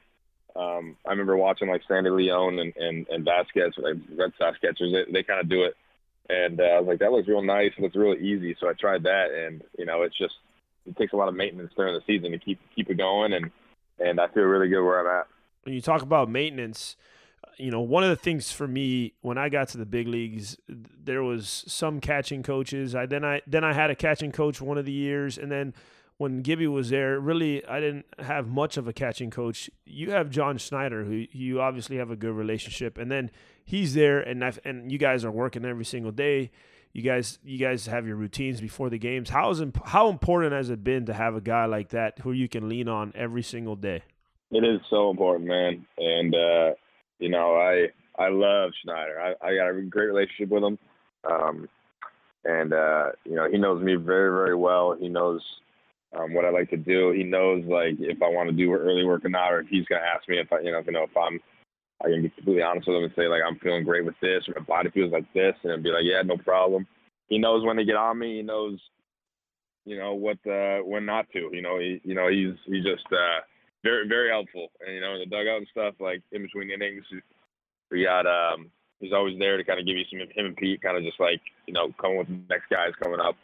Um, 0.54 0.96
I 1.06 1.10
remember 1.10 1.36
watching 1.36 1.68
like 1.68 1.82
Sandy 1.88 2.10
Leon 2.10 2.58
and 2.58 2.76
and, 2.76 3.06
and 3.08 3.26
Vázquez, 3.26 3.78
like 3.78 3.96
Red 4.16 4.32
Sox 4.38 4.58
catchers. 4.58 4.92
They, 4.92 5.12
they 5.12 5.22
kind 5.22 5.40
of 5.40 5.48
do 5.48 5.64
it, 5.64 5.74
and 6.28 6.60
uh, 6.60 6.64
I 6.64 6.80
was 6.80 6.88
like, 6.88 6.98
that 7.00 7.12
looks 7.12 7.28
real 7.28 7.42
nice. 7.42 7.72
Looks 7.78 7.96
really 7.96 8.20
easy. 8.20 8.56
So 8.60 8.68
I 8.68 8.74
tried 8.74 9.04
that, 9.04 9.30
and 9.30 9.62
you 9.78 9.86
know, 9.86 10.02
it's 10.02 10.16
just 10.16 10.34
it 10.86 10.96
takes 10.96 11.12
a 11.12 11.16
lot 11.16 11.28
of 11.28 11.34
maintenance 11.34 11.72
during 11.76 11.94
the 11.94 12.02
season 12.06 12.32
to 12.32 12.38
keep 12.38 12.60
keep 12.74 12.90
it 12.90 12.98
going, 12.98 13.32
and 13.32 13.50
and 13.98 14.20
I 14.20 14.28
feel 14.28 14.44
really 14.44 14.68
good 14.68 14.84
where 14.84 15.00
I'm 15.00 15.20
at. 15.20 15.26
When 15.64 15.74
you 15.74 15.80
talk 15.80 16.02
about 16.02 16.28
maintenance, 16.28 16.96
you 17.62 17.70
know, 17.70 17.80
one 17.80 18.02
of 18.02 18.10
the 18.10 18.16
things 18.16 18.50
for 18.50 18.66
me 18.66 19.14
when 19.20 19.38
I 19.38 19.48
got 19.48 19.68
to 19.68 19.78
the 19.78 19.86
big 19.86 20.08
leagues, 20.08 20.56
there 20.68 21.22
was 21.22 21.64
some 21.68 22.00
catching 22.00 22.42
coaches. 22.42 22.96
I 22.96 23.06
then 23.06 23.24
I 23.24 23.40
then 23.46 23.62
I 23.62 23.72
had 23.72 23.88
a 23.88 23.94
catching 23.94 24.32
coach 24.32 24.60
one 24.60 24.78
of 24.78 24.84
the 24.84 24.92
years, 24.92 25.38
and 25.38 25.50
then 25.50 25.72
when 26.16 26.42
Gibby 26.42 26.66
was 26.66 26.90
there, 26.90 27.20
really 27.20 27.64
I 27.64 27.78
didn't 27.78 28.06
have 28.18 28.48
much 28.48 28.76
of 28.76 28.88
a 28.88 28.92
catching 28.92 29.30
coach. 29.30 29.70
You 29.86 30.10
have 30.10 30.28
John 30.28 30.58
Schneider, 30.58 31.04
who 31.04 31.26
you 31.30 31.60
obviously 31.60 31.98
have 31.98 32.10
a 32.10 32.16
good 32.16 32.34
relationship, 32.34 32.98
and 32.98 33.12
then 33.12 33.30
he's 33.64 33.94
there, 33.94 34.20
and 34.20 34.44
I've, 34.44 34.58
and 34.64 34.90
you 34.90 34.98
guys 34.98 35.24
are 35.24 35.30
working 35.30 35.64
every 35.64 35.84
single 35.84 36.12
day. 36.12 36.50
You 36.92 37.02
guys, 37.02 37.38
you 37.44 37.58
guys 37.58 37.86
have 37.86 38.08
your 38.08 38.16
routines 38.16 38.60
before 38.60 38.90
the 38.90 38.98
games. 38.98 39.30
How 39.30 39.50
is 39.50 39.60
imp- 39.60 39.86
how 39.86 40.08
important 40.08 40.52
has 40.52 40.68
it 40.68 40.82
been 40.82 41.06
to 41.06 41.14
have 41.14 41.36
a 41.36 41.40
guy 41.40 41.66
like 41.66 41.90
that 41.90 42.18
who 42.18 42.32
you 42.32 42.48
can 42.48 42.68
lean 42.68 42.88
on 42.88 43.12
every 43.14 43.42
single 43.42 43.76
day? 43.76 44.02
It 44.50 44.64
is 44.64 44.80
so 44.90 45.10
important, 45.10 45.48
man, 45.48 45.86
and 45.96 46.34
uh, 46.34 46.70
you 47.22 47.28
know 47.28 47.54
I 47.54 47.86
I 48.20 48.28
love 48.28 48.72
Schneider. 48.82 49.20
I, 49.20 49.46
I 49.46 49.54
got 49.54 49.70
a 49.70 49.82
great 49.82 50.06
relationship 50.06 50.50
with 50.50 50.64
him, 50.64 50.78
um, 51.30 51.68
and 52.44 52.72
uh, 52.72 53.10
you 53.24 53.36
know 53.36 53.48
he 53.48 53.58
knows 53.58 53.82
me 53.82 53.94
very 53.94 54.30
very 54.30 54.56
well. 54.56 54.96
He 54.98 55.08
knows 55.08 55.40
um, 56.18 56.34
what 56.34 56.44
I 56.44 56.50
like 56.50 56.68
to 56.70 56.76
do. 56.76 57.12
He 57.12 57.22
knows 57.22 57.64
like 57.64 57.94
if 58.00 58.20
I 58.20 58.28
want 58.28 58.50
to 58.50 58.56
do 58.56 58.72
early 58.74 59.04
work 59.04 59.24
or 59.24 59.28
not, 59.28 59.52
or 59.52 59.60
if 59.60 59.68
he's 59.68 59.86
gonna 59.86 60.02
ask 60.02 60.28
me 60.28 60.40
if 60.40 60.52
I 60.52 60.60
you 60.60 60.72
know 60.72 60.78
if, 60.78 60.86
you 60.86 60.92
know 60.92 61.04
if 61.04 61.16
I'm 61.16 61.38
I 62.04 62.08
can 62.08 62.22
be 62.22 62.30
completely 62.30 62.62
honest 62.62 62.88
with 62.88 62.96
him 62.96 63.04
and 63.04 63.12
say 63.14 63.28
like 63.28 63.42
I'm 63.46 63.58
feeling 63.60 63.84
great 63.84 64.04
with 64.04 64.18
this, 64.20 64.42
or 64.48 64.54
my 64.56 64.64
body 64.64 64.90
feels 64.90 65.12
like 65.12 65.32
this, 65.32 65.54
and 65.62 65.82
be 65.82 65.90
like, 65.90 66.02
yeah, 66.04 66.22
no 66.22 66.36
problem. 66.36 66.88
He 67.28 67.38
knows 67.38 67.64
when 67.64 67.76
to 67.76 67.84
get 67.84 67.94
on 67.94 68.18
me. 68.18 68.38
He 68.38 68.42
knows, 68.42 68.80
you 69.84 69.96
know, 69.96 70.14
what 70.14 70.38
uh, 70.44 70.78
when 70.80 71.06
not 71.06 71.30
to. 71.34 71.50
You 71.52 71.62
know, 71.62 71.78
he 71.78 72.00
you 72.02 72.16
know 72.16 72.28
he's 72.28 72.54
he's 72.66 72.84
just 72.84 73.06
uh, 73.12 73.40
very 73.82 74.08
very 74.08 74.30
helpful. 74.30 74.68
And 74.84 74.94
you 74.94 75.00
know, 75.00 75.14
in 75.14 75.20
the 75.20 75.26
dugout 75.26 75.58
and 75.58 75.68
stuff, 75.70 75.94
like 76.00 76.22
in 76.32 76.42
between 76.42 76.70
innings, 76.70 77.04
got 77.90 78.26
um, 78.26 78.70
he's 79.00 79.12
always 79.12 79.38
there 79.38 79.56
to 79.56 79.64
kind 79.64 79.80
of 79.80 79.86
give 79.86 79.96
you 79.96 80.04
some 80.10 80.20
him 80.20 80.46
and 80.46 80.56
Pete, 80.56 80.82
kind 80.82 80.96
of 80.96 81.02
just 81.04 81.20
like 81.20 81.40
you 81.66 81.74
know 81.74 81.92
coming 82.00 82.18
with 82.18 82.28
the 82.28 82.40
next 82.48 82.68
guys 82.70 82.92
coming 83.02 83.20
up. 83.20 83.36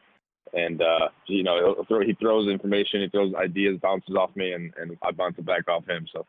And 0.55 0.81
uh, 0.81 1.09
you 1.27 1.42
know, 1.42 1.85
throw, 1.88 2.01
he 2.01 2.14
throws 2.14 2.48
information, 2.48 3.03
he 3.03 3.09
throws 3.09 3.35
ideas, 3.35 3.79
bounces 3.83 4.16
off 4.16 4.35
me, 4.35 4.53
and, 4.53 4.72
and 4.81 4.96
I 5.03 5.11
bounce 5.11 5.37
it 5.37 5.44
back 5.44 5.68
off 5.68 5.87
him. 5.87 6.07
So 6.11 6.24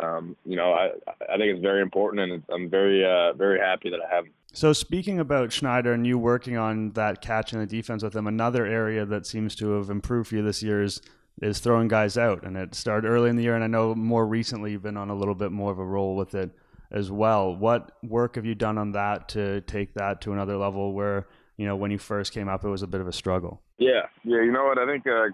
um, 0.00 0.36
you 0.44 0.56
know, 0.56 0.72
I 0.72 0.90
I 1.28 1.36
think 1.36 1.52
it's 1.52 1.60
very 1.60 1.82
important, 1.82 2.30
and 2.30 2.42
I'm 2.50 2.70
very 2.70 3.04
uh, 3.04 3.32
very 3.34 3.58
happy 3.58 3.90
that 3.90 4.00
I 4.00 4.14
have. 4.14 4.24
So 4.52 4.72
speaking 4.72 5.18
about 5.18 5.52
Schneider 5.52 5.92
and 5.92 6.06
you 6.06 6.18
working 6.18 6.56
on 6.56 6.92
that 6.92 7.20
catch 7.20 7.52
and 7.52 7.60
the 7.60 7.66
defense 7.66 8.02
with 8.02 8.14
him, 8.14 8.26
another 8.26 8.64
area 8.64 9.04
that 9.04 9.26
seems 9.26 9.54
to 9.56 9.72
have 9.72 9.90
improved 9.90 10.30
for 10.30 10.36
you 10.36 10.42
this 10.42 10.62
year 10.62 10.82
is 10.82 11.02
is 11.40 11.60
throwing 11.60 11.88
guys 11.88 12.18
out, 12.18 12.44
and 12.44 12.56
it 12.56 12.74
started 12.74 13.08
early 13.08 13.30
in 13.30 13.36
the 13.36 13.42
year, 13.42 13.54
and 13.54 13.64
I 13.64 13.68
know 13.68 13.94
more 13.94 14.26
recently 14.26 14.72
you've 14.72 14.82
been 14.82 14.96
on 14.96 15.10
a 15.10 15.14
little 15.14 15.34
bit 15.34 15.52
more 15.52 15.70
of 15.70 15.78
a 15.78 15.84
role 15.84 16.16
with 16.16 16.34
it 16.34 16.50
as 16.90 17.10
well. 17.10 17.54
What 17.54 17.92
work 18.02 18.36
have 18.36 18.44
you 18.44 18.54
done 18.54 18.78
on 18.78 18.92
that 18.92 19.28
to 19.30 19.60
take 19.62 19.94
that 19.94 20.20
to 20.22 20.32
another 20.32 20.56
level 20.56 20.92
where 20.92 21.26
you 21.56 21.66
know 21.66 21.76
when 21.76 21.90
you 21.90 21.98
first 21.98 22.32
came 22.32 22.48
up 22.48 22.64
it 22.64 22.68
was 22.68 22.82
a 22.82 22.86
bit 22.86 23.00
of 23.00 23.08
a 23.08 23.12
struggle? 23.12 23.62
Yeah, 23.78 24.06
yeah. 24.24 24.42
You 24.42 24.52
know 24.52 24.64
what? 24.64 24.78
I 24.78 24.86
think 24.86 25.06
uh, 25.06 25.26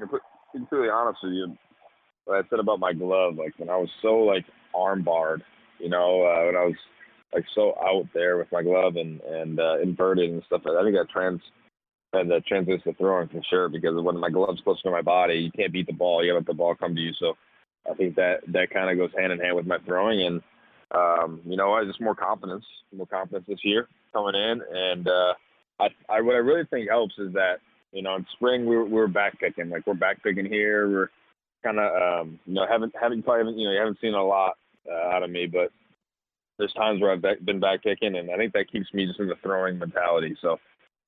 completely 0.53 0.89
honest 0.89 1.19
with 1.23 1.33
you, 1.33 1.57
what 2.25 2.45
I 2.45 2.49
said 2.49 2.59
about 2.59 2.81
my 2.81 2.93
glove, 2.93 3.37
like 3.37 3.55
when 3.59 3.71
I 3.71 3.77
was 3.77 3.91
so 4.03 4.17
like 4.17 4.45
arm 4.75 5.03
barred, 5.03 5.43
you 5.79 5.89
know, 5.89 6.23
uh, 6.23 6.47
when 6.47 6.57
I 6.57 6.65
was 6.65 6.77
like 7.33 7.45
so 7.55 7.75
out 7.83 8.07
there 8.15 8.37
with 8.39 8.51
my 8.53 8.63
glove 8.63 8.97
and 8.97 9.21
and 9.23 9.61
uh, 9.61 9.79
inverted 9.81 10.31
and 10.31 10.43
stuff. 10.47 10.63
I 10.67 10.83
think 10.83 10.97
that 10.97 11.09
trans 11.13 11.41
and 12.15 12.31
that 12.31 12.47
translates 12.47 12.85
to 12.85 12.95
throwing 12.95 13.29
for 13.29 13.43
sure 13.49 13.69
because 13.69 14.01
when 14.03 14.19
my 14.19 14.31
glove's 14.31 14.61
close 14.63 14.81
to 14.83 14.91
my 14.91 15.03
body, 15.03 15.35
you 15.35 15.51
can't 15.51 15.73
beat 15.73 15.87
the 15.87 15.93
ball. 15.93 16.23
You 16.23 16.31
gotta 16.31 16.41
let 16.41 16.47
the 16.47 16.55
ball 16.55 16.75
come 16.75 16.95
to 16.95 17.01
you. 17.01 17.13
So 17.19 17.35
I 17.91 17.95
think 17.95 18.17
that 18.17 18.41
that 18.49 18.71
kind 18.71 18.91
of 18.91 18.97
goes 18.97 19.17
hand 19.19 19.33
in 19.33 19.41
hand 19.41 19.57
with 19.57 19.67
my 19.67 19.79
throwing 19.87 20.23
and 20.23 20.43
um, 20.95 21.41
you 21.45 21.57
know, 21.57 21.73
I 21.73 21.85
just 21.85 22.01
more 22.01 22.15
confidence, 22.15 22.65
more 22.97 23.07
confidence 23.07 23.47
this 23.49 23.65
year 23.65 23.89
coming 24.13 24.35
in. 24.35 24.63
And 24.73 25.09
uh, 25.09 25.35
I, 25.81 25.89
I 26.09 26.21
what 26.21 26.35
I 26.35 26.39
really 26.39 26.65
think 26.71 26.89
helps 26.89 27.15
is 27.19 27.33
that 27.33 27.57
you 27.93 28.03
know 28.03 28.17
in 28.17 28.27
spring 28.35 28.67
we 28.67 28.77
were, 28.77 28.85
we 28.85 28.93
were 28.93 29.09
back 29.09 29.39
picking, 29.41 29.71
like 29.71 29.87
we're 29.87 29.95
back 29.95 30.23
picking 30.23 30.47
here. 30.47 30.89
We're 30.89 31.11
kind 31.65 31.79
of 31.79 32.21
um, 32.21 32.39
you 32.47 32.55
know 32.55 32.67
haven't 32.69 32.95
haven't 33.01 33.25
probably 33.25 33.41
haven't, 33.41 33.59
you 33.59 33.67
know 33.67 33.73
you 33.73 33.81
haven't 33.81 34.01
seen 34.01 34.15
a 34.15 34.25
lot 34.25 34.55
uh, 34.91 35.09
out 35.15 35.23
of 35.23 35.31
me, 35.31 35.47
but 35.47 35.71
there's 36.59 36.73
times 36.75 37.01
where 37.01 37.11
I've 37.11 37.45
been 37.45 37.61
back 37.61 37.83
kicking, 37.83 38.17
and 38.17 38.31
I 38.31 38.37
think 38.37 38.53
that 38.53 38.71
keeps 38.71 38.93
me 38.95 39.07
just 39.07 39.19
in 39.19 39.27
the 39.27 39.35
throwing 39.43 39.79
mentality. 39.79 40.37
So, 40.41 40.59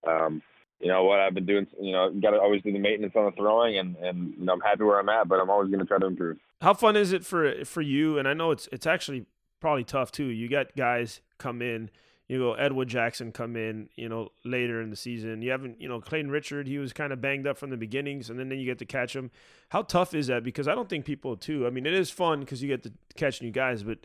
um, 0.09 0.42
you 0.80 0.88
know 0.88 1.04
what 1.04 1.20
I've 1.20 1.34
been 1.34 1.46
doing, 1.46 1.66
you 1.80 1.92
know, 1.92 2.10
got 2.10 2.30
to 2.30 2.40
always 2.40 2.62
do 2.62 2.72
the 2.72 2.78
maintenance 2.78 3.14
on 3.16 3.26
the 3.26 3.32
throwing, 3.32 3.78
and 3.78 3.96
and 3.96 4.34
you 4.38 4.44
know, 4.44 4.52
I'm 4.52 4.60
happy 4.60 4.84
where 4.84 4.98
I'm 4.98 5.08
at, 5.08 5.28
but 5.28 5.40
I'm 5.40 5.50
always 5.50 5.68
going 5.68 5.80
to 5.80 5.86
try 5.86 5.98
to 5.98 6.06
improve. 6.06 6.38
How 6.60 6.74
fun 6.74 6.96
is 6.96 7.12
it 7.12 7.24
for 7.24 7.64
for 7.64 7.82
you? 7.82 8.18
And 8.18 8.28
I 8.28 8.34
know 8.34 8.50
it's 8.50 8.68
it's 8.72 8.86
actually 8.86 9.26
probably 9.60 9.84
tough 9.84 10.12
too. 10.12 10.26
You 10.26 10.48
got 10.48 10.76
guys 10.76 11.20
come 11.38 11.62
in 11.62 11.90
you 12.28 12.38
go 12.38 12.54
Edwin 12.54 12.88
Jackson 12.88 13.30
come 13.30 13.56
in, 13.56 13.88
you 13.94 14.08
know, 14.08 14.30
later 14.44 14.82
in 14.82 14.90
the 14.90 14.96
season. 14.96 15.42
You 15.42 15.52
haven't, 15.52 15.80
you 15.80 15.88
know, 15.88 16.00
Clayton 16.00 16.30
Richard, 16.30 16.66
he 16.66 16.78
was 16.78 16.92
kind 16.92 17.12
of 17.12 17.20
banged 17.20 17.46
up 17.46 17.56
from 17.56 17.70
the 17.70 17.76
beginnings, 17.76 18.30
and 18.30 18.38
then, 18.38 18.48
then 18.48 18.58
you 18.58 18.66
get 18.66 18.78
to 18.80 18.84
catch 18.84 19.14
him. 19.14 19.30
How 19.68 19.82
tough 19.82 20.12
is 20.12 20.26
that? 20.26 20.42
Because 20.42 20.66
I 20.66 20.74
don't 20.74 20.88
think 20.88 21.04
people 21.04 21.36
too. 21.36 21.66
I 21.66 21.70
mean, 21.70 21.86
it 21.86 21.94
is 21.94 22.10
fun 22.10 22.40
because 22.40 22.62
you 22.62 22.68
get 22.68 22.82
to 22.82 22.92
catch 23.14 23.40
new 23.40 23.52
guys, 23.52 23.84
but 23.84 23.98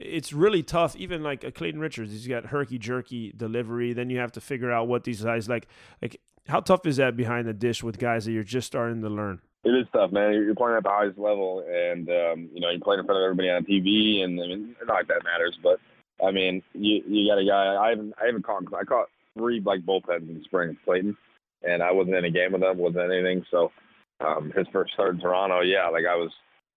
it's 0.00 0.32
really 0.32 0.62
tough. 0.62 0.96
Even 0.96 1.22
like 1.22 1.44
a 1.44 1.50
Clayton 1.50 1.80
Richards, 1.80 2.12
he's 2.12 2.26
got 2.26 2.46
herky 2.46 2.78
jerky 2.78 3.32
delivery. 3.36 3.92
Then 3.92 4.10
you 4.10 4.18
have 4.18 4.32
to 4.32 4.40
figure 4.40 4.72
out 4.72 4.88
what 4.88 5.04
these 5.04 5.22
guys 5.22 5.48
like. 5.48 5.68
Like, 6.00 6.20
how 6.48 6.60
tough 6.60 6.86
is 6.86 6.96
that 6.96 7.16
behind 7.16 7.46
the 7.46 7.52
dish 7.52 7.82
with 7.82 7.98
guys 7.98 8.24
that 8.24 8.32
you're 8.32 8.44
just 8.44 8.66
starting 8.66 9.02
to 9.02 9.08
learn? 9.08 9.40
It 9.64 9.70
is 9.70 9.86
tough, 9.92 10.12
man. 10.12 10.32
You're 10.32 10.54
playing 10.54 10.76
at 10.76 10.84
the 10.84 10.88
highest 10.88 11.18
level, 11.18 11.64
and 11.68 12.08
um, 12.08 12.48
you 12.54 12.60
know 12.60 12.70
you're 12.70 12.80
playing 12.80 13.00
in 13.00 13.06
front 13.06 13.20
of 13.20 13.24
everybody 13.24 13.50
on 13.50 13.64
TV, 13.64 14.22
and 14.22 14.40
I 14.40 14.46
mean, 14.46 14.76
not 14.86 14.94
like 14.94 15.08
that 15.08 15.24
matters, 15.24 15.58
but 15.62 15.78
I 16.24 16.30
mean, 16.30 16.62
you 16.74 17.02
you 17.06 17.28
got 17.28 17.38
a 17.38 17.44
guy. 17.44 17.76
I 17.76 17.90
haven't 17.90 18.14
I 18.20 18.26
haven't 18.26 18.44
caught 18.44 18.62
I 18.72 18.84
caught 18.84 19.08
three 19.36 19.60
like 19.60 19.84
bullpens 19.84 20.28
in 20.28 20.38
the 20.38 20.44
spring 20.44 20.76
Clayton, 20.84 21.16
and 21.64 21.82
I 21.82 21.92
wasn't 21.92 22.16
in 22.16 22.24
a 22.24 22.30
game 22.30 22.52
with 22.52 22.62
them, 22.62 22.78
wasn't 22.78 23.12
anything. 23.12 23.44
So 23.50 23.72
um, 24.20 24.52
his 24.56 24.66
first 24.72 24.92
start 24.94 25.14
in 25.14 25.20
Toronto, 25.20 25.60
yeah, 25.60 25.88
like 25.88 26.04
I 26.08 26.16
was. 26.16 26.30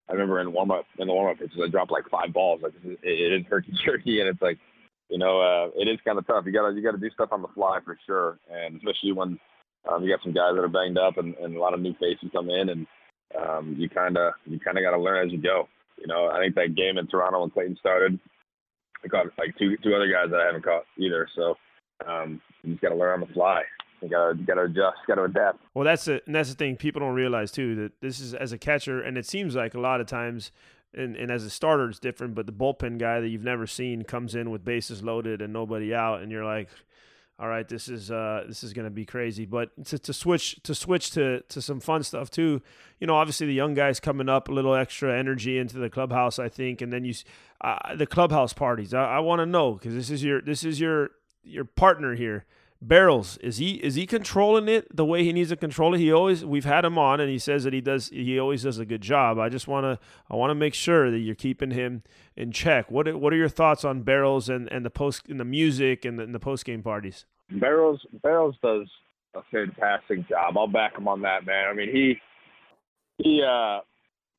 I 0.09 0.13
remember 0.13 0.39
in 0.39 0.51
warm 0.51 0.71
up 0.71 0.85
in 0.97 1.07
the 1.07 1.13
warm 1.13 1.31
up 1.31 1.39
pitches, 1.39 1.59
I 1.63 1.69
dropped 1.69 1.91
like 1.91 2.09
five 2.09 2.33
balls. 2.33 2.61
Like 2.63 2.73
it, 2.83 3.41
is 3.41 3.45
herky 3.49 3.73
jerky, 3.85 4.19
and 4.19 4.29
it's 4.29 4.41
like, 4.41 4.57
you 5.09 5.17
know, 5.17 5.41
uh, 5.41 5.69
it 5.79 5.87
is 5.87 5.99
kind 6.05 6.17
of 6.17 6.27
tough. 6.27 6.45
You 6.45 6.51
gotta 6.51 6.73
you 6.73 6.83
gotta 6.83 6.97
do 6.97 7.09
stuff 7.11 7.29
on 7.31 7.41
the 7.41 7.47
fly 7.49 7.79
for 7.83 7.97
sure, 8.05 8.39
and 8.51 8.77
especially 8.77 9.13
when 9.13 9.39
um, 9.89 10.03
you 10.03 10.09
got 10.09 10.23
some 10.23 10.33
guys 10.33 10.53
that 10.55 10.63
are 10.63 10.67
banged 10.67 10.97
up 10.97 11.17
and, 11.17 11.35
and 11.35 11.55
a 11.55 11.59
lot 11.59 11.73
of 11.73 11.81
new 11.81 11.93
faces 11.99 12.29
come 12.31 12.49
in, 12.49 12.69
and 12.69 12.87
um, 13.39 13.75
you 13.77 13.89
kind 13.89 14.17
of 14.17 14.33
you 14.45 14.59
kind 14.59 14.77
of 14.77 14.83
got 14.83 14.91
to 14.91 15.01
learn 15.01 15.25
as 15.25 15.31
you 15.31 15.41
go. 15.41 15.67
You 15.97 16.07
know, 16.07 16.29
I 16.29 16.39
think 16.39 16.55
that 16.55 16.75
game 16.75 16.97
in 16.97 17.07
Toronto 17.07 17.41
when 17.41 17.51
Clayton 17.51 17.77
started, 17.79 18.19
I 19.03 19.07
caught 19.07 19.27
like 19.37 19.57
two 19.57 19.77
two 19.77 19.95
other 19.95 20.11
guys 20.11 20.31
that 20.31 20.41
I 20.41 20.45
haven't 20.45 20.65
caught 20.65 20.83
either. 20.97 21.27
So 21.35 21.55
um, 22.07 22.41
you 22.63 22.71
just 22.71 22.81
got 22.81 22.89
to 22.89 22.95
learn 22.95 23.21
on 23.21 23.27
the 23.27 23.33
fly. 23.33 23.63
You 24.01 24.09
got 24.09 24.29
to 24.29 24.35
got 24.35 24.53
to 24.55 24.61
adjust, 24.63 24.97
got 25.07 25.15
to 25.15 25.23
adapt. 25.23 25.59
Well, 25.73 25.85
that's 25.85 26.05
the 26.05 26.21
that's 26.27 26.49
the 26.49 26.55
thing 26.55 26.75
people 26.75 26.99
don't 26.99 27.13
realize 27.13 27.51
too 27.51 27.75
that 27.75 28.01
this 28.01 28.19
is 28.19 28.33
as 28.33 28.51
a 28.51 28.57
catcher, 28.57 29.01
and 29.01 29.17
it 29.17 29.25
seems 29.25 29.55
like 29.55 29.73
a 29.73 29.79
lot 29.79 30.01
of 30.01 30.07
times. 30.07 30.51
And, 30.93 31.15
and 31.15 31.31
as 31.31 31.45
a 31.45 31.49
starter, 31.49 31.87
it's 31.87 31.99
different. 31.99 32.35
But 32.35 32.47
the 32.47 32.51
bullpen 32.51 32.99
guy 32.99 33.21
that 33.21 33.29
you've 33.29 33.45
never 33.45 33.65
seen 33.65 34.03
comes 34.03 34.35
in 34.35 34.51
with 34.51 34.65
bases 34.65 35.01
loaded 35.01 35.41
and 35.41 35.53
nobody 35.53 35.95
out, 35.95 36.21
and 36.21 36.29
you're 36.29 36.43
like, 36.43 36.67
all 37.41 37.47
right, 37.47 37.67
this 37.67 37.89
is 37.89 38.11
uh, 38.11 38.43
this 38.47 38.63
is 38.63 38.71
going 38.71 38.85
to 38.85 38.91
be 38.91 39.03
crazy. 39.03 39.45
But 39.45 39.71
to, 39.85 39.97
to 39.97 40.13
switch 40.13 40.61
to 40.61 40.75
switch 40.75 41.09
to 41.11 41.41
to 41.41 41.61
some 41.61 41.79
fun 41.79 42.03
stuff 42.03 42.29
too, 42.29 42.61
you 42.99 43.07
know, 43.07 43.15
obviously 43.15 43.47
the 43.47 43.53
young 43.53 43.73
guys 43.73 43.99
coming 43.99 44.29
up, 44.29 44.47
a 44.47 44.51
little 44.51 44.75
extra 44.75 45.17
energy 45.17 45.57
into 45.57 45.79
the 45.79 45.89
clubhouse, 45.89 46.37
I 46.37 46.49
think, 46.49 46.81
and 46.81 46.93
then 46.93 47.03
you 47.03 47.15
uh, 47.61 47.95
the 47.95 48.05
clubhouse 48.05 48.53
parties. 48.53 48.93
I, 48.93 49.15
I 49.15 49.19
want 49.19 49.39
to 49.39 49.47
know 49.47 49.73
because 49.73 49.95
this 49.95 50.11
is 50.11 50.23
your 50.23 50.39
this 50.39 50.63
is 50.63 50.79
your 50.79 51.09
your 51.43 51.65
partner 51.65 52.13
here. 52.13 52.45
Barrels 52.83 53.37
is 53.37 53.57
he 53.57 53.73
is 53.75 53.93
he 53.93 54.07
controlling 54.07 54.67
it 54.67 54.95
the 54.95 55.05
way 55.05 55.23
he 55.23 55.31
needs 55.31 55.49
to 55.49 55.55
control 55.55 55.93
it? 55.93 55.99
He 55.99 56.11
always 56.11 56.43
we've 56.43 56.65
had 56.65 56.83
him 56.83 56.97
on 56.97 57.19
and 57.19 57.29
he 57.29 57.37
says 57.37 57.63
that 57.63 57.73
he 57.73 57.81
does 57.81 58.09
he 58.09 58.39
always 58.39 58.63
does 58.63 58.79
a 58.79 58.85
good 58.85 59.01
job. 59.01 59.37
I 59.37 59.49
just 59.49 59.67
want 59.67 59.83
to 59.83 59.99
I 60.31 60.35
want 60.35 60.49
to 60.49 60.55
make 60.55 60.73
sure 60.73 61.11
that 61.11 61.19
you're 61.19 61.35
keeping 61.35 61.71
him 61.71 62.01
in 62.35 62.51
check. 62.51 62.89
What 62.89 63.13
what 63.19 63.33
are 63.33 63.35
your 63.35 63.49
thoughts 63.49 63.85
on 63.85 64.01
Barrels 64.01 64.49
and, 64.49 64.67
and 64.71 64.83
the 64.83 64.89
post 64.89 65.29
and 65.29 65.39
the 65.39 65.45
music 65.45 66.05
and 66.05 66.17
the, 66.17 66.23
and 66.23 66.33
the 66.33 66.39
post 66.39 66.65
game 66.65 66.81
parties? 66.81 67.25
Barrels 67.51 68.01
Barrels 68.23 68.55
does 68.63 68.87
a 69.35 69.41
fantastic 69.51 70.27
job. 70.27 70.57
I'll 70.57 70.67
back 70.67 70.97
him 70.97 71.07
on 71.07 71.21
that, 71.21 71.45
man. 71.45 71.67
I 71.69 71.73
mean 71.73 71.89
he 71.93 72.15
he 73.23 73.43
uh 73.47 73.81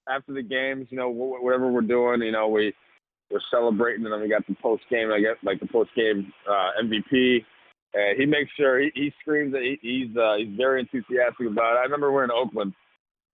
after 0.08 0.32
the 0.32 0.42
games, 0.42 0.88
you 0.90 0.98
know, 0.98 1.08
whatever 1.08 1.70
we're 1.70 1.80
doing, 1.82 2.22
you 2.22 2.32
know, 2.32 2.48
we 2.48 2.74
we're 3.30 3.40
celebrating, 3.50 4.04
and 4.04 4.12
then 4.12 4.20
we 4.20 4.28
got 4.28 4.46
the 4.48 4.56
post 4.60 4.82
game, 4.90 5.10
I 5.12 5.20
guess, 5.20 5.36
like 5.42 5.60
the 5.60 5.66
post 5.66 5.90
game 5.96 6.32
uh, 6.48 6.70
MVP. 6.84 7.44
And 7.94 8.18
he 8.18 8.26
makes 8.26 8.50
sure 8.56 8.80
he, 8.80 8.90
he 8.94 9.12
screams 9.20 9.52
that 9.52 9.62
he, 9.62 9.78
he's 9.82 10.16
uh, 10.16 10.36
he's 10.38 10.56
very 10.56 10.80
enthusiastic 10.80 11.46
about 11.46 11.76
it. 11.76 11.78
I 11.78 11.82
remember 11.82 12.10
we're 12.10 12.24
in 12.24 12.30
Oakland. 12.30 12.72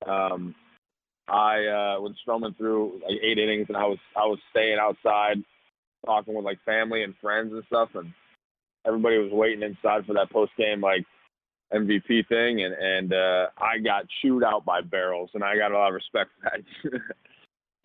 Um, 0.05 0.55
I 1.27 1.65
uh, 1.65 2.01
when 2.01 2.15
Stroman 2.27 2.57
threw 2.57 3.01
like 3.07 3.19
eight 3.21 3.37
innings, 3.37 3.65
and 3.67 3.77
I 3.77 3.85
was 3.85 3.99
I 4.15 4.25
was 4.25 4.39
staying 4.51 4.77
outside 4.79 5.43
talking 6.05 6.33
with 6.33 6.45
like 6.45 6.59
family 6.65 7.03
and 7.03 7.13
friends 7.21 7.51
and 7.53 7.63
stuff, 7.67 7.89
and 7.95 8.13
everybody 8.85 9.17
was 9.17 9.31
waiting 9.31 9.63
inside 9.63 10.05
for 10.05 10.13
that 10.13 10.31
post 10.31 10.53
game 10.57 10.81
like 10.81 11.05
MVP 11.73 12.27
thing, 12.27 12.63
and 12.63 12.73
and 12.73 13.13
uh, 13.13 13.47
I 13.57 13.79
got 13.83 14.05
chewed 14.21 14.43
out 14.43 14.65
by 14.65 14.81
barrels, 14.81 15.29
and 15.33 15.43
I 15.43 15.57
got 15.57 15.71
a 15.71 15.77
lot 15.77 15.89
of 15.89 15.95
respect 15.95 16.31
for 16.41 16.49
that. 16.49 17.01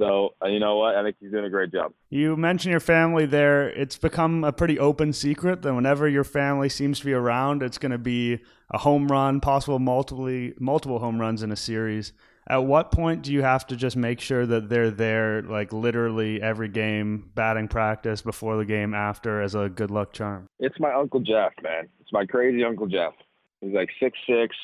so 0.02 0.34
uh, 0.42 0.48
you 0.48 0.58
know 0.58 0.76
what? 0.76 0.96
I 0.96 1.02
think 1.02 1.16
he's 1.20 1.30
doing 1.30 1.44
a 1.44 1.50
great 1.50 1.72
job. 1.72 1.92
You 2.10 2.36
mentioned 2.36 2.70
your 2.70 2.80
family 2.80 3.24
there. 3.24 3.68
It's 3.68 3.96
become 3.96 4.42
a 4.42 4.52
pretty 4.52 4.78
open 4.78 5.12
secret 5.12 5.62
that 5.62 5.74
whenever 5.74 6.08
your 6.08 6.24
family 6.24 6.68
seems 6.68 6.98
to 7.00 7.04
be 7.04 7.12
around, 7.12 7.62
it's 7.62 7.78
going 7.78 7.92
to 7.92 7.98
be 7.98 8.40
a 8.70 8.78
home 8.78 9.08
run, 9.08 9.40
possible 9.40 9.78
multiple 9.78 10.50
multiple 10.58 10.98
home 10.98 11.20
runs 11.20 11.42
in 11.42 11.52
a 11.52 11.56
series. 11.56 12.12
At 12.48 12.64
what 12.64 12.90
point 12.90 13.22
do 13.22 13.32
you 13.32 13.42
have 13.42 13.68
to 13.68 13.76
just 13.76 13.96
make 13.96 14.20
sure 14.20 14.44
that 14.46 14.68
they're 14.68 14.90
there, 14.90 15.42
like 15.42 15.72
literally 15.72 16.42
every 16.42 16.68
game, 16.68 17.30
batting 17.36 17.68
practice, 17.68 18.20
before 18.20 18.56
the 18.56 18.64
game, 18.64 18.94
after, 18.94 19.40
as 19.40 19.54
a 19.54 19.68
good 19.68 19.92
luck 19.92 20.12
charm? 20.12 20.48
It's 20.58 20.80
my 20.80 20.92
Uncle 20.92 21.20
Jeff, 21.20 21.52
man. 21.62 21.88
It's 22.00 22.12
my 22.12 22.26
crazy 22.26 22.64
Uncle 22.64 22.88
Jeff. 22.88 23.12
He's 23.60 23.72
like 23.72 23.90
six 24.00 24.18
six. 24.26 24.56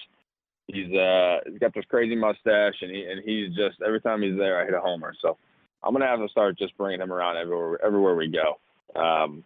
He's 0.68 0.92
uh 0.94 1.38
he's 1.46 1.59
got 1.59 1.74
this 1.74 1.85
crazy 1.88 2.14
mustache, 2.14 2.74
and 2.83 2.90
he 2.90 3.02
and 3.04 3.22
he's 3.24 3.48
just 3.57 3.81
every 3.85 4.00
time 4.00 4.22
he's 4.22 4.37
there, 4.37 4.61
I 4.61 4.64
hit 4.64 4.74
a 4.74 4.81
homer. 4.81 5.14
So 5.20 5.37
I'm 5.83 5.92
gonna 5.92 6.07
have 6.07 6.20
to 6.20 6.28
start 6.28 6.59
just 6.59 6.76
bringing 6.76 7.00
him 7.00 7.12
around 7.12 7.37
everywhere 7.37 7.78
everywhere 7.85 8.14
we 8.14 8.28
go. 8.28 9.00
Um, 9.00 9.44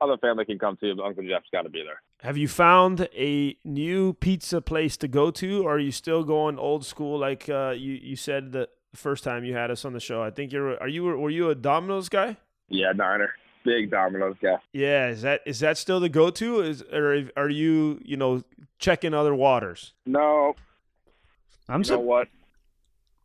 other 0.00 0.16
family 0.18 0.44
can 0.44 0.58
come 0.58 0.76
too, 0.80 0.94
but 0.96 1.04
Uncle 1.04 1.24
Jeff's 1.24 1.48
got 1.52 1.62
to 1.62 1.68
be 1.68 1.82
there. 1.82 2.00
Have 2.22 2.36
you 2.36 2.48
found 2.48 3.08
a 3.14 3.56
new 3.64 4.14
pizza 4.14 4.60
place 4.60 4.96
to 4.98 5.08
go 5.08 5.30
to, 5.32 5.64
or 5.64 5.74
are 5.74 5.78
you 5.78 5.92
still 5.92 6.24
going 6.24 6.58
old 6.58 6.84
school 6.84 7.18
like 7.18 7.48
uh, 7.48 7.74
you 7.76 7.92
you 7.94 8.16
said 8.16 8.52
the 8.52 8.68
first 8.94 9.24
time 9.24 9.44
you 9.44 9.54
had 9.54 9.70
us 9.70 9.84
on 9.84 9.92
the 9.92 10.00
show? 10.00 10.22
I 10.22 10.30
think 10.30 10.52
you're. 10.52 10.80
Are 10.80 10.88
you 10.88 11.04
were 11.04 11.30
you 11.30 11.50
a 11.50 11.54
Domino's 11.54 12.08
guy? 12.08 12.36
Yeah, 12.68 12.92
Niner, 12.92 13.34
big 13.68 13.90
Domino's 13.90 14.36
guy. 14.40 14.56
Yeah, 14.72 15.08
is 15.08 15.22
that 15.22 15.42
is 15.46 15.60
that 15.60 15.76
still 15.78 16.00
the 16.00 16.08
go 16.08 16.30
to? 16.30 16.60
Is 16.60 16.82
or 16.82 17.28
are 17.36 17.50
you 17.50 18.00
you 18.04 18.16
know 18.16 18.42
checking 18.78 19.14
other 19.14 19.34
waters? 19.34 19.92
No, 20.06 20.54
I'm 21.68 21.80
you 21.80 21.84
so, 21.84 21.94
know 21.94 22.00
what 22.00 22.28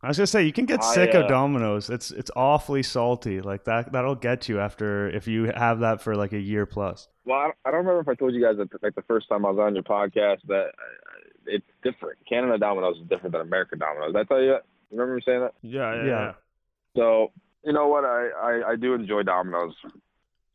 I 0.04 0.08
was 0.08 0.18
gonna 0.18 0.26
say 0.26 0.44
you 0.44 0.52
can 0.52 0.66
get 0.66 0.82
I, 0.82 0.94
sick 0.94 1.14
uh, 1.14 1.20
of 1.20 1.28
Domino's. 1.28 1.88
It's 1.88 2.10
it's 2.10 2.30
awfully 2.36 2.82
salty. 2.82 3.40
Like 3.40 3.64
that 3.64 3.90
that'll 3.92 4.14
get 4.14 4.50
you 4.50 4.60
after 4.60 5.08
if 5.08 5.26
you 5.26 5.44
have 5.56 5.80
that 5.80 6.02
for 6.02 6.14
like 6.14 6.34
a 6.34 6.38
year 6.38 6.66
plus. 6.66 7.08
Well, 7.24 7.52
I 7.64 7.70
don't 7.70 7.86
remember 7.86 8.00
if 8.00 8.08
I 8.08 8.14
told 8.14 8.34
you 8.34 8.42
guys 8.42 8.58
that 8.58 8.68
like 8.82 8.94
the 8.94 9.02
first 9.02 9.30
time 9.30 9.46
I 9.46 9.50
was 9.50 9.58
on 9.58 9.74
your 9.74 9.82
podcast 9.82 10.46
that 10.48 10.66
uh, 10.66 11.20
it's 11.46 11.64
different. 11.82 12.18
Canada 12.28 12.58
Domino's 12.58 12.98
is 12.98 13.08
different 13.08 13.32
than 13.32 13.40
American 13.40 13.78
Domino's. 13.78 14.12
Did 14.12 14.20
I 14.20 14.24
tell 14.24 14.42
you 14.42 14.50
that? 14.50 14.64
You 14.90 14.98
remember 14.98 15.16
me 15.16 15.22
saying 15.24 15.40
that? 15.40 15.54
Yeah, 15.62 15.94
yeah. 15.94 16.04
yeah. 16.04 16.32
So 16.96 17.32
you 17.64 17.72
know 17.72 17.88
what? 17.88 18.04
I, 18.04 18.28
I 18.28 18.72
I 18.72 18.76
do 18.76 18.92
enjoy 18.92 19.22
Domino's 19.22 19.74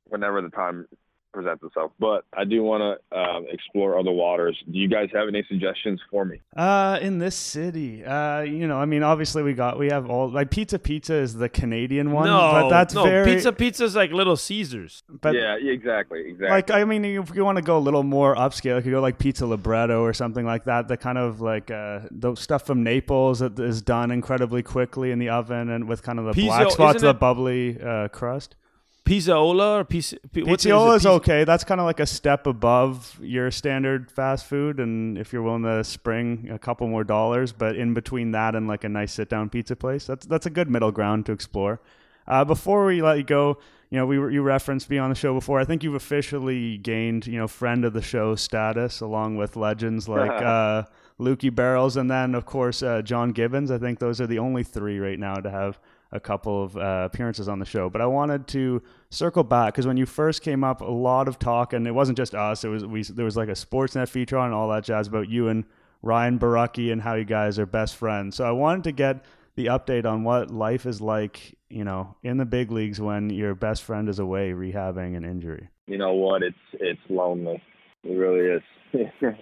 whenever 0.10 0.42
the 0.42 0.50
time 0.50 0.86
presents 1.32 1.64
itself. 1.64 1.92
But 2.00 2.26
I 2.34 2.44
do 2.44 2.64
want 2.64 3.00
to 3.12 3.18
um, 3.18 3.46
explore 3.50 3.98
other 3.98 4.12
waters. 4.12 4.58
Do 4.66 4.78
you 4.78 4.88
guys 4.88 5.10
have 5.14 5.28
any 5.28 5.44
suggestions 5.48 6.00
for 6.10 6.26
me? 6.26 6.42
Uh, 6.56 7.00
in 7.02 7.20
this 7.20 7.36
city, 7.36 8.04
uh, 8.04 8.42
you 8.42 8.68
know, 8.68 8.78
I 8.78 8.86
mean, 8.86 9.04
obviously 9.04 9.44
we 9.44 9.54
got 9.54 9.78
we 9.78 9.90
have 9.90 10.10
all 10.10 10.30
like 10.30 10.52
Pizza 10.52 10.80
Pizza 10.80 11.16
is 11.16 11.36
the 11.36 11.50
Canadian 11.50 12.12
one, 12.12 12.28
no, 12.28 12.52
but 12.52 12.70
that's 12.70 12.94
no, 12.94 13.04
very 13.04 13.34
Pizza 13.34 13.52
Pizza 13.52 13.84
is 13.84 13.96
like 13.96 14.12
Little 14.12 14.38
Caesars. 14.38 15.04
But 15.10 15.36
yeah, 15.36 15.56
exactly, 15.56 16.22
exactly. 16.22 16.50
Like 16.50 16.72
I 16.72 16.84
mean, 16.84 17.06
if 17.06 17.36
you 17.36 17.46
want 17.46 17.58
to 17.58 17.62
go 17.64 17.78
a 17.78 17.80
little 17.80 18.04
more 18.04 18.36
upscale, 18.36 18.78
you 18.78 18.82
could 18.82 18.92
go 18.92 19.02
like 19.02 19.18
Pizza 19.20 19.46
Libretto 19.46 20.02
or 20.02 20.14
something 20.14 20.46
like 20.46 20.66
that. 20.66 20.88
The 20.88 20.98
kind 20.98 21.18
of 21.18 21.42
like 21.42 21.72
uh, 21.72 22.02
the 22.12 22.36
stuff 22.36 22.66
from 22.66 22.84
Naples 22.84 23.40
that 23.40 23.60
is 23.60 23.82
done 23.82 24.12
incredibly 24.12 24.64
quickly 24.64 25.12
in 25.12 25.20
the 25.20 25.30
oven 25.30 25.70
and 25.70 25.88
with 25.88 26.04
kind 26.04 26.20
of 26.20 26.26
the 26.26 26.34
Pizza, 26.34 26.48
black 26.48 26.72
spots, 26.72 27.02
the 27.02 27.14
bubbly 27.14 27.80
uh, 27.82 28.08
crust. 28.10 28.56
Pizzaiolo 29.06 29.80
or 29.80 29.84
pizza? 29.86 30.18
Pizzaiolo 30.32 30.96
is, 30.96 31.06
okay. 31.06 31.44
That's 31.44 31.64
kind 31.64 31.80
of 31.80 31.86
like 31.86 32.00
a 32.00 32.06
step 32.06 32.46
above 32.46 33.18
your 33.22 33.50
standard 33.52 34.12
fast 34.12 34.46
food, 34.46 34.80
and 34.80 35.18
if 35.18 35.34
you're 35.34 35.42
willing 35.42 35.64
to 35.64 35.84
spring 35.84 36.50
a 36.52 36.60
couple 36.60 36.88
more 36.88 37.04
dollars, 37.04 37.52
but 37.52 37.76
in 37.76 37.94
between 37.94 38.32
that 38.32 38.56
and 38.56 38.68
like 38.68 38.84
a 38.84 38.90
nice 38.90 39.14
sit 39.14 39.30
down 39.30 39.50
pizza 39.50 39.76
place, 39.76 40.06
that's 40.06 40.26
that's 40.26 40.46
a 40.46 40.50
good 40.50 40.70
middle 40.70 40.92
ground 40.92 41.26
to 41.26 41.32
explore. 41.32 41.82
Uh, 42.28 42.46
before 42.46 42.86
we 42.86 43.02
let 43.02 43.18
you 43.18 43.24
go, 43.24 43.58
you 43.90 43.98
know, 43.98 44.06
we 44.06 44.20
were, 44.20 44.30
you 44.30 44.44
referenced 44.44 44.88
being 44.88 45.02
on 45.02 45.10
the 45.10 45.16
show 45.16 45.34
before. 45.34 45.60
I 45.60 45.66
think 45.66 45.84
you've 45.84 45.96
officially 45.96 46.78
gained, 46.78 47.26
you 47.26 47.40
know, 47.40 47.48
friend 47.48 47.84
of 47.84 47.94
the 47.94 48.04
show 48.04 48.36
status 48.36 49.02
along 49.02 49.38
with 49.38 49.56
legends 49.56 50.08
like 50.08 50.30
uh, 50.30 50.84
Lukey 51.20 51.54
Barrels, 51.54 51.98
and 51.98 52.10
then 52.10 52.36
of 52.36 52.46
course 52.46 52.84
uh, 52.84 53.02
John 53.02 53.32
Gibbons. 53.32 53.72
I 53.72 53.80
think 53.80 54.00
those 54.00 54.22
are 54.22 54.28
the 54.28 54.40
only 54.40 54.64
three 54.64 55.00
right 55.00 55.18
now 55.18 55.36
to 55.36 55.50
have 55.50 55.80
a 56.12 56.20
couple 56.20 56.64
of 56.64 56.76
uh, 56.76 57.08
appearances 57.12 57.48
on 57.48 57.60
the 57.60 57.66
show. 57.66 57.90
But 57.90 58.02
I 58.02 58.06
wanted 58.06 58.48
to 58.50 58.82
circle 59.10 59.44
back 59.44 59.74
because 59.74 59.88
when 59.88 59.98
you 59.98 60.06
first 60.06 60.42
came 60.42 60.64
up, 60.64 60.82
a 60.82 60.86
lot 60.86 61.28
of 61.28 61.40
talk, 61.40 61.74
and 61.74 61.88
it 61.88 61.92
wasn't 61.92 62.18
just 62.18 62.34
us. 62.34 62.64
It 62.64 62.70
was 62.70 62.86
we. 62.86 63.04
There 63.04 63.26
was 63.26 63.38
like 63.38 63.50
a 63.50 63.54
Sportsnet 63.54 64.10
feature 64.10 64.38
on 64.38 64.48
and 64.48 64.54
all 64.54 64.70
that 64.70 64.84
jazz 64.84 65.08
about 65.08 65.30
you 65.30 65.48
and 65.48 65.66
Ryan 66.02 66.40
Borucki 66.40 66.92
and 66.92 67.02
how 67.02 67.16
you 67.16 67.26
guys 67.26 67.60
are 67.60 67.66
best 67.66 67.96
friends. 67.96 68.36
So 68.36 68.46
I 68.46 68.52
wanted 68.52 68.84
to 68.86 68.92
get 68.92 69.26
the 69.56 69.68
update 69.68 70.06
on 70.06 70.24
what 70.24 70.52
life 70.52 70.86
is 70.86 71.02
like, 71.02 71.58
you 71.70 71.84
know, 71.84 72.16
in 72.24 72.38
the 72.38 72.46
big 72.46 72.72
leagues 72.72 73.02
when 73.02 73.30
your 73.30 73.56
best 73.56 73.84
friend 73.84 74.08
is 74.08 74.20
away 74.20 74.52
rehabbing 74.52 75.18
an 75.18 75.26
injury. 75.26 75.70
You 75.88 75.98
know 75.98 76.14
what? 76.14 76.44
It's 76.44 76.58
it's 76.74 77.02
lonely. 77.10 77.62
It 78.04 78.16
really 78.16 78.46
is. 78.46 78.62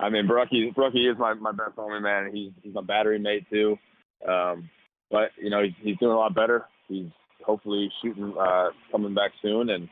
I 0.00 0.10
mean, 0.10 0.26
Borucki, 0.26 0.74
Borucki 0.74 1.10
is 1.10 1.18
my, 1.18 1.34
my 1.34 1.52
best 1.52 1.76
homie, 1.76 2.02
man. 2.02 2.30
He's 2.34 2.52
he's 2.62 2.74
my 2.74 2.82
battery 2.82 3.18
mate 3.18 3.46
too. 3.50 3.78
Um, 4.28 4.68
but 5.12 5.30
you 5.38 5.50
know 5.50 5.62
he's, 5.62 5.74
he's 5.80 5.98
doing 5.98 6.12
a 6.12 6.18
lot 6.18 6.34
better. 6.34 6.64
He's 6.88 7.06
hopefully 7.44 7.88
shooting 8.02 8.34
uh, 8.40 8.70
coming 8.90 9.14
back 9.14 9.30
soon, 9.42 9.70
and, 9.70 9.88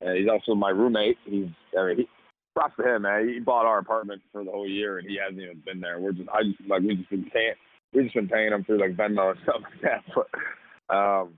and 0.00 0.18
he's 0.18 0.28
also 0.28 0.54
my 0.54 0.70
roommate. 0.70 1.16
He's 1.24 1.46
I 1.78 1.86
mean 1.86 1.96
he, 1.98 2.08
props 2.54 2.74
to 2.76 2.94
him, 2.96 3.02
man. 3.02 3.28
He 3.28 3.40
bought 3.40 3.66
our 3.66 3.78
apartment 3.78 4.20
for 4.32 4.44
the 4.44 4.50
whole 4.50 4.68
year, 4.68 4.98
and 4.98 5.08
he 5.08 5.16
hasn't 5.16 5.40
even 5.40 5.62
been 5.64 5.80
there. 5.80 6.00
We're 6.00 6.12
just 6.12 6.28
I 6.28 6.42
just 6.42 6.68
like 6.68 6.82
we 6.82 6.96
just 6.96 7.08
been 7.08 7.30
paying 7.32 7.54
we 7.94 8.02
just 8.02 8.14
been 8.14 8.28
paying 8.28 8.52
him 8.52 8.64
through 8.64 8.80
like 8.80 8.96
Venmo 8.96 9.30
and 9.30 9.40
stuff 9.44 9.62
like 9.62 9.80
that. 9.82 10.04
But 10.14 10.94
um, 10.94 11.34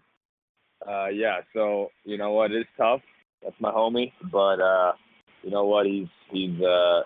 uh, 0.88 1.08
yeah, 1.08 1.40
so 1.52 1.90
you 2.04 2.16
know 2.16 2.32
what, 2.32 2.52
it's 2.52 2.70
tough. 2.76 3.02
That's 3.42 3.60
my 3.60 3.70
homie, 3.70 4.12
but 4.32 4.60
uh, 4.60 4.92
you 5.42 5.50
know 5.50 5.64
what, 5.64 5.86
he's 5.86 6.08
he's 6.30 6.58
uh, 6.60 7.02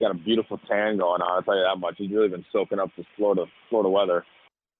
got 0.00 0.10
a 0.10 0.14
beautiful 0.14 0.58
tan 0.68 0.98
going 0.98 1.22
on. 1.22 1.36
I'll 1.36 1.42
tell 1.42 1.56
you 1.56 1.64
that 1.64 1.78
much. 1.78 1.94
He's 1.96 2.10
really 2.10 2.28
been 2.28 2.44
soaking 2.52 2.80
up 2.80 2.90
this 2.96 3.06
Florida 3.16 3.44
Florida 3.68 3.88
weather. 3.88 4.24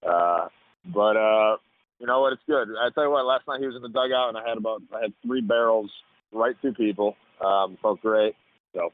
Uh, 0.07 0.49
but 0.85 1.17
uh, 1.17 1.57
you 1.99 2.07
know 2.07 2.21
what? 2.21 2.33
It's 2.33 2.43
good. 2.47 2.69
I 2.81 2.89
tell 2.95 3.05
you 3.05 3.11
what. 3.11 3.27
Last 3.27 3.47
night 3.47 3.61
he 3.61 3.67
was 3.67 3.77
in 3.77 3.83
the 3.83 3.89
dugout, 3.89 4.31
and 4.31 4.39
I 4.39 4.49
had 4.49 4.59
about 4.59 4.83
I 4.95 5.03
had 5.03 5.13
three 5.25 5.41
barrels 5.41 5.91
right 6.33 6.57
to 6.63 6.73
people. 6.73 7.17
Um, 7.45 7.79
felt 7.81 8.01
great. 8.01 8.35
So 8.75 8.91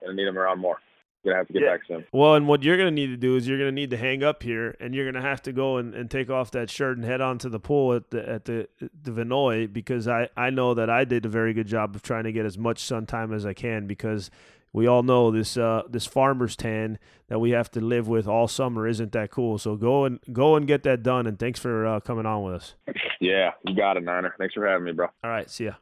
gonna 0.00 0.14
need 0.14 0.28
him 0.28 0.38
around 0.38 0.58
more. 0.58 0.78
Gonna 1.24 1.36
have 1.36 1.46
to 1.46 1.52
get 1.52 1.62
yeah. 1.62 1.72
back 1.72 1.80
soon. 1.86 2.04
Well, 2.12 2.34
and 2.34 2.48
what 2.48 2.64
you're 2.64 2.76
gonna 2.76 2.90
need 2.90 3.08
to 3.08 3.16
do 3.16 3.36
is 3.36 3.46
you're 3.46 3.58
gonna 3.58 3.70
need 3.70 3.90
to 3.90 3.96
hang 3.96 4.24
up 4.24 4.42
here, 4.42 4.76
and 4.80 4.94
you're 4.94 5.10
gonna 5.10 5.24
have 5.24 5.40
to 5.42 5.52
go 5.52 5.76
and, 5.76 5.94
and 5.94 6.10
take 6.10 6.30
off 6.30 6.50
that 6.50 6.68
shirt 6.68 6.96
and 6.96 7.06
head 7.06 7.20
on 7.20 7.38
to 7.38 7.48
the 7.48 7.60
pool 7.60 7.92
at 7.92 8.10
the 8.10 8.28
at 8.28 8.44
the 8.46 8.68
the 8.80 9.12
Vinoy 9.12 9.72
because 9.72 10.08
I 10.08 10.28
I 10.36 10.50
know 10.50 10.74
that 10.74 10.90
I 10.90 11.04
did 11.04 11.24
a 11.24 11.28
very 11.28 11.52
good 11.52 11.68
job 11.68 11.94
of 11.94 12.02
trying 12.02 12.24
to 12.24 12.32
get 12.32 12.44
as 12.44 12.58
much 12.58 12.80
sun 12.80 13.06
time 13.06 13.32
as 13.32 13.46
I 13.46 13.52
can 13.52 13.86
because 13.86 14.30
we 14.72 14.86
all 14.86 15.02
know 15.02 15.30
this 15.30 15.56
uh, 15.56 15.82
this 15.88 16.06
farmer's 16.06 16.56
tan 16.56 16.98
that 17.28 17.38
we 17.38 17.50
have 17.50 17.70
to 17.72 17.80
live 17.80 18.08
with 18.08 18.26
all 18.26 18.48
summer 18.48 18.86
isn't 18.86 19.12
that 19.12 19.30
cool. 19.30 19.58
So 19.58 19.76
go 19.76 20.04
and 20.04 20.18
go 20.32 20.56
and 20.56 20.66
get 20.66 20.82
that 20.84 21.02
done. 21.02 21.26
And 21.26 21.38
thanks 21.38 21.60
for 21.60 21.86
uh, 21.86 22.00
coming 22.00 22.26
on 22.26 22.42
with 22.42 22.54
us. 22.54 22.74
Yeah, 23.20 23.52
you 23.66 23.74
got 23.76 23.96
it, 23.96 24.04
Niner. 24.04 24.34
Thanks 24.38 24.54
for 24.54 24.66
having 24.66 24.84
me, 24.84 24.92
bro. 24.92 25.08
All 25.22 25.30
right, 25.30 25.48
see 25.50 25.64
ya. 25.66 25.74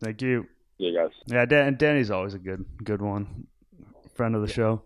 Thank 0.00 0.22
you. 0.22 0.46
Yeah, 0.78 1.04
guys. 1.04 1.12
Yeah, 1.26 1.46
Dan- 1.46 1.76
Danny's 1.76 2.10
always 2.10 2.34
a 2.34 2.38
good 2.38 2.64
good 2.84 3.00
one, 3.00 3.46
friend 4.14 4.34
of 4.34 4.42
the 4.42 4.52
show. 4.52 4.82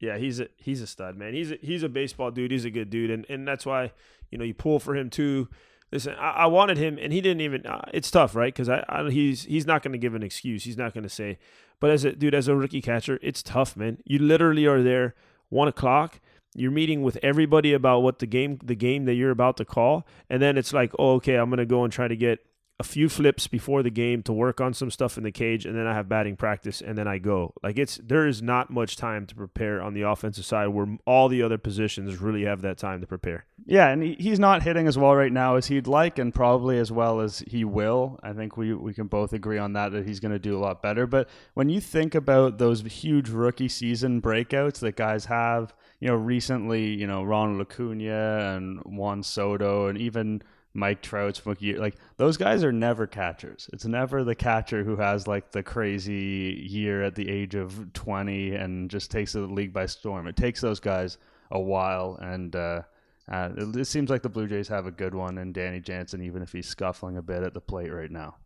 Yeah, 0.00 0.18
he's 0.18 0.38
a 0.40 0.48
he's 0.56 0.82
a 0.82 0.86
stud, 0.86 1.16
man. 1.16 1.32
He's 1.32 1.52
a, 1.52 1.56
he's 1.62 1.82
a 1.82 1.88
baseball 1.88 2.30
dude. 2.30 2.50
He's 2.50 2.66
a 2.66 2.70
good 2.70 2.90
dude, 2.90 3.10
and 3.10 3.24
and 3.30 3.48
that's 3.48 3.64
why 3.64 3.92
you 4.30 4.36
know 4.36 4.44
you 4.44 4.52
pull 4.52 4.78
for 4.78 4.94
him 4.94 5.08
too. 5.08 5.48
Listen, 5.94 6.16
I, 6.16 6.30
I 6.30 6.46
wanted 6.46 6.76
him, 6.76 6.98
and 7.00 7.12
he 7.12 7.20
didn't 7.20 7.40
even. 7.40 7.64
Uh, 7.64 7.82
it's 7.94 8.10
tough, 8.10 8.34
right? 8.34 8.52
Because 8.52 8.68
I, 8.68 8.84
I, 8.88 9.08
he's 9.10 9.44
he's 9.44 9.64
not 9.64 9.80
going 9.84 9.92
to 9.92 9.98
give 9.98 10.16
an 10.16 10.24
excuse. 10.24 10.64
He's 10.64 10.76
not 10.76 10.92
going 10.92 11.04
to 11.04 11.08
say, 11.08 11.38
but 11.78 11.90
as 11.90 12.04
a 12.04 12.10
dude, 12.10 12.34
as 12.34 12.48
a 12.48 12.56
rookie 12.56 12.82
catcher, 12.82 13.20
it's 13.22 13.44
tough, 13.44 13.76
man. 13.76 13.98
You 14.04 14.18
literally 14.18 14.66
are 14.66 14.82
there 14.82 15.14
one 15.50 15.68
o'clock. 15.68 16.18
You're 16.56 16.72
meeting 16.72 17.02
with 17.02 17.16
everybody 17.22 17.72
about 17.72 18.00
what 18.00 18.18
the 18.18 18.26
game, 18.26 18.58
the 18.64 18.74
game 18.74 19.04
that 19.04 19.14
you're 19.14 19.30
about 19.30 19.56
to 19.58 19.64
call, 19.64 20.04
and 20.28 20.42
then 20.42 20.58
it's 20.58 20.72
like, 20.72 20.90
oh, 20.98 21.14
okay, 21.14 21.36
I'm 21.36 21.48
gonna 21.48 21.64
go 21.64 21.84
and 21.84 21.92
try 21.92 22.08
to 22.08 22.16
get 22.16 22.44
a 22.80 22.84
few 22.84 23.08
flips 23.08 23.46
before 23.46 23.84
the 23.84 23.90
game 23.90 24.22
to 24.24 24.32
work 24.32 24.60
on 24.60 24.74
some 24.74 24.90
stuff 24.90 25.16
in 25.16 25.22
the 25.22 25.30
cage, 25.30 25.64
and 25.64 25.76
then 25.76 25.86
I 25.86 25.94
have 25.94 26.08
batting 26.08 26.36
practice, 26.36 26.80
and 26.80 26.98
then 26.98 27.06
I 27.06 27.18
go. 27.18 27.54
Like 27.62 27.78
it's 27.78 28.00
there 28.02 28.26
is 28.26 28.42
not 28.42 28.68
much 28.68 28.96
time 28.96 29.26
to 29.26 29.34
prepare 29.34 29.80
on 29.80 29.94
the 29.94 30.02
offensive 30.02 30.44
side, 30.44 30.68
where 30.68 30.98
all 31.06 31.28
the 31.28 31.42
other 31.42 31.56
positions 31.56 32.20
really 32.20 32.44
have 32.44 32.62
that 32.62 32.78
time 32.78 33.00
to 33.00 33.06
prepare. 33.06 33.46
Yeah, 33.64 33.88
and 33.88 34.02
he, 34.02 34.16
he's 34.18 34.40
not 34.40 34.64
hitting 34.64 34.88
as 34.88 34.98
well 34.98 35.14
right 35.14 35.32
now 35.32 35.54
as 35.54 35.68
he'd 35.68 35.86
like, 35.86 36.18
and 36.18 36.34
probably 36.34 36.78
as 36.78 36.90
well 36.90 37.20
as 37.20 37.44
he 37.46 37.64
will. 37.64 38.18
I 38.24 38.32
think 38.32 38.56
we 38.56 38.74
we 38.74 38.92
can 38.92 39.06
both 39.06 39.32
agree 39.32 39.58
on 39.58 39.74
that 39.74 39.92
that 39.92 40.06
he's 40.06 40.18
going 40.18 40.32
to 40.32 40.40
do 40.40 40.56
a 40.56 40.60
lot 40.60 40.82
better. 40.82 41.06
But 41.06 41.28
when 41.54 41.68
you 41.68 41.80
think 41.80 42.16
about 42.16 42.58
those 42.58 42.82
huge 42.82 43.28
rookie 43.28 43.68
season 43.68 44.20
breakouts 44.20 44.80
that 44.80 44.96
guys 44.96 45.26
have, 45.26 45.72
you 46.00 46.08
know, 46.08 46.16
recently, 46.16 46.86
you 46.86 47.06
know, 47.06 47.22
Ronald 47.22 47.60
Acuna 47.60 48.56
and 48.56 48.80
Juan 48.84 49.22
Soto, 49.22 49.86
and 49.86 49.96
even 49.96 50.42
Mike 50.74 51.02
Trout's 51.02 51.40
Mookie, 51.40 51.78
like 51.78 51.94
those 52.16 52.36
guys 52.36 52.64
are 52.64 52.72
never 52.72 53.06
catchers. 53.06 53.70
It's 53.72 53.84
never 53.84 54.24
the 54.24 54.34
catcher 54.34 54.82
who 54.82 54.96
has 54.96 55.28
like 55.28 55.52
the 55.52 55.62
crazy 55.62 56.66
year 56.68 57.04
at 57.04 57.14
the 57.14 57.28
age 57.30 57.54
of 57.54 57.92
20 57.92 58.56
and 58.56 58.90
just 58.90 59.10
takes 59.10 59.32
the 59.34 59.42
league 59.42 59.72
by 59.72 59.86
storm. 59.86 60.26
It 60.26 60.36
takes 60.36 60.60
those 60.60 60.80
guys 60.80 61.18
a 61.52 61.60
while, 61.60 62.18
and 62.20 62.54
uh, 62.56 62.82
uh, 63.30 63.50
it, 63.56 63.76
it 63.76 63.84
seems 63.84 64.10
like 64.10 64.22
the 64.22 64.28
Blue 64.28 64.48
Jays 64.48 64.66
have 64.66 64.86
a 64.86 64.90
good 64.90 65.14
one 65.14 65.38
in 65.38 65.52
Danny 65.52 65.78
Jansen, 65.78 66.22
even 66.22 66.42
if 66.42 66.50
he's 66.50 66.66
scuffling 66.66 67.16
a 67.16 67.22
bit 67.22 67.44
at 67.44 67.54
the 67.54 67.60
plate 67.60 67.92
right 67.92 68.10
now. 68.10 68.36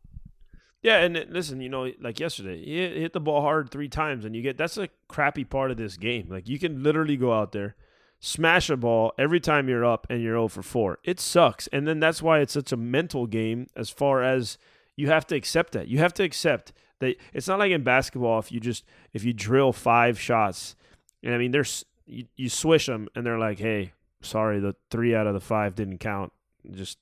Yeah, 0.83 0.99
and 0.99 1.27
listen, 1.31 1.61
you 1.61 1.71
know, 1.71 1.91
like 2.01 2.21
yesterday, 2.21 2.63
he 2.63 3.01
hit 3.01 3.15
the 3.15 3.21
ball 3.21 3.41
hard 3.41 3.71
three 3.71 3.89
times, 3.89 4.27
and 4.27 4.37
you 4.37 4.43
get 4.43 4.59
that's 4.59 4.77
a 4.77 4.89
crappy 5.09 5.45
part 5.45 5.71
of 5.71 5.79
this 5.79 5.97
game. 5.97 6.29
Like 6.29 6.47
you 6.47 6.59
can 6.59 6.83
literally 6.83 7.17
go 7.17 7.33
out 7.33 7.53
there 7.53 7.75
smash 8.21 8.69
a 8.71 8.77
ball 8.77 9.13
every 9.19 9.41
time 9.41 9.69
you're 9.69 9.85
up 9.85 10.07
and 10.11 10.23
you're 10.23 10.35
0 10.35 10.49
for 10.49 10.63
4. 10.63 10.99
It 11.05 11.21
sucks. 11.21 11.69
And 11.69 11.87
then 11.87 12.01
that's 12.01 12.23
why 12.23 12.41
it's 12.41 12.53
such 12.53 12.73
a 12.73 12.77
mental 12.77 13.27
game 13.27 13.67
as 13.77 13.91
far 13.91 14.23
as 14.23 14.59
you 14.97 15.09
have 15.09 15.27
to 15.29 15.37
accept 15.37 15.73
that. 15.73 15.89
You 15.89 15.99
have 15.99 16.15
to 16.15 16.25
accept 16.25 16.73
that 17.01 17.17
it's 17.33 17.47
not 17.47 17.59
like 17.59 17.71
in 17.71 17.85
basketball 17.85 18.39
if 18.41 18.51
you 18.51 18.59
just 18.59 18.85
if 19.13 19.25
you 19.25 19.33
drill 19.33 19.73
5 19.73 20.19
shots 20.19 20.75
and 21.23 21.35
I 21.35 21.39
mean 21.39 21.53
there's 21.53 21.85
you, 22.07 22.25
you 22.37 22.49
swish 22.49 22.87
them 22.87 23.09
and 23.15 23.25
they're 23.25 23.39
like, 23.39 23.59
"Hey, 23.59 23.93
sorry, 24.23 24.61
the 24.61 24.75
3 24.91 25.15
out 25.15 25.27
of 25.27 25.35
the 25.35 25.41
5 25.41 25.75
didn't 25.75 25.99
count." 25.99 26.33
Just 26.71 26.99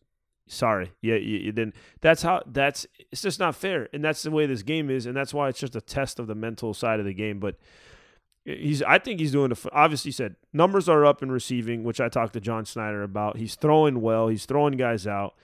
sorry. 0.46 0.92
Yeah, 1.00 1.14
you, 1.14 1.38
you 1.38 1.52
didn't. 1.52 1.74
That's 2.00 2.22
how 2.22 2.42
that's 2.46 2.86
it's 3.10 3.22
just 3.22 3.40
not 3.40 3.54
fair. 3.54 3.88
And 3.92 4.04
that's 4.04 4.22
the 4.22 4.30
way 4.30 4.46
this 4.46 4.62
game 4.62 4.90
is 4.90 5.06
and 5.06 5.16
that's 5.16 5.32
why 5.32 5.48
it's 5.48 5.60
just 5.60 5.76
a 5.76 5.80
test 5.80 6.18
of 6.18 6.26
the 6.26 6.34
mental 6.34 6.74
side 6.74 7.00
of 7.00 7.06
the 7.06 7.14
game, 7.14 7.38
but 7.38 7.56
He's, 8.46 8.80
I 8.82 8.98
think 9.00 9.18
he's 9.18 9.32
doing. 9.32 9.50
A, 9.50 9.56
obviously, 9.72 10.12
said 10.12 10.36
numbers 10.52 10.88
are 10.88 11.04
up 11.04 11.20
in 11.20 11.32
receiving, 11.32 11.82
which 11.82 12.00
I 12.00 12.08
talked 12.08 12.32
to 12.34 12.40
John 12.40 12.64
Schneider 12.64 13.02
about. 13.02 13.38
He's 13.38 13.56
throwing 13.56 14.00
well. 14.00 14.28
He's 14.28 14.46
throwing 14.46 14.76
guys 14.76 15.04
out. 15.04 15.34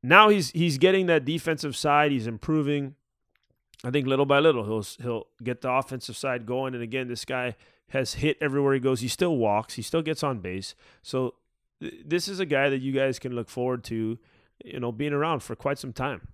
Now 0.00 0.28
he's 0.28 0.52
he's 0.52 0.78
getting 0.78 1.06
that 1.06 1.24
defensive 1.24 1.74
side. 1.76 2.12
He's 2.12 2.28
improving. 2.28 2.94
I 3.82 3.90
think 3.90 4.06
little 4.06 4.26
by 4.26 4.38
little 4.38 4.64
he'll 4.64 4.86
he'll 5.02 5.26
get 5.42 5.60
the 5.60 5.70
offensive 5.70 6.16
side 6.16 6.46
going. 6.46 6.74
And 6.74 6.84
again, 6.84 7.08
this 7.08 7.24
guy 7.24 7.56
has 7.88 8.14
hit 8.14 8.38
everywhere 8.40 8.74
he 8.74 8.80
goes. 8.80 9.00
He 9.00 9.08
still 9.08 9.36
walks. 9.36 9.74
He 9.74 9.82
still 9.82 10.02
gets 10.02 10.22
on 10.22 10.38
base. 10.38 10.76
So 11.02 11.34
th- 11.80 12.02
this 12.04 12.28
is 12.28 12.38
a 12.38 12.46
guy 12.46 12.68
that 12.68 12.78
you 12.78 12.92
guys 12.92 13.18
can 13.18 13.34
look 13.34 13.48
forward 13.48 13.82
to, 13.84 14.18
you 14.64 14.78
know, 14.78 14.92
being 14.92 15.12
around 15.12 15.40
for 15.40 15.56
quite 15.56 15.78
some 15.78 15.92
time. 15.92 16.28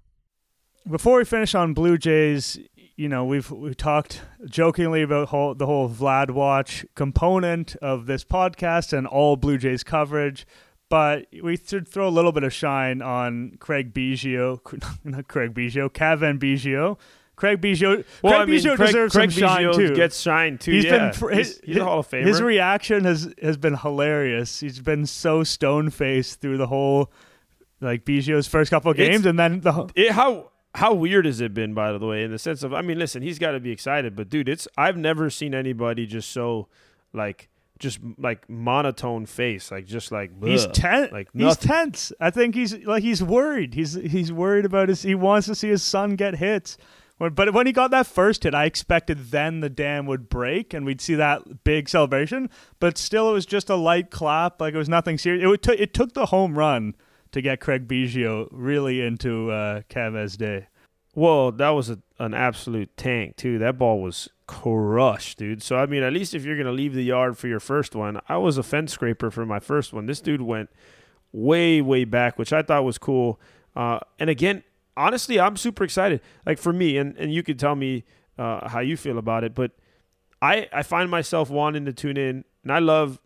Before 0.89 1.19
we 1.19 1.25
finish 1.25 1.55
on 1.55 1.75
Blue 1.75 1.97
Jays, 1.97 2.59
you 2.97 3.09
know 3.09 3.25
we've 3.25 3.51
we 3.51 3.75
talked 3.75 4.23
jokingly 4.47 5.03
about 5.03 5.29
whole, 5.29 5.55
the 5.55 5.67
whole 5.67 5.89
Vlad 5.89 6.31
watch 6.31 6.85
component 6.95 7.77
of 7.77 8.07
this 8.07 8.25
podcast 8.25 8.93
and 8.93 9.07
all 9.07 9.37
Blue 9.37 9.59
Jays 9.59 9.85
coverage, 9.85 10.47
but 10.89 11.27
we 11.43 11.57
should 11.57 11.87
throw 11.87 12.09
a 12.09 12.11
little 12.11 12.33
bit 12.33 12.43
of 12.43 12.53
shine 12.53 13.01
on 13.01 13.57
Craig 13.61 13.95
Biggio, 13.95 14.61
not 15.05 15.29
Craig 15.29 15.55
Biggio, 15.55 15.93
Cavan 15.93 16.39
Biggio. 16.39 16.99
Craig 17.35 17.61
Biggio, 17.61 18.05
well, 18.23 18.35
Craig 18.35 18.43
I 18.43 18.45
mean, 18.45 18.61
Biggio 18.61 18.77
Craig, 18.77 18.87
deserves 18.89 19.15
Craig 19.15 19.33
some 19.33 19.41
shine 19.41 19.73
too. 19.73 19.95
Gets 19.95 20.21
shine 20.21 20.59
too. 20.59 20.73
He's 20.73 20.85
yeah. 20.85 21.13
been 21.13 21.37
he's, 21.37 21.61
he's 21.61 21.77
a 21.77 21.85
Hall 21.85 22.01
of 22.01 22.09
Famer. 22.09 22.27
His 22.27 22.43
reaction 22.43 23.05
has 23.05 23.33
has 23.41 23.57
been 23.57 23.77
hilarious. 23.77 24.61
He's 24.61 24.81
been 24.81 25.07
so 25.07 25.43
stone 25.43 25.91
faced 25.91 26.41
through 26.41 26.59
the 26.59 26.67
whole 26.67 27.11
like 27.81 28.05
Biggio's 28.05 28.47
first 28.47 28.71
couple 28.71 28.91
of 28.91 28.97
games, 28.97 29.21
It's- 29.21 29.27
and 29.27 29.39
then 29.39 29.61
the 29.61 29.91
it, 29.97 30.13
how 30.13 30.52
how 30.75 30.95
weird 30.95 31.27
has 31.27 31.41
it 31.41 31.53
been 31.53 31.75
by 31.75 31.93
the 31.93 32.07
way 32.07 32.23
in 32.25 32.31
the 32.31 32.39
sense 32.39 32.63
of 32.63 32.73
i 32.73 32.81
mean 32.83 32.99
listen 32.99 33.23
he's 33.23 33.39
got 33.39 33.51
to 33.53 33.61
be 33.61 33.71
excited 33.71 34.17
but 34.17 34.29
dude 34.29 34.49
it's 34.49 34.67
i've 34.79 34.97
never 34.97 35.29
seen 35.29 35.55
anybody 35.55 36.07
just 36.07 36.31
so 36.31 36.67
like 37.13 37.49
just 37.79 37.99
like 38.17 38.49
monotone 38.49 39.27
face 39.27 39.71
like 39.71 39.85
just 39.87 40.13
like 40.13 40.31
He's 40.43 40.67
tense. 40.69 41.11
like 41.13 41.29
he's 41.35 41.57
tense. 41.57 42.13
I 42.21 42.31
think 42.31 42.55
he's 42.55 42.75
like 42.87 43.03
he's 43.03 43.23
worried. 43.25 43.75
He's 43.75 43.95
he's 43.95 44.33
worried 44.33 44.65
about 44.65 44.89
his. 44.89 45.03
He 45.03 45.17
wants 45.17 45.49
to 45.49 45.57
see 45.57 45.69
his 45.69 45.83
son 45.83 46.15
get 46.15 46.37
hits. 46.37 46.79
But 47.19 47.53
when 47.53 47.67
he 47.67 47.73
got 47.73 47.91
that 47.91 48.07
first 48.07 48.45
hit, 48.45 48.55
I 48.55 48.67
expected 48.67 49.31
then 49.33 49.61
the 49.61 49.69
dam 49.69 50.07
would 50.07 50.29
break 50.29 50.73
and 50.75 50.87
we'd 50.87 51.01
see 51.01 51.17
that 51.17 51.65
big 51.65 51.89
celebration. 51.89 52.51
But 52.79 52.99
still, 52.99 53.29
it 53.31 53.33
was 53.33 53.47
just 53.47 53.69
a 53.69 53.75
light 53.75 54.11
clap. 54.13 54.61
Like 54.61 54.75
it 54.75 54.79
was 54.79 54.89
nothing 54.89 55.19
serious. 55.19 55.43
It 55.43 55.49
would 55.49 55.63
t- 55.63 55.73
it 55.73 55.93
took 55.93 56.13
the 56.13 56.27
home 56.27 56.57
run 56.57 56.95
to 57.33 57.43
get 57.43 57.61
Craig 57.61 57.89
Biggio 57.89 58.49
really 58.51 59.01
into 59.01 59.51
uh, 59.51 59.83
Cavez 59.89 60.37
Day. 60.37 60.69
well 61.15 61.51
that 61.53 61.71
was 61.71 61.91
a, 61.91 61.99
an 62.19 62.35
absolute 62.35 62.97
tank 62.97 63.37
too. 63.37 63.59
That 63.59 63.79
ball 63.79 64.01
was 64.01 64.29
crushed 64.47 65.39
dude. 65.39 65.63
So 65.63 65.77
i 65.77 65.87
mean 65.87 66.03
at 66.03 66.13
least 66.13 66.35
if 66.35 66.45
you're 66.45 66.57
gonna 66.57 66.73
leave 66.73 66.95
the 66.95 67.05
yard 67.05 67.39
for 67.39 67.49
your 67.49 67.61
first 67.61 67.95
one 67.95 68.21
i 68.29 68.37
was 68.37 68.59
a 68.59 68.63
fence 68.63 68.93
scraper 68.93 69.31
for 69.31 69.47
my 69.47 69.59
first 69.61 69.93
one. 69.93 70.07
This 70.07 70.21
dude 70.21 70.43
went 70.43 70.69
way 71.33 71.81
way 71.81 72.05
back 72.05 72.39
which 72.39 72.53
i 72.53 72.63
thought 72.63 72.85
was 72.85 72.99
cool. 72.99 73.41
Uh, 73.75 73.99
and 74.19 74.29
again 74.29 74.63
honestly 74.97 75.41
i'm 75.41 75.57
super 75.57 75.85
excited. 75.85 76.21
Like 76.45 76.59
for 76.59 76.73
me 76.73 76.99
and, 76.99 77.17
and 77.17 77.33
you 77.33 77.43
could 77.43 77.59
tell 77.59 77.75
me 77.75 78.05
uh, 78.39 78.69
how 78.69 78.81
you 78.81 78.97
feel 78.97 79.17
about 79.17 79.43
it 79.45 79.55
but 79.55 79.73
I, 80.43 80.69
I 80.73 80.83
find 80.83 81.09
myself 81.09 81.49
wanting 81.51 81.85
to 81.87 81.93
tune 81.93 82.17
in 82.17 82.45
and 82.63 82.73
i 82.73 82.79
love 82.79 83.21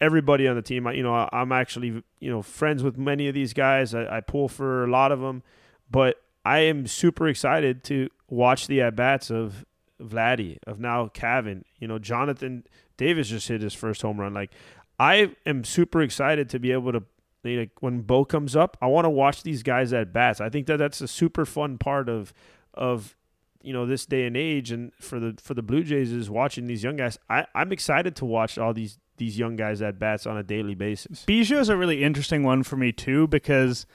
everybody 0.00 0.48
on 0.48 0.56
the 0.56 0.62
team 0.62 0.86
I, 0.86 0.92
you 0.92 1.02
know 1.02 1.14
I, 1.14 1.28
i'm 1.32 1.52
actually 1.52 2.02
you 2.20 2.30
know 2.30 2.42
friends 2.42 2.82
with 2.82 2.96
many 2.96 3.28
of 3.28 3.34
these 3.34 3.52
guys 3.52 3.94
I, 3.94 4.16
I 4.16 4.20
pull 4.20 4.48
for 4.48 4.84
a 4.84 4.90
lot 4.90 5.12
of 5.12 5.20
them 5.20 5.42
but 5.90 6.16
i 6.44 6.60
am 6.60 6.86
super 6.86 7.28
excited 7.28 7.84
to 7.84 8.08
watch 8.28 8.66
the 8.66 8.80
at-bats 8.80 9.30
of 9.30 9.64
vladdy 10.00 10.58
of 10.66 10.80
now 10.80 11.08
Cavan. 11.08 11.64
you 11.78 11.86
know 11.86 11.98
jonathan 11.98 12.64
davis 12.96 13.28
just 13.28 13.48
hit 13.48 13.60
his 13.60 13.74
first 13.74 14.02
home 14.02 14.18
run 14.18 14.32
like 14.32 14.52
i 14.98 15.34
am 15.44 15.64
super 15.64 16.00
excited 16.00 16.48
to 16.50 16.58
be 16.58 16.72
able 16.72 16.92
to 16.92 17.02
you 17.42 17.60
know, 17.60 17.66
when 17.80 18.02
Bo 18.02 18.24
comes 18.24 18.54
up, 18.54 18.76
I 18.80 18.86
want 18.86 19.06
to 19.06 19.10
watch 19.10 19.42
these 19.42 19.62
guys 19.62 19.92
at 19.92 20.12
bats. 20.12 20.40
I 20.40 20.48
think 20.48 20.66
that 20.66 20.76
that's 20.76 21.00
a 21.00 21.08
super 21.08 21.44
fun 21.44 21.78
part 21.78 22.08
of 22.08 22.32
of 22.74 23.16
you 23.62 23.72
know 23.72 23.86
this 23.86 24.06
day 24.06 24.26
and 24.26 24.36
age, 24.36 24.70
and 24.70 24.92
for 24.94 25.18
the 25.18 25.36
for 25.42 25.54
the 25.54 25.62
Blue 25.62 25.82
Jays 25.82 26.12
is 26.12 26.28
watching 26.28 26.66
these 26.66 26.82
young 26.82 26.96
guys. 26.96 27.18
I 27.28 27.46
I'm 27.54 27.72
excited 27.72 28.16
to 28.16 28.24
watch 28.24 28.58
all 28.58 28.74
these 28.74 28.98
these 29.20 29.38
young 29.38 29.54
guys 29.54 29.80
at 29.80 30.00
bats 30.00 30.26
on 30.26 30.36
a 30.36 30.42
daily 30.42 30.74
basis. 30.74 31.24
Biggio 31.28 31.60
is 31.60 31.68
a 31.68 31.76
really 31.76 32.02
interesting 32.02 32.42
one 32.42 32.64
for 32.64 32.76
me 32.76 32.90
too 32.90 33.28
because 33.28 33.86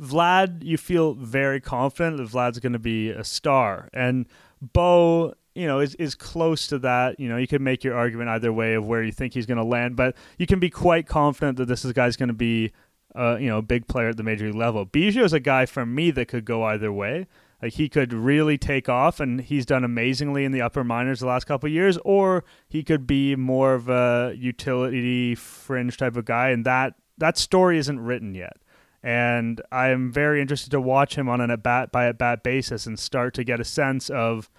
Vlad, 0.00 0.64
you 0.64 0.78
feel 0.78 1.14
very 1.14 1.60
confident 1.60 2.16
that 2.16 2.28
Vlad's 2.28 2.58
going 2.58 2.72
to 2.72 2.78
be 2.78 3.10
a 3.10 3.22
star, 3.22 3.90
and 3.92 4.26
Bo, 4.60 5.34
you 5.54 5.66
know, 5.66 5.78
is 5.78 5.94
is 5.96 6.14
close 6.14 6.66
to 6.68 6.78
that. 6.80 7.20
You 7.20 7.28
know, 7.28 7.36
you 7.36 7.46
could 7.46 7.60
make 7.60 7.84
your 7.84 7.94
argument 7.94 8.30
either 8.30 8.52
way 8.52 8.74
of 8.74 8.86
where 8.86 9.02
you 9.02 9.12
think 9.12 9.34
he's 9.34 9.46
going 9.46 9.58
to 9.58 9.64
land, 9.64 9.94
but 9.96 10.16
you 10.38 10.46
can 10.46 10.58
be 10.58 10.70
quite 10.70 11.06
confident 11.06 11.58
that 11.58 11.66
this 11.66 11.84
guy's 11.92 12.16
going 12.16 12.28
to 12.28 12.34
be, 12.34 12.72
uh, 13.14 13.36
you 13.38 13.48
know, 13.48 13.58
a 13.58 13.62
big 13.62 13.86
player 13.86 14.08
at 14.08 14.16
the 14.16 14.22
major 14.22 14.46
league 14.46 14.54
level. 14.54 14.86
Biggio 14.86 15.22
is 15.22 15.34
a 15.34 15.40
guy 15.40 15.66
for 15.66 15.84
me 15.84 16.10
that 16.12 16.28
could 16.28 16.46
go 16.46 16.64
either 16.64 16.90
way. 16.90 17.26
Like 17.62 17.74
he 17.74 17.88
could 17.88 18.12
really 18.12 18.56
take 18.56 18.88
off, 18.88 19.20
and 19.20 19.40
he's 19.40 19.66
done 19.66 19.84
amazingly 19.84 20.44
in 20.44 20.52
the 20.52 20.62
upper 20.62 20.82
minors 20.82 21.20
the 21.20 21.26
last 21.26 21.44
couple 21.44 21.68
years, 21.68 21.98
or 22.04 22.44
he 22.68 22.82
could 22.82 23.06
be 23.06 23.36
more 23.36 23.74
of 23.74 23.88
a 23.88 24.34
utility 24.36 25.34
fringe 25.34 25.96
type 25.96 26.16
of 26.16 26.24
guy, 26.24 26.50
and 26.50 26.64
that 26.64 26.94
that 27.18 27.36
story 27.36 27.78
isn't 27.78 28.00
written 28.00 28.34
yet. 28.34 28.56
And 29.02 29.60
I'm 29.72 30.10
very 30.10 30.40
interested 30.40 30.70
to 30.70 30.80
watch 30.80 31.16
him 31.16 31.28
on 31.28 31.40
an 31.40 31.50
at 31.50 31.62
bat 31.62 31.92
by 31.92 32.06
at 32.06 32.18
bat 32.18 32.42
basis 32.42 32.86
and 32.86 32.98
start 32.98 33.34
to 33.34 33.44
get 33.44 33.60
a 33.60 33.64
sense 33.64 34.10
of 34.10 34.50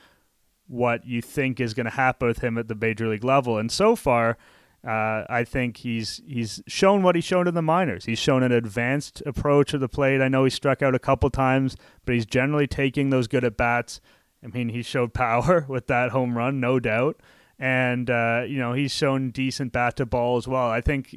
what 0.68 1.06
you 1.06 1.22
think 1.22 1.60
is 1.60 1.74
going 1.74 1.86
to 1.86 1.92
happen 1.92 2.28
with 2.28 2.40
him 2.40 2.58
at 2.58 2.68
the 2.68 2.76
major 2.76 3.08
league 3.08 3.24
level. 3.24 3.58
And 3.58 3.72
so 3.72 3.96
far, 3.96 4.38
uh, 4.86 5.26
I 5.30 5.44
think 5.44 5.78
he's 5.78 6.22
he's 6.26 6.62
shown 6.68 7.04
what 7.04 7.16
he's 7.16 7.24
shown 7.24 7.48
in 7.48 7.54
the 7.54 7.62
minors. 7.62 8.06
He's 8.06 8.18
shown 8.18 8.42
an 8.42 8.52
advanced 8.52 9.22
approach 9.26 9.72
to 9.72 9.78
the 9.78 9.90
plate. 9.90 10.22
I 10.22 10.28
know 10.28 10.44
he 10.44 10.50
struck 10.50 10.82
out 10.82 10.96
a 10.96 11.00
couple 11.00 11.30
times, 11.30 11.76
but 12.04 12.16
he's 12.16 12.26
generally 12.26 12.66
taking 12.66 13.12
those 13.12 13.28
good 13.28 13.44
at 13.44 13.58
bats. 13.58 14.02
I 14.44 14.48
mean, 14.48 14.70
he 14.70 14.82
showed 14.82 15.14
power 15.14 15.66
with 15.70 15.86
that 15.88 16.10
home 16.10 16.36
run, 16.36 16.60
no 16.60 16.80
doubt, 16.80 17.22
and 17.60 18.10
uh, 18.10 18.44
you 18.48 18.58
know 18.58 18.74
he's 18.74 18.92
shown 18.92 19.30
decent 19.30 19.72
bat 19.72 19.98
to 19.98 20.06
ball 20.08 20.38
as 20.38 20.48
well. 20.48 20.70
I 20.70 20.82
think 20.82 21.16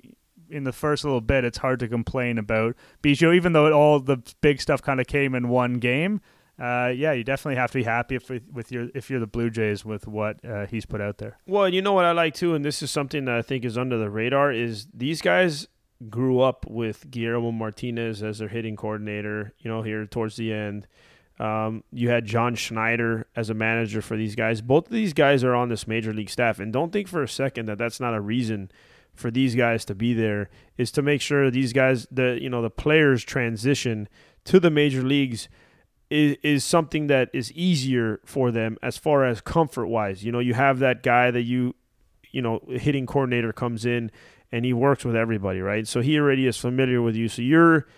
in 0.50 0.64
the 0.64 0.72
first 0.72 1.04
little 1.04 1.22
bit, 1.22 1.44
it's 1.44 1.58
hard 1.58 1.80
to 1.80 1.88
complain 1.88 2.36
about 2.36 2.76
Biggio, 3.02 3.34
even 3.34 3.54
though 3.54 3.66
it, 3.66 3.72
all 3.72 3.98
the 3.98 4.18
big 4.42 4.60
stuff 4.60 4.82
kind 4.82 5.00
of 5.00 5.06
came 5.06 5.34
in 5.34 5.48
one 5.48 5.74
game. 5.74 6.20
Uh, 6.58 6.92
yeah, 6.94 7.12
you 7.12 7.24
definitely 7.24 7.56
have 7.56 7.70
to 7.72 7.78
be 7.78 7.84
happy 7.84 8.14
if 8.14 8.30
with 8.52 8.70
your 8.70 8.88
if 8.94 9.10
you're 9.10 9.18
the 9.18 9.26
Blue 9.26 9.50
Jays 9.50 9.84
with 9.84 10.06
what 10.06 10.44
uh, 10.44 10.66
he's 10.66 10.86
put 10.86 11.00
out 11.00 11.18
there. 11.18 11.36
Well, 11.46 11.68
you 11.68 11.82
know 11.82 11.92
what 11.92 12.04
I 12.04 12.12
like 12.12 12.34
too, 12.34 12.54
and 12.54 12.64
this 12.64 12.80
is 12.82 12.90
something 12.90 13.24
that 13.24 13.34
I 13.34 13.42
think 13.42 13.64
is 13.64 13.76
under 13.76 13.98
the 13.98 14.08
radar 14.08 14.52
is 14.52 14.86
these 14.94 15.20
guys 15.20 15.66
grew 16.08 16.40
up 16.40 16.64
with 16.68 17.10
Guillermo 17.10 17.50
Martinez 17.50 18.22
as 18.22 18.38
their 18.38 18.48
hitting 18.48 18.76
coordinator. 18.76 19.52
You 19.58 19.70
know, 19.70 19.82
here 19.82 20.06
towards 20.06 20.36
the 20.36 20.52
end. 20.52 20.86
Um, 21.40 21.82
you 21.90 22.10
had 22.10 22.24
John 22.24 22.54
Schneider 22.54 23.26
as 23.34 23.50
a 23.50 23.54
manager 23.54 24.00
for 24.00 24.16
these 24.16 24.36
guys. 24.36 24.60
Both 24.60 24.86
of 24.86 24.92
these 24.92 25.12
guys 25.12 25.42
are 25.42 25.56
on 25.56 25.68
this 25.68 25.88
major 25.88 26.12
league 26.12 26.30
staff, 26.30 26.60
and 26.60 26.72
don't 26.72 26.92
think 26.92 27.08
for 27.08 27.24
a 27.24 27.28
second 27.28 27.66
that 27.66 27.78
that's 27.78 27.98
not 27.98 28.14
a 28.14 28.20
reason 28.20 28.70
for 29.12 29.32
these 29.32 29.56
guys 29.56 29.84
to 29.86 29.94
be 29.96 30.14
there. 30.14 30.48
Is 30.78 30.92
to 30.92 31.02
make 31.02 31.20
sure 31.20 31.50
these 31.50 31.72
guys, 31.72 32.06
the 32.12 32.38
you 32.40 32.48
know, 32.48 32.62
the 32.62 32.70
players 32.70 33.24
transition 33.24 34.08
to 34.44 34.60
the 34.60 34.70
major 34.70 35.02
leagues 35.02 35.48
is 36.14 36.36
is 36.42 36.64
something 36.64 37.08
that 37.08 37.28
is 37.32 37.50
easier 37.52 38.20
for 38.24 38.52
them 38.52 38.78
as 38.82 38.96
far 38.96 39.24
as 39.24 39.40
comfort 39.40 39.88
wise. 39.88 40.24
You 40.24 40.30
know, 40.30 40.38
you 40.38 40.54
have 40.54 40.78
that 40.78 41.02
guy 41.02 41.32
that 41.32 41.42
you, 41.42 41.74
you 42.30 42.40
know, 42.40 42.60
hitting 42.68 43.04
coordinator 43.04 43.52
comes 43.52 43.84
in 43.84 44.12
and 44.52 44.64
he 44.64 44.72
works 44.72 45.04
with 45.04 45.16
everybody, 45.16 45.60
right? 45.60 45.88
So 45.88 46.00
he 46.00 46.16
already 46.18 46.46
is 46.46 46.56
familiar 46.56 47.02
with 47.02 47.16
you. 47.16 47.28
So 47.28 47.42
you're 47.42 47.88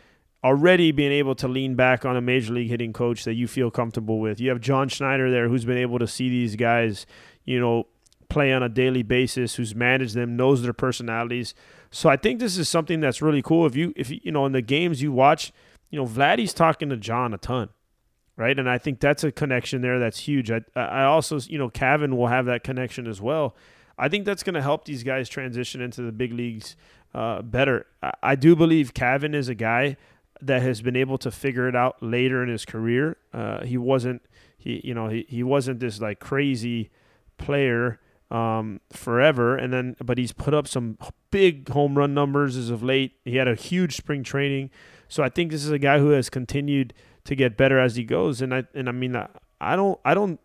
already 0.42 0.92
being 0.92 1.12
able 1.12 1.34
to 1.34 1.46
lean 1.46 1.74
back 1.74 2.06
on 2.06 2.16
a 2.16 2.22
major 2.22 2.54
league 2.54 2.70
hitting 2.70 2.94
coach 2.94 3.24
that 3.24 3.34
you 3.34 3.46
feel 3.46 3.70
comfortable 3.70 4.18
with. 4.18 4.40
You 4.40 4.48
have 4.48 4.60
John 4.60 4.88
Schneider 4.88 5.30
there 5.30 5.50
who's 5.50 5.66
been 5.66 5.76
able 5.76 5.98
to 5.98 6.06
see 6.06 6.30
these 6.30 6.56
guys, 6.56 7.04
you 7.44 7.60
know, 7.60 7.86
play 8.30 8.50
on 8.50 8.62
a 8.62 8.68
daily 8.70 9.02
basis, 9.02 9.56
who's 9.56 9.74
managed 9.74 10.14
them, 10.14 10.36
knows 10.36 10.62
their 10.62 10.72
personalities. 10.72 11.54
So 11.90 12.08
I 12.08 12.16
think 12.16 12.40
this 12.40 12.56
is 12.56 12.68
something 12.68 13.00
that's 13.00 13.20
really 13.20 13.42
cool. 13.42 13.66
If 13.66 13.76
you 13.76 13.92
if 13.94 14.10
you 14.10 14.32
know 14.32 14.46
in 14.46 14.52
the 14.52 14.62
games 14.62 15.02
you 15.02 15.12
watch, 15.12 15.52
you 15.90 15.98
know, 15.98 16.06
Vladdy's 16.06 16.54
talking 16.54 16.88
to 16.88 16.96
John 16.96 17.34
a 17.34 17.38
ton. 17.38 17.68
Right. 18.38 18.58
And 18.58 18.68
I 18.68 18.76
think 18.76 19.00
that's 19.00 19.24
a 19.24 19.32
connection 19.32 19.80
there 19.80 19.98
that's 19.98 20.18
huge. 20.18 20.50
I 20.50 20.60
I 20.74 21.04
also, 21.04 21.40
you 21.40 21.56
know, 21.56 21.70
Cavan 21.70 22.16
will 22.16 22.26
have 22.26 22.44
that 22.46 22.64
connection 22.64 23.06
as 23.06 23.20
well. 23.20 23.56
I 23.98 24.08
think 24.08 24.26
that's 24.26 24.42
going 24.42 24.54
to 24.54 24.62
help 24.62 24.84
these 24.84 25.02
guys 25.02 25.28
transition 25.28 25.80
into 25.80 26.02
the 26.02 26.12
big 26.12 26.32
leagues 26.32 26.76
uh, 27.14 27.40
better. 27.40 27.86
I, 28.02 28.12
I 28.22 28.34
do 28.36 28.54
believe 28.54 28.92
Cavan 28.92 29.34
is 29.34 29.48
a 29.48 29.54
guy 29.54 29.96
that 30.42 30.60
has 30.62 30.82
been 30.82 30.96
able 30.96 31.18
to 31.18 31.30
figure 31.30 31.66
it 31.68 31.74
out 31.74 32.02
later 32.02 32.42
in 32.42 32.48
his 32.48 32.64
career. 32.64 33.16
Uh, 33.32 33.64
he 33.64 33.78
wasn't 33.78 34.22
he 34.58 34.80
you 34.84 34.94
know 34.94 35.08
he, 35.08 35.24
he 35.28 35.42
wasn't 35.42 35.80
this 35.80 36.00
like 36.00 36.20
crazy 36.20 36.90
player 37.38 38.00
um, 38.30 38.80
forever, 38.92 39.56
and 39.56 39.72
then 39.72 39.96
but 40.04 40.18
he's 40.18 40.32
put 40.32 40.52
up 40.52 40.68
some 40.68 40.98
big 41.30 41.68
home 41.70 41.96
run 41.96 42.12
numbers 42.12 42.56
as 42.56 42.70
of 42.70 42.82
late. 42.82 43.12
He 43.24 43.36
had 43.36 43.48
a 43.48 43.54
huge 43.54 43.96
spring 43.96 44.22
training, 44.22 44.70
so 45.08 45.22
I 45.22 45.28
think 45.28 45.50
this 45.50 45.64
is 45.64 45.70
a 45.70 45.78
guy 45.78 45.98
who 46.00 46.10
has 46.10 46.28
continued 46.28 46.92
to 47.26 47.36
get 47.36 47.56
better 47.56 47.78
as 47.78 47.96
he 47.96 48.04
goes. 48.04 48.40
And 48.40 48.54
I 48.54 48.64
and 48.74 48.88
I 48.88 48.92
mean 48.92 49.16
I, 49.16 49.28
I 49.60 49.76
don't 49.76 50.00
I 50.04 50.14
don't 50.14 50.40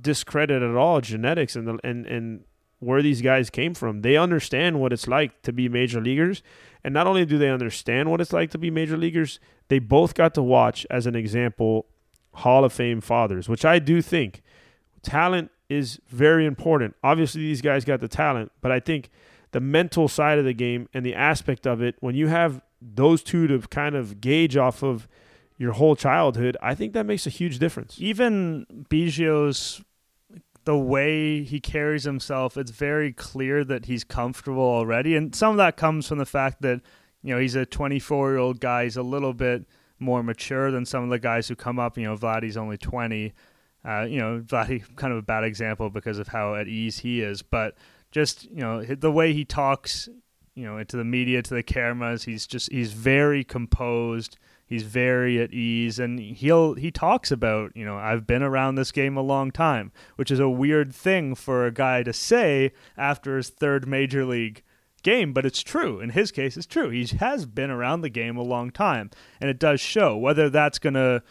discredit 0.00 0.62
at 0.62 0.76
all 0.76 1.00
genetics 1.00 1.56
and 1.56 1.66
the 1.66 1.78
and 1.84 2.06
and 2.06 2.44
where 2.80 3.02
these 3.02 3.20
guys 3.22 3.50
came 3.50 3.74
from. 3.74 4.00
They 4.00 4.16
understand 4.16 4.80
what 4.80 4.92
it's 4.92 5.06
like 5.06 5.42
to 5.42 5.52
be 5.52 5.68
major 5.68 6.00
leaguers. 6.00 6.42
And 6.82 6.94
not 6.94 7.06
only 7.06 7.26
do 7.26 7.36
they 7.36 7.50
understand 7.50 8.10
what 8.10 8.20
it's 8.22 8.32
like 8.32 8.50
to 8.52 8.58
be 8.58 8.70
major 8.70 8.96
leaguers, 8.96 9.38
they 9.68 9.78
both 9.78 10.14
got 10.14 10.32
to 10.34 10.42
watch, 10.42 10.86
as 10.88 11.06
an 11.06 11.14
example, 11.14 11.86
Hall 12.34 12.64
of 12.64 12.72
Fame 12.72 13.02
fathers, 13.02 13.50
which 13.50 13.66
I 13.66 13.78
do 13.78 14.00
think 14.00 14.42
talent 15.02 15.50
is 15.68 16.00
very 16.08 16.46
important. 16.46 16.96
Obviously, 17.04 17.42
these 17.42 17.60
guys 17.60 17.84
got 17.84 18.00
the 18.00 18.08
talent, 18.08 18.50
but 18.62 18.72
I 18.72 18.80
think 18.80 19.10
the 19.52 19.60
mental 19.60 20.08
side 20.08 20.38
of 20.38 20.44
the 20.44 20.54
game 20.54 20.88
and 20.94 21.04
the 21.04 21.14
aspect 21.14 21.66
of 21.66 21.82
it, 21.82 21.96
when 22.00 22.14
you 22.14 22.28
have 22.28 22.62
those 22.80 23.22
two 23.22 23.46
to 23.46 23.60
kind 23.68 23.94
of 23.94 24.20
gauge 24.20 24.56
off 24.56 24.82
of 24.82 25.06
your 25.60 25.72
whole 25.72 25.94
childhood, 25.94 26.56
I 26.62 26.74
think 26.74 26.94
that 26.94 27.04
makes 27.04 27.26
a 27.26 27.30
huge 27.30 27.58
difference. 27.58 27.96
Even 28.00 28.64
Biggio's 28.88 29.82
the 30.64 30.76
way 30.76 31.42
he 31.42 31.60
carries 31.60 32.04
himself, 32.04 32.56
it's 32.56 32.70
very 32.70 33.12
clear 33.12 33.62
that 33.64 33.84
he's 33.84 34.02
comfortable 34.02 34.62
already. 34.62 35.14
And 35.14 35.34
some 35.34 35.50
of 35.50 35.56
that 35.58 35.76
comes 35.76 36.08
from 36.08 36.16
the 36.16 36.24
fact 36.24 36.62
that, 36.62 36.80
you 37.22 37.34
know, 37.34 37.38
he's 37.38 37.56
a 37.56 37.66
24 37.66 38.30
year 38.30 38.38
old 38.38 38.58
guy. 38.58 38.84
He's 38.84 38.96
a 38.96 39.02
little 39.02 39.34
bit 39.34 39.66
more 39.98 40.22
mature 40.22 40.70
than 40.70 40.86
some 40.86 41.04
of 41.04 41.10
the 41.10 41.18
guys 41.18 41.46
who 41.46 41.56
come 41.56 41.78
up. 41.78 41.98
You 41.98 42.04
know, 42.04 42.16
Vladdy's 42.16 42.56
only 42.56 42.78
20. 42.78 43.34
Uh, 43.84 44.06
you 44.08 44.18
know, 44.18 44.40
Vladdy, 44.40 44.82
kind 44.96 45.12
of 45.12 45.18
a 45.18 45.22
bad 45.22 45.44
example 45.44 45.90
because 45.90 46.18
of 46.18 46.28
how 46.28 46.54
at 46.54 46.68
ease 46.68 47.00
he 47.00 47.20
is. 47.20 47.42
But 47.42 47.76
just, 48.12 48.44
you 48.44 48.62
know, 48.62 48.82
the 48.82 49.12
way 49.12 49.34
he 49.34 49.44
talks, 49.44 50.08
you 50.54 50.64
know, 50.64 50.78
into 50.78 50.96
the 50.96 51.04
media, 51.04 51.42
to 51.42 51.52
the 51.52 51.62
cameras, 51.62 52.24
he's 52.24 52.46
just, 52.46 52.72
he's 52.72 52.94
very 52.94 53.44
composed 53.44 54.38
he's 54.70 54.84
very 54.84 55.38
at 55.38 55.52
ease 55.52 55.98
and 55.98 56.18
he'll 56.18 56.72
he 56.74 56.90
talks 56.90 57.30
about 57.30 57.76
you 57.76 57.84
know 57.84 57.98
i've 57.98 58.26
been 58.26 58.42
around 58.42 58.76
this 58.76 58.90
game 58.90 59.18
a 59.18 59.22
long 59.22 59.50
time 59.50 59.92
which 60.16 60.30
is 60.30 60.40
a 60.40 60.48
weird 60.48 60.94
thing 60.94 61.34
for 61.34 61.66
a 61.66 61.72
guy 61.72 62.02
to 62.02 62.12
say 62.12 62.72
after 62.96 63.36
his 63.36 63.50
third 63.50 63.86
major 63.86 64.24
league 64.24 64.62
game 65.02 65.32
but 65.32 65.46
it's 65.46 65.62
true. 65.62 66.00
In 66.00 66.10
his 66.10 66.30
case 66.30 66.56
it's 66.56 66.66
true. 66.66 66.90
He 66.90 67.06
has 67.18 67.46
been 67.46 67.70
around 67.70 68.00
the 68.00 68.10
game 68.10 68.36
a 68.36 68.42
long 68.42 68.70
time 68.70 69.10
and 69.40 69.50
it 69.50 69.58
does 69.58 69.80
show. 69.80 70.16
Whether 70.16 70.50
that's 70.50 70.78
going 70.78 70.94
to 70.94 71.22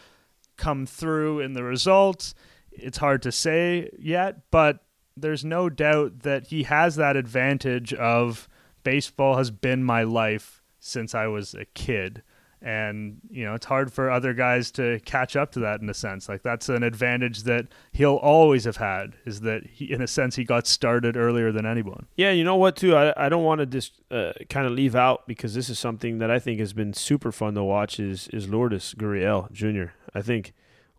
come 0.56 0.86
through 0.86 1.40
in 1.40 1.54
the 1.54 1.62
results 1.62 2.34
it's 2.70 2.98
hard 2.98 3.22
to 3.22 3.32
say 3.32 3.88
yet 3.98 4.50
but 4.50 4.84
there's 5.16 5.44
no 5.44 5.70
doubt 5.70 6.20
that 6.20 6.48
he 6.48 6.64
has 6.64 6.96
that 6.96 7.16
advantage 7.16 7.94
of 7.94 8.46
baseball 8.84 9.36
has 9.36 9.50
been 9.50 9.82
my 9.82 10.02
life 10.02 10.62
since 10.78 11.14
i 11.14 11.26
was 11.26 11.54
a 11.54 11.64
kid 11.64 12.22
and 12.62 13.20
you 13.30 13.44
know 13.44 13.54
it's 13.54 13.66
hard 13.66 13.92
for 13.92 14.10
other 14.10 14.34
guys 14.34 14.70
to 14.72 15.00
catch 15.04 15.36
up 15.36 15.52
to 15.52 15.60
that 15.60 15.80
in 15.80 15.88
a 15.88 15.94
sense. 15.94 16.28
Like 16.28 16.42
that's 16.42 16.68
an 16.68 16.82
advantage 16.82 17.44
that 17.44 17.66
he'll 17.92 18.16
always 18.16 18.64
have 18.64 18.76
had 18.76 19.14
is 19.24 19.40
that 19.40 19.66
he 19.66 19.90
in 19.90 20.02
a 20.02 20.06
sense 20.06 20.36
he 20.36 20.44
got 20.44 20.66
started 20.66 21.16
earlier 21.16 21.52
than 21.52 21.66
anyone. 21.66 22.06
Yeah 22.16 22.30
you 22.30 22.44
know 22.44 22.56
what 22.56 22.76
too? 22.76 22.94
I, 22.94 23.12
I 23.16 23.28
don't 23.28 23.44
want 23.44 23.60
to 23.60 23.66
just 23.66 24.00
uh, 24.10 24.32
kind 24.48 24.66
of 24.66 24.72
leave 24.72 24.94
out 24.94 25.26
because 25.26 25.54
this 25.54 25.68
is 25.68 25.78
something 25.78 26.18
that 26.18 26.30
i 26.30 26.38
think 26.38 26.58
has 26.58 26.72
been 26.72 26.92
super 26.92 27.32
fun 27.32 27.54
to 27.54 27.62
watch 27.62 28.00
is 28.00 28.28
is 28.28 28.48
lourdes 28.48 28.94
gurriel 28.98 29.50
jr 29.52 29.92
i 30.14 30.20
think 30.20 30.52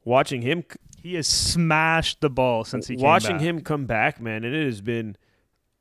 watching 0.06 0.42
him 0.42 0.64
he 1.02 1.16
has 1.16 1.28
smashed 1.28 2.22
the 2.22 2.30
ball 2.30 2.64
since 2.64 2.88
he 2.88 2.96
watching 2.96 3.40
him 3.40 3.62
come 3.62 3.86
back 3.86 4.22
man 4.22 4.44
and 4.44 4.56
it 4.56 4.66
has 4.66 4.82
been 4.82 5.16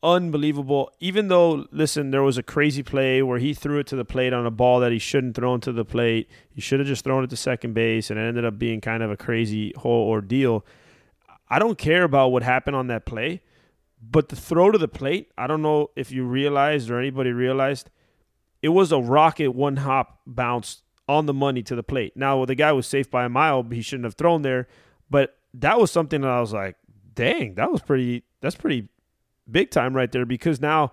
unbelievable. 0.02 0.90
Even 1.00 1.28
though, 1.28 1.66
listen, 1.70 2.10
there 2.10 2.22
was 2.22 2.38
a 2.38 2.42
crazy 2.42 2.82
play 2.82 3.22
where 3.22 3.38
he 3.38 3.54
threw 3.54 3.78
it 3.78 3.86
to 3.88 3.96
the 3.96 4.04
plate 4.04 4.32
on 4.32 4.46
a 4.46 4.50
ball 4.50 4.80
that 4.80 4.92
he 4.92 4.98
shouldn't 4.98 5.36
throw 5.36 5.54
into 5.54 5.72
the 5.72 5.84
plate. 5.84 6.28
He 6.50 6.60
should 6.60 6.80
have 6.80 6.88
just 6.88 7.04
thrown 7.04 7.24
it 7.24 7.30
to 7.30 7.36
second 7.36 7.74
base, 7.74 8.10
and 8.10 8.18
it 8.18 8.22
ended 8.22 8.44
up 8.44 8.58
being 8.58 8.80
kind 8.80 9.02
of 9.02 9.10
a 9.10 9.16
crazy 9.16 9.72
whole 9.76 10.08
ordeal. 10.08 10.64
I 11.48 11.58
don't 11.58 11.78
care 11.78 12.04
about 12.04 12.28
what 12.28 12.42
happened 12.42 12.76
on 12.76 12.86
that 12.86 13.06
play, 13.06 13.42
but 14.02 14.28
the 14.28 14.36
throw 14.36 14.70
to 14.70 14.78
the 14.78 14.88
plate, 14.88 15.30
I 15.36 15.46
don't 15.46 15.62
know 15.62 15.90
if 15.96 16.10
you 16.10 16.24
realized 16.24 16.90
or 16.90 16.98
anybody 16.98 17.32
realized, 17.32 17.90
it 18.62 18.68
was 18.68 18.92
a 18.92 18.98
rocket 18.98 19.50
one 19.50 19.78
hop 19.78 20.20
bounce 20.26 20.82
on 21.08 21.26
the 21.26 21.34
money 21.34 21.62
to 21.64 21.74
the 21.74 21.82
plate. 21.82 22.16
Now, 22.16 22.44
the 22.44 22.54
guy 22.54 22.72
was 22.72 22.86
safe 22.86 23.10
by 23.10 23.24
a 23.24 23.28
mile, 23.28 23.62
he 23.64 23.82
shouldn't 23.82 24.04
have 24.04 24.14
thrown 24.14 24.42
there, 24.42 24.68
but 25.10 25.36
that 25.54 25.80
was 25.80 25.90
something 25.90 26.20
that 26.20 26.30
I 26.30 26.40
was 26.40 26.52
like, 26.52 26.76
dang, 27.14 27.56
that 27.56 27.72
was 27.72 27.82
pretty, 27.82 28.22
that's 28.40 28.54
pretty 28.54 28.88
big 29.50 29.70
time 29.70 29.94
right 29.94 30.10
there 30.10 30.26
because 30.26 30.60
now 30.60 30.92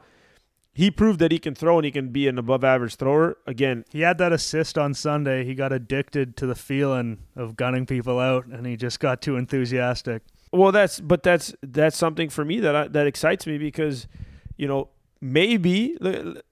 he 0.78 0.92
proved 0.92 1.20
that 1.22 1.32
he 1.32 1.40
can 1.40 1.56
throw 1.56 1.80
and 1.80 1.86
he 1.86 1.92
can 1.92 2.10
be 2.10 2.28
an 2.28 2.38
above 2.38 2.64
average 2.64 2.98
thrower. 2.98 3.40
Again, 3.48 3.84
he 3.90 4.02
had 4.02 4.20
that 4.20 4.32
assist 4.32 4.78
on 4.78 4.94
Sunday. 4.94 5.44
He 5.44 5.56
got 5.56 5.74
addicted 5.74 6.38
to 6.38 6.46
the 6.46 6.54
feeling 6.54 7.18
of 7.36 7.56
gunning 7.56 7.88
people 7.88 8.20
out 8.20 8.46
and 8.46 8.68
he 8.68 8.76
just 8.76 9.00
got 9.00 9.20
too 9.20 9.38
enthusiastic. 9.38 10.22
Well, 10.52 10.72
that's 10.72 11.00
but 11.00 11.24
that's 11.24 11.56
that's 11.64 11.98
something 11.98 12.30
for 12.30 12.46
me 12.46 12.60
that 12.60 12.76
I, 12.76 12.88
that 12.90 13.08
excites 13.08 13.48
me 13.48 13.58
because 13.58 14.08
you 14.56 14.68
know, 14.68 14.90
maybe 15.20 15.98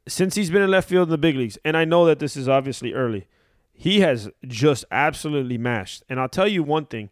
since 0.08 0.34
he's 0.34 0.50
been 0.50 0.64
in 0.64 0.72
left 0.72 0.90
field 0.90 1.08
in 1.08 1.12
the 1.12 1.20
big 1.20 1.36
leagues 1.36 1.60
and 1.64 1.78
I 1.78 1.86
know 1.86 2.06
that 2.08 2.18
this 2.18 2.36
is 2.36 2.50
obviously 2.50 2.94
early. 2.94 3.28
He 3.74 4.00
has 4.00 4.32
just 4.48 4.86
absolutely 4.90 5.60
mashed. 5.60 6.04
And 6.10 6.20
I'll 6.20 6.30
tell 6.30 6.48
you 6.48 6.64
one 6.64 6.88
thing 6.88 7.12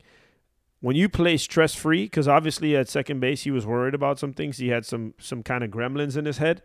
when 0.84 0.98
you 0.98 1.08
play 1.08 1.38
stress 1.38 1.74
free, 1.74 2.04
because 2.04 2.28
obviously 2.28 2.76
at 2.76 2.90
second 2.90 3.22
base 3.22 3.44
he 3.44 3.52
was 3.52 3.66
worried 3.66 3.94
about 3.94 4.20
some 4.20 4.34
things. 4.34 4.58
He 4.58 4.68
had 4.68 4.86
some 4.86 5.14
some 5.18 5.42
kind 5.42 5.64
of 5.64 5.72
gremlins 5.72 6.18
in 6.18 6.26
his 6.26 6.40
head. 6.40 6.62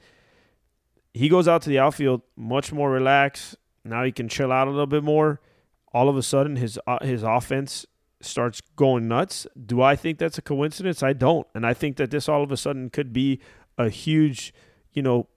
He 1.15 1.29
goes 1.29 1.47
out 1.47 1.63
to 1.63 1.69
the 1.69 1.79
outfield 1.79 2.23
much 2.35 2.73
more 2.73 2.91
relaxed. 2.91 3.55
Now 3.85 4.03
he 4.03 4.11
can 4.11 4.29
chill 4.29 4.51
out 4.51 4.67
a 4.67 4.73
little 4.73 4.89
bit 4.89 5.05
more. 5.05 5.41
All 5.93 6.09
of 6.09 6.17
a 6.17 6.23
sudden, 6.25 6.57
his 6.57 6.81
uh, 6.85 6.99
his 7.01 7.23
offense 7.23 7.87
starts 8.21 8.61
going 8.75 9.07
nuts. 9.07 9.47
Do 9.65 9.83
I 9.83 9.95
think 9.95 10.19
that's 10.19 10.37
a 10.37 10.43
coincidence? 10.43 11.01
I 11.01 11.13
don't, 11.13 11.47
and 11.55 11.65
I 11.65 11.73
think 11.73 11.97
that 11.99 12.11
this 12.11 12.29
all 12.29 12.43
of 12.43 12.51
a 12.51 12.57
sudden 12.57 12.91
could 12.91 13.13
be 13.13 13.39
a 13.79 13.89
huge, 13.89 14.53
you 14.95 15.01
know, 15.01 15.29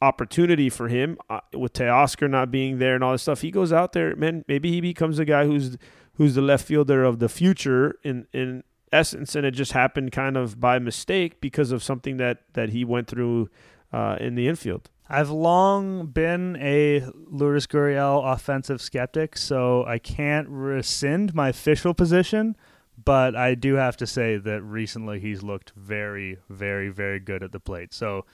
opportunity 0.00 0.68
for 0.68 0.88
him 0.88 1.18
uh, 1.30 1.38
with 1.52 1.74
Teoscar 1.74 2.28
not 2.28 2.50
being 2.50 2.80
there 2.80 2.96
and 2.96 3.04
all 3.04 3.12
this 3.12 3.22
stuff. 3.22 3.42
He 3.42 3.52
goes 3.52 3.72
out 3.72 3.92
there, 3.92 4.16
man. 4.16 4.44
Maybe 4.48 4.72
he 4.72 4.80
becomes 4.80 5.20
a 5.20 5.24
guy 5.24 5.46
who's 5.46 5.76
who's 6.14 6.34
the 6.34 6.42
left 6.42 6.64
fielder 6.66 7.04
of 7.04 7.18
the 7.18 7.28
future 7.28 7.98
in 8.02 8.26
in 8.32 8.64
essence, 8.92 9.34
and 9.34 9.46
it 9.46 9.52
just 9.52 9.72
happened 9.72 10.12
kind 10.12 10.36
of 10.36 10.60
by 10.60 10.78
mistake 10.78 11.40
because 11.40 11.72
of 11.72 11.82
something 11.82 12.16
that 12.18 12.42
that 12.52 12.70
he 12.70 12.84
went 12.84 13.08
through 13.08 13.48
uh, 13.92 14.16
in 14.20 14.34
the 14.34 14.48
infield. 14.48 14.90
I've 15.08 15.30
long 15.30 16.06
been 16.06 16.56
a 16.56 17.04
Lourdes 17.28 17.66
Gurriel 17.66 18.32
offensive 18.32 18.80
skeptic, 18.80 19.36
so 19.36 19.84
I 19.84 19.98
can't 19.98 20.48
rescind 20.48 21.34
my 21.34 21.50
official 21.50 21.92
position. 21.92 22.56
But 23.04 23.34
I 23.34 23.54
do 23.54 23.74
have 23.74 23.96
to 23.96 24.06
say 24.06 24.36
that 24.36 24.62
recently 24.62 25.18
he's 25.18 25.42
looked 25.42 25.72
very, 25.76 26.38
very, 26.48 26.88
very 26.88 27.18
good 27.18 27.42
at 27.42 27.50
the 27.50 27.58
plate. 27.58 27.92
So 27.92 28.24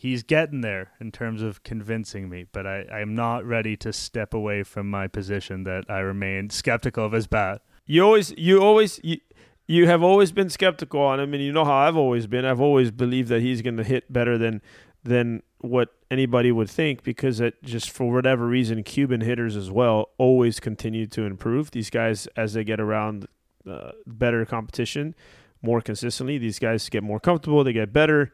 he's 0.00 0.22
getting 0.22 0.62
there 0.62 0.92
in 0.98 1.12
terms 1.12 1.42
of 1.42 1.62
convincing 1.62 2.30
me, 2.30 2.46
but 2.52 2.66
I, 2.66 2.86
I'm 2.90 3.14
not 3.14 3.44
ready 3.44 3.76
to 3.76 3.92
step 3.92 4.32
away 4.32 4.62
from 4.62 4.88
my 4.88 5.06
position 5.08 5.64
that 5.64 5.84
I 5.90 5.98
remain 5.98 6.48
skeptical 6.48 7.04
of 7.04 7.12
his 7.12 7.26
bat. 7.26 7.60
You 7.84 8.02
always, 8.02 8.32
you 8.38 8.62
always, 8.62 8.98
you, 9.04 9.18
you 9.66 9.86
have 9.88 10.02
always 10.02 10.32
been 10.32 10.48
skeptical 10.48 11.02
on 11.02 11.20
him, 11.20 11.34
and 11.34 11.42
you 11.42 11.52
know 11.52 11.66
how 11.66 11.74
I've 11.74 11.98
always 11.98 12.26
been. 12.26 12.46
I've 12.46 12.62
always 12.62 12.90
believed 12.90 13.28
that 13.28 13.42
he's 13.42 13.60
going 13.60 13.76
to 13.76 13.84
hit 13.84 14.10
better 14.10 14.38
than 14.38 14.62
than 15.04 15.42
what 15.58 15.90
anybody 16.10 16.50
would 16.50 16.70
think 16.70 17.02
because 17.02 17.40
it 17.40 17.62
just 17.62 17.90
for 17.90 18.10
whatever 18.10 18.46
reason 18.46 18.82
Cuban 18.82 19.20
hitters 19.20 19.54
as 19.54 19.70
well 19.70 20.10
always 20.16 20.60
continue 20.60 21.06
to 21.08 21.24
improve. 21.24 21.72
These 21.72 21.90
guys 21.90 22.26
as 22.38 22.54
they 22.54 22.64
get 22.64 22.80
around 22.80 23.26
uh, 23.68 23.92
better 24.06 24.46
competition 24.46 25.14
more 25.60 25.82
consistently, 25.82 26.38
these 26.38 26.58
guys 26.58 26.88
get 26.88 27.02
more 27.02 27.20
comfortable, 27.20 27.64
they 27.64 27.74
get 27.74 27.92
better. 27.92 28.32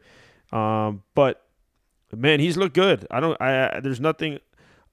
Um, 0.53 1.03
but 1.13 1.46
man, 2.15 2.39
he's 2.39 2.57
looked 2.57 2.75
good. 2.75 3.05
I 3.11 3.19
don't. 3.19 3.39
I, 3.41 3.79
there's 3.81 3.99
nothing 3.99 4.39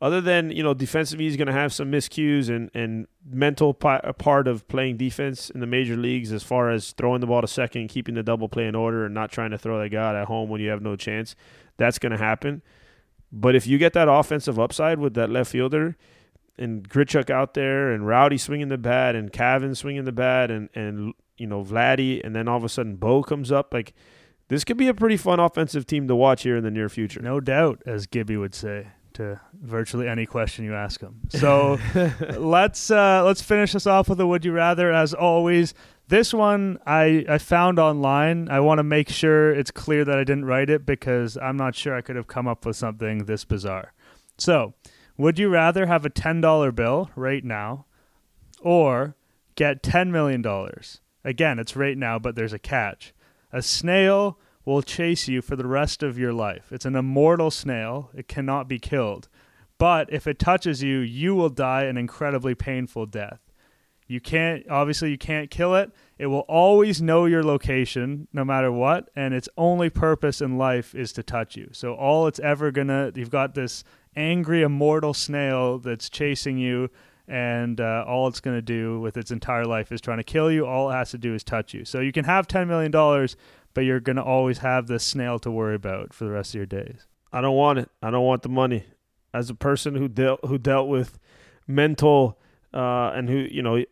other 0.01 0.21
than 0.21 0.51
you 0.51 0.63
know 0.63 0.75
defensively 0.75 1.25
he's 1.25 1.37
going 1.37 1.47
to 1.47 1.53
have 1.53 1.73
some 1.73 1.91
miscues 1.91 2.49
and 2.49 2.71
and 2.75 3.07
mental 3.29 3.73
part 3.73 4.49
of 4.49 4.69
playing 4.69 4.97
defense 4.97 5.51
in 5.51 5.61
the 5.61 5.67
major 5.67 5.97
leagues 5.97 6.33
as 6.33 6.43
far 6.43 6.71
as 6.71 6.93
throwing 6.93 7.21
the 7.21 7.27
ball 7.27 7.41
to 7.41 7.47
second, 7.47 7.89
keeping 7.89 8.15
the 8.15 8.23
double 8.23 8.49
play 8.49 8.67
in 8.67 8.75
order, 8.75 9.05
and 9.05 9.15
not 9.15 9.31
trying 9.31 9.51
to 9.51 9.59
throw 9.59 9.81
that 9.81 9.91
guy 9.91 10.21
at 10.21 10.27
home 10.27 10.49
when 10.49 10.61
you 10.61 10.71
have 10.71 10.83
no 10.83 10.97
chance. 10.97 11.37
That's 11.77 11.99
going 11.99 12.13
to 12.13 12.19
happen. 12.19 12.63
But 13.33 13.57
if 13.57 13.67
you 13.67 13.79
get 13.79 13.95
that 13.95 14.09
offensive 14.09 14.61
upside 14.61 14.99
with 15.01 15.15
that 15.15 15.29
left 15.29 15.51
fielder 15.51 15.97
and 16.57 16.89
Grichuk 16.89 17.31
out 17.31 17.55
there 17.55 17.91
and 17.91 18.07
Rowdy 18.07 18.39
swinging 18.39 18.69
the 18.69 18.79
bat 18.79 19.17
and 19.17 19.33
Cavan 19.33 19.75
swinging 19.75 20.05
the 20.05 20.13
bat 20.13 20.51
and 20.51 20.69
and 20.75 21.15
you 21.37 21.47
know 21.47 21.65
Vladdy 21.65 22.25
and 22.25 22.35
then 22.35 22.47
all 22.47 22.57
of 22.57 22.65
a 22.65 22.69
sudden 22.69 22.97
Bo 22.97 23.23
comes 23.23 23.51
up 23.51 23.73
like 23.73 23.93
this 24.49 24.65
could 24.65 24.77
be 24.77 24.89
a 24.89 24.95
pretty 24.95 25.17
fun 25.17 25.41
offensive 25.41 25.87
team 25.87 26.09
to 26.09 26.17
watch 26.17 26.43
here 26.43 26.57
in 26.57 26.65
the 26.65 26.71
near 26.71 26.89
future. 26.89 27.21
No 27.21 27.41
doubt, 27.41 27.83
as 27.87 28.07
Gibby 28.07 28.37
would 28.37 28.55
say 28.55 28.89
to 29.15 29.41
virtually 29.63 30.09
any 30.09 30.27
question 30.27 30.65
you 30.65 30.75
ask 30.75 31.01
him. 31.01 31.21
So 31.31 31.79
let's 32.37 32.91
uh, 32.91 33.25
let's 33.25 33.41
finish 33.41 33.73
this 33.73 33.87
off 33.87 34.09
with 34.09 34.21
a 34.21 34.27
would 34.27 34.45
you 34.45 34.53
rather. 34.53 34.93
As 34.93 35.15
always, 35.15 35.73
this 36.09 36.35
one 36.35 36.79
I 36.87 37.25
I 37.29 37.39
found 37.39 37.79
online. 37.79 38.49
I 38.51 38.61
want 38.61 38.79
to 38.79 38.85
make 38.85 39.09
sure 39.09 39.51
it's 39.51 39.71
clear 39.71 40.05
that 40.05 40.19
I 40.19 40.25
didn't 40.25 40.45
write 40.45 40.69
it 40.69 40.85
because 40.85 41.39
I'm 41.41 41.57
not 41.57 41.75
sure 41.75 41.95
I 41.95 42.03
could 42.03 42.17
have 42.17 42.27
come 42.27 42.47
up 42.47 42.67
with 42.67 42.77
something 42.77 43.25
this 43.25 43.45
bizarre. 43.45 43.93
So, 44.37 44.75
would 45.17 45.39
you 45.39 45.49
rather 45.49 45.87
have 45.87 46.05
a 46.05 46.11
ten 46.11 46.41
dollar 46.41 46.73
bill 46.73 47.11
right 47.17 47.45
now, 47.45 47.87
or 48.61 49.17
get 49.55 49.83
ten 49.83 50.13
million 50.13 50.43
dollars? 50.43 51.01
Again, 51.25 51.59
it's 51.59 51.75
right 51.75 51.97
now, 51.97 52.19
but 52.19 52.35
there's 52.35 52.53
a 52.53 52.59
catch. 52.59 53.14
A 53.55 53.63
snail 53.63 54.37
will 54.65 54.83
chase 54.83 55.29
you 55.29 55.41
for 55.41 55.55
the 55.55 55.67
rest 55.67 56.03
of 56.03 56.19
your 56.19 56.33
life. 56.33 56.73
It's 56.73 56.85
an 56.85 56.97
immortal 56.97 57.53
snail, 57.53 58.11
it 58.13 58.27
cannot 58.27 58.67
be 58.67 58.81
killed. 58.81 59.29
But 59.79 60.13
if 60.13 60.27
it 60.27 60.41
touches 60.41 60.83
you, 60.83 60.99
you 60.99 61.37
will 61.37 61.51
die 61.51 61.85
an 61.85 61.97
incredibly 61.97 62.57
painful 62.57 63.07
death. 63.07 63.53
You 64.09 64.21
can't, 64.21 64.69
obviously, 64.69 65.13
you 65.13 65.19
can't 65.19 65.53
kill 65.53 65.77
it. 65.77 65.93
It 66.19 66.27
will 66.27 66.41
always 66.41 67.01
know 67.01 67.27
your 67.27 67.45
location 67.45 68.27
no 68.33 68.45
matter 68.45 68.73
what, 68.73 69.09
and 69.15 69.33
its 69.33 69.49
only 69.57 69.89
purpose 69.89 70.41
in 70.41 70.59
life 70.59 70.93
is 70.93 71.13
to 71.13 71.23
touch 71.23 71.57
you. 71.57 71.69
So, 71.71 71.95
all 71.95 72.27
it's 72.27 72.41
ever 72.41 72.73
gonna, 72.73 73.13
you've 73.15 73.31
got 73.31 73.55
this 73.55 73.85
angry, 74.17 74.63
immortal 74.63 75.15
snail 75.15 75.79
that's 75.79 76.11
chasing 76.11 76.59
you 76.59 76.91
and 77.27 77.81
uh, 77.81 78.05
all 78.07 78.29
it's 78.29 78.41
going 78.41 78.57
to 78.57 78.63
do 78.63 79.01
with 79.01 79.17
its 79.17 79.31
entire 79.31 79.65
life 79.65 79.91
is 79.91 80.01
trying 80.01 80.19
to 80.19 80.25
kill 80.25 80.51
you. 80.51 80.67
All 80.67 80.91
it 80.91 80.95
has 80.95 81.11
to 81.13 81.19
do 81.19 81.35
is 81.35 81.43
touch 81.43 81.73
you. 81.73 81.85
So 81.85 82.01
you 82.01 82.13
can 82.13 82.25
have 82.25 82.47
$10 82.47 82.67
million, 82.69 82.91
but 83.73 83.83
you're 83.83 84.01
going 84.01 84.17
to 84.17 84.23
always 84.23 84.59
have 84.59 84.87
this 84.87 85.05
snail 85.05 85.39
to 85.41 85.51
worry 85.51 85.75
about 85.75 86.13
for 86.13 86.25
the 86.25 86.31
rest 86.31 86.51
of 86.51 86.57
your 86.57 86.67
days. 86.67 87.07
I 87.33 87.41
don't 87.41 87.57
want 87.57 87.79
it. 87.79 87.91
I 88.03 88.11
don't 88.11 88.25
want 88.25 88.43
the 88.43 88.49
money. 88.49 88.85
As 89.33 89.51
a 89.51 89.55
person 89.55 89.97
who 89.97 90.07
dealt 90.07 90.39
who 90.47 90.59
dealt 90.59 90.89
with 90.89 91.19
mental 91.67 92.39
uh, 92.73 93.11
and 93.15 93.29
who 93.29 93.39
you 93.39 93.63
know, 93.63 93.85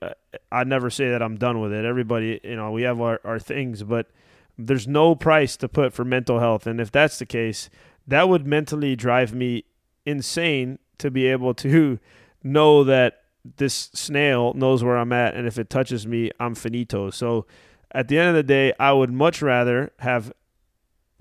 I 0.52 0.62
never 0.62 0.90
say 0.90 1.10
that 1.10 1.20
I'm 1.20 1.36
done 1.36 1.60
with 1.60 1.72
it. 1.72 1.84
Everybody, 1.84 2.40
you 2.44 2.54
know, 2.54 2.70
we 2.70 2.82
have 2.82 3.00
our, 3.00 3.20
our 3.24 3.40
things, 3.40 3.82
but 3.82 4.08
there's 4.56 4.86
no 4.86 5.16
price 5.16 5.56
to 5.56 5.68
put 5.68 5.92
for 5.92 6.04
mental 6.04 6.38
health. 6.38 6.68
And 6.68 6.80
if 6.80 6.92
that's 6.92 7.18
the 7.18 7.26
case, 7.26 7.70
that 8.06 8.28
would 8.28 8.46
mentally 8.46 8.94
drive 8.94 9.34
me 9.34 9.64
insane 10.06 10.78
to 10.98 11.10
be 11.10 11.26
able 11.26 11.54
to 11.54 11.98
know 12.44 12.84
that 12.84 13.21
this 13.44 13.90
snail 13.92 14.54
knows 14.54 14.84
where 14.84 14.96
I'm 14.96 15.12
at, 15.12 15.34
and 15.34 15.46
if 15.46 15.58
it 15.58 15.68
touches 15.68 16.06
me, 16.06 16.30
I'm 16.38 16.54
finito. 16.54 17.10
So 17.10 17.46
at 17.92 18.08
the 18.08 18.18
end 18.18 18.30
of 18.30 18.34
the 18.34 18.42
day, 18.42 18.72
I 18.78 18.92
would 18.92 19.10
much 19.10 19.42
rather 19.42 19.92
have 19.98 20.32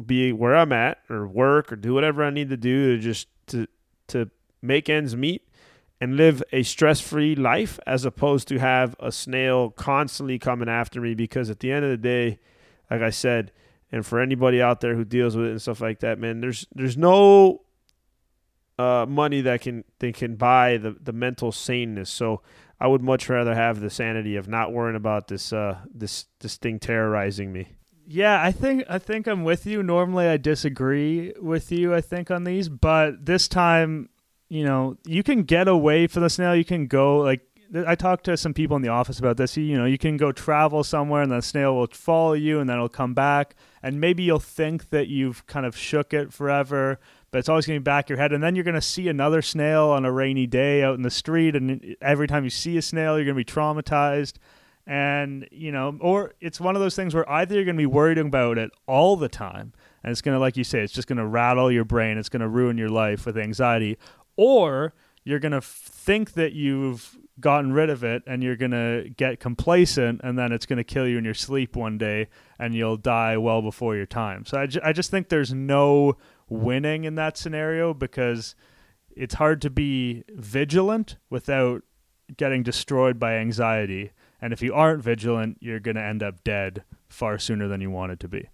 be 0.03 0.31
where 0.31 0.55
I'm 0.55 0.71
at 0.71 0.99
or 1.09 1.27
work 1.27 1.71
or 1.71 1.75
do 1.75 1.93
whatever 1.93 2.23
I 2.23 2.31
need 2.31 2.49
to 2.49 2.57
do 2.57 2.95
to 2.95 3.01
just 3.01 3.27
to 3.47 3.67
to 4.07 4.29
make 4.61 4.89
ends 4.89 5.15
meet 5.15 5.47
and 5.99 6.17
live 6.17 6.41
a 6.51 6.63
stress-free 6.63 7.35
life 7.35 7.79
as 7.85 8.05
opposed 8.05 8.47
to 8.47 8.57
have 8.57 8.95
a 8.99 9.11
snail 9.11 9.69
constantly 9.69 10.39
coming 10.39 10.67
after 10.67 10.99
me 10.99 11.13
because 11.13 11.49
at 11.51 11.59
the 11.59 11.71
end 11.71 11.85
of 11.85 11.91
the 11.91 11.97
day, 11.97 12.39
like 12.89 13.01
I 13.01 13.11
said, 13.11 13.51
and 13.91 14.03
for 14.03 14.19
anybody 14.19 14.61
out 14.61 14.81
there 14.81 14.95
who 14.95 15.05
deals 15.05 15.37
with 15.37 15.45
it 15.45 15.51
and 15.51 15.61
stuff 15.61 15.81
like 15.81 15.99
that, 15.99 16.17
man, 16.17 16.41
there's 16.41 16.65
there's 16.73 16.97
no 16.97 17.61
uh, 18.77 19.05
money 19.07 19.41
that 19.41 19.61
can 19.61 19.83
they 19.99 20.11
can 20.11 20.35
buy 20.35 20.77
the 20.77 20.95
the 21.01 21.13
mental 21.13 21.51
saneness. 21.51 22.09
So 22.09 22.41
I 22.79 22.87
would 22.87 23.03
much 23.03 23.29
rather 23.29 23.53
have 23.53 23.79
the 23.79 23.89
sanity 23.89 24.35
of 24.35 24.47
not 24.47 24.73
worrying 24.73 24.95
about 24.95 25.27
this 25.27 25.53
uh, 25.53 25.77
this 25.93 26.25
this 26.39 26.57
thing 26.57 26.79
terrorizing 26.79 27.53
me. 27.53 27.69
Yeah, 28.07 28.41
I 28.41 28.51
think 28.51 28.83
I 28.89 28.97
think 28.97 29.27
I'm 29.27 29.43
with 29.43 29.65
you. 29.65 29.83
Normally 29.83 30.27
I 30.27 30.37
disagree 30.37 31.33
with 31.39 31.71
you, 31.71 31.93
I 31.93 32.01
think 32.01 32.31
on 32.31 32.43
these, 32.43 32.69
but 32.69 33.25
this 33.25 33.47
time, 33.47 34.09
you 34.49 34.63
know, 34.63 34.97
you 35.05 35.23
can 35.23 35.43
get 35.43 35.67
away 35.67 36.07
from 36.07 36.23
the 36.23 36.29
snail. 36.29 36.55
You 36.55 36.65
can 36.65 36.87
go 36.87 37.19
like 37.19 37.41
I 37.87 37.95
talked 37.95 38.25
to 38.25 38.35
some 38.35 38.53
people 38.53 38.75
in 38.75 38.81
the 38.81 38.89
office 38.89 39.19
about 39.19 39.37
this. 39.37 39.55
You 39.55 39.77
know, 39.77 39.85
you 39.85 39.97
can 39.97 40.17
go 40.17 40.31
travel 40.31 40.83
somewhere 40.83 41.21
and 41.21 41.31
the 41.31 41.41
snail 41.41 41.75
will 41.75 41.87
follow 41.87 42.33
you 42.33 42.59
and 42.59 42.69
then 42.69 42.75
it'll 42.75 42.89
come 42.89 43.13
back 43.13 43.55
and 43.81 44.01
maybe 44.01 44.23
you'll 44.23 44.39
think 44.39 44.89
that 44.89 45.07
you've 45.07 45.45
kind 45.47 45.65
of 45.65 45.77
shook 45.77 46.13
it 46.13 46.33
forever, 46.33 46.99
but 47.31 47.39
it's 47.39 47.49
always 47.49 47.65
going 47.65 47.77
to 47.77 47.79
be 47.79 47.83
back 47.83 48.09
your 48.09 48.17
head. 48.17 48.33
And 48.33 48.43
then 48.43 48.55
you're 48.55 48.65
going 48.65 48.75
to 48.75 48.81
see 48.81 49.07
another 49.07 49.41
snail 49.41 49.85
on 49.87 50.05
a 50.05 50.11
rainy 50.11 50.47
day 50.47 50.83
out 50.83 50.95
in 50.95 51.01
the 51.01 51.09
street. 51.09 51.55
And 51.55 51.95
every 52.01 52.27
time 52.27 52.43
you 52.43 52.49
see 52.49 52.77
a 52.77 52.81
snail, 52.81 53.17
you're 53.17 53.25
going 53.25 53.37
to 53.37 53.45
be 53.45 53.45
traumatized. 53.45 54.33
And, 54.85 55.47
you 55.51 55.71
know, 55.71 55.97
or 56.01 56.33
it's 56.41 56.59
one 56.59 56.75
of 56.75 56.81
those 56.81 56.95
things 56.95 57.15
where 57.15 57.29
either 57.29 57.55
you're 57.55 57.63
going 57.63 57.77
to 57.77 57.81
be 57.81 57.85
worried 57.85 58.17
about 58.17 58.57
it 58.57 58.71
all 58.87 59.15
the 59.15 59.29
time, 59.29 59.73
and 60.03 60.11
it's 60.11 60.21
going 60.21 60.35
to, 60.35 60.39
like 60.39 60.57
you 60.57 60.63
say, 60.63 60.81
it's 60.81 60.91
just 60.91 61.07
going 61.07 61.17
to 61.17 61.25
rattle 61.25 61.71
your 61.71 61.85
brain, 61.85 62.17
it's 62.17 62.29
going 62.29 62.41
to 62.41 62.49
ruin 62.49 62.77
your 62.77 62.89
life 62.89 63.25
with 63.25 63.37
anxiety, 63.37 63.97
or 64.35 64.93
you're 65.23 65.39
going 65.39 65.51
to 65.51 65.61
think 65.61 66.33
that 66.33 66.53
you've 66.53 67.17
gotten 67.39 67.73
rid 67.73 67.89
of 67.89 68.03
it 68.03 68.23
and 68.27 68.43
you're 68.43 68.55
going 68.55 68.71
to 68.71 69.09
get 69.17 69.39
complacent 69.39 70.21
and 70.23 70.37
then 70.37 70.51
it's 70.51 70.65
going 70.65 70.77
to 70.77 70.83
kill 70.83 71.07
you 71.07 71.17
in 71.17 71.25
your 71.25 71.33
sleep 71.33 71.75
one 71.75 71.97
day 71.97 72.27
and 72.59 72.75
you'll 72.75 72.97
die 72.97 73.37
well 73.37 73.61
before 73.61 73.95
your 73.95 74.05
time. 74.05 74.45
So 74.45 74.59
I, 74.59 74.67
ju- 74.67 74.81
I 74.83 74.93
just 74.93 75.11
think 75.11 75.29
there's 75.29 75.53
no 75.53 76.17
winning 76.51 77.05
in 77.05 77.15
that 77.15 77.37
scenario 77.37 77.93
because 77.93 78.55
it's 79.15 79.35
hard 79.35 79.61
to 79.61 79.69
be 79.69 80.23
vigilant 80.29 81.15
without 81.29 81.83
getting 82.37 82.61
destroyed 82.61 83.17
by 83.17 83.35
anxiety. 83.35 84.11
And 84.41 84.51
if 84.51 84.61
you 84.61 84.73
aren't 84.73 85.01
vigilant, 85.01 85.57
you're 85.61 85.79
going 85.79 85.95
to 85.95 86.03
end 86.03 86.21
up 86.21 86.43
dead 86.43 86.83
far 87.07 87.39
sooner 87.39 87.67
than 87.67 87.81
you 87.81 87.89
wanted 87.89 88.19
to 88.19 88.27
be. 88.27 88.49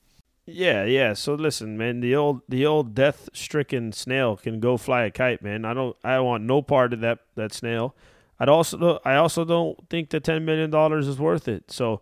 Yeah, 0.46 0.86
yeah. 0.86 1.14
So 1.14 1.34
listen, 1.34 1.78
man, 1.78 2.00
the 2.00 2.16
old 2.16 2.42
the 2.48 2.66
old 2.66 2.96
death 2.96 3.28
stricken 3.34 3.92
snail 3.92 4.38
can 4.38 4.62
go 4.62 4.78
fly 4.78 5.04
a 5.04 5.12
kite, 5.12 5.42
man. 5.42 5.66
I 5.66 5.74
don't 5.74 5.98
I 6.06 6.20
want 6.20 6.44
no 6.44 6.62
part 6.62 6.94
of 6.94 7.02
that 7.02 7.20
that 7.36 7.54
snail. 7.54 7.96
I'd 8.40 8.48
also 8.48 9.00
I 9.04 9.16
also 9.16 9.44
don't 9.44 9.90
think 9.90 10.10
the 10.10 10.22
ten 10.22 10.46
million 10.46 10.70
dollars 10.70 11.06
is 11.06 11.20
worth 11.20 11.50
it. 11.50 11.70
So 11.70 12.02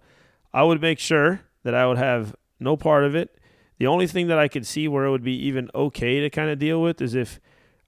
I 0.53 0.63
would 0.63 0.79
make 0.79 0.99
sure 0.99 1.41
that 1.63 1.73
I 1.73 1.87
would 1.87 1.97
have 1.97 2.35
no 2.59 2.77
part 2.77 3.03
of 3.03 3.15
it. 3.15 3.35
The 3.77 3.87
only 3.87 4.07
thing 4.07 4.27
that 4.27 4.39
I 4.39 4.47
could 4.47 4.65
see 4.65 4.87
where 4.87 5.05
it 5.05 5.11
would 5.11 5.23
be 5.23 5.35
even 5.45 5.69
okay 5.75 6.21
to 6.21 6.29
kind 6.29 6.49
of 6.49 6.59
deal 6.59 6.81
with 6.81 7.01
is 7.01 7.13
if 7.13 7.39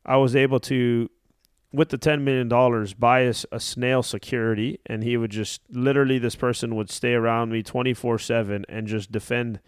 I 0.05 0.17
was 0.17 0.35
able 0.35 0.59
to, 0.61 1.09
with 1.71 1.89
the 1.89 1.97
$10 1.97 2.21
million, 2.21 2.49
buy 2.99 3.21
a, 3.21 3.33
a 3.51 3.59
snail 3.59 4.03
security 4.03 4.79
and 4.85 5.03
he 5.03 5.15
would 5.15 5.31
just 5.31 5.61
literally, 5.69 6.19
this 6.19 6.35
person 6.35 6.75
would 6.75 6.89
stay 6.89 7.13
around 7.13 7.51
me 7.51 7.63
24 7.63 8.19
7 8.19 8.65
and 8.67 8.87
just 8.87 9.11
defend 9.11 9.59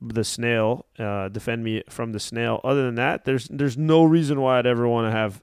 the 0.00 0.24
snail, 0.24 0.86
uh, 0.98 1.28
defend 1.28 1.64
me 1.64 1.82
from 1.88 2.12
the 2.12 2.20
snail. 2.20 2.60
Other 2.64 2.84
than 2.84 2.96
that, 2.96 3.24
there's 3.24 3.48
there's 3.48 3.76
no 3.76 4.04
reason 4.04 4.40
why 4.40 4.58
I'd 4.58 4.66
ever 4.66 4.86
want 4.86 5.06
to 5.06 5.16
have 5.16 5.42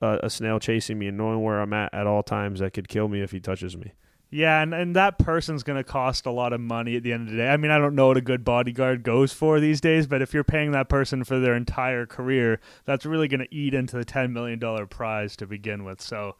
a, 0.00 0.20
a 0.24 0.30
snail 0.30 0.58
chasing 0.58 0.98
me 0.98 1.08
and 1.08 1.16
knowing 1.16 1.42
where 1.42 1.60
I'm 1.60 1.72
at 1.72 1.92
at 1.92 2.06
all 2.06 2.22
times 2.22 2.60
that 2.60 2.72
could 2.72 2.88
kill 2.88 3.08
me 3.08 3.20
if 3.20 3.32
he 3.32 3.40
touches 3.40 3.76
me. 3.76 3.92
Yeah, 4.32 4.62
and, 4.62 4.72
and 4.72 4.94
that 4.94 5.18
person's 5.18 5.64
going 5.64 5.76
to 5.76 5.84
cost 5.84 6.24
a 6.24 6.30
lot 6.30 6.52
of 6.52 6.60
money 6.60 6.96
at 6.96 7.02
the 7.02 7.12
end 7.12 7.26
of 7.26 7.32
the 7.32 7.38
day. 7.38 7.48
I 7.48 7.56
mean, 7.56 7.72
I 7.72 7.78
don't 7.78 7.96
know 7.96 8.06
what 8.08 8.16
a 8.16 8.20
good 8.20 8.44
bodyguard 8.44 9.02
goes 9.02 9.32
for 9.32 9.58
these 9.58 9.80
days, 9.80 10.06
but 10.06 10.22
if 10.22 10.32
you're 10.32 10.44
paying 10.44 10.70
that 10.70 10.88
person 10.88 11.24
for 11.24 11.40
their 11.40 11.54
entire 11.54 12.06
career, 12.06 12.60
that's 12.84 13.04
really 13.04 13.26
going 13.26 13.40
to 13.40 13.52
eat 13.54 13.74
into 13.74 13.96
the 13.96 14.04
$10 14.04 14.30
million 14.30 14.60
prize 14.86 15.34
to 15.36 15.48
begin 15.48 15.82
with. 15.82 16.00
So, 16.00 16.36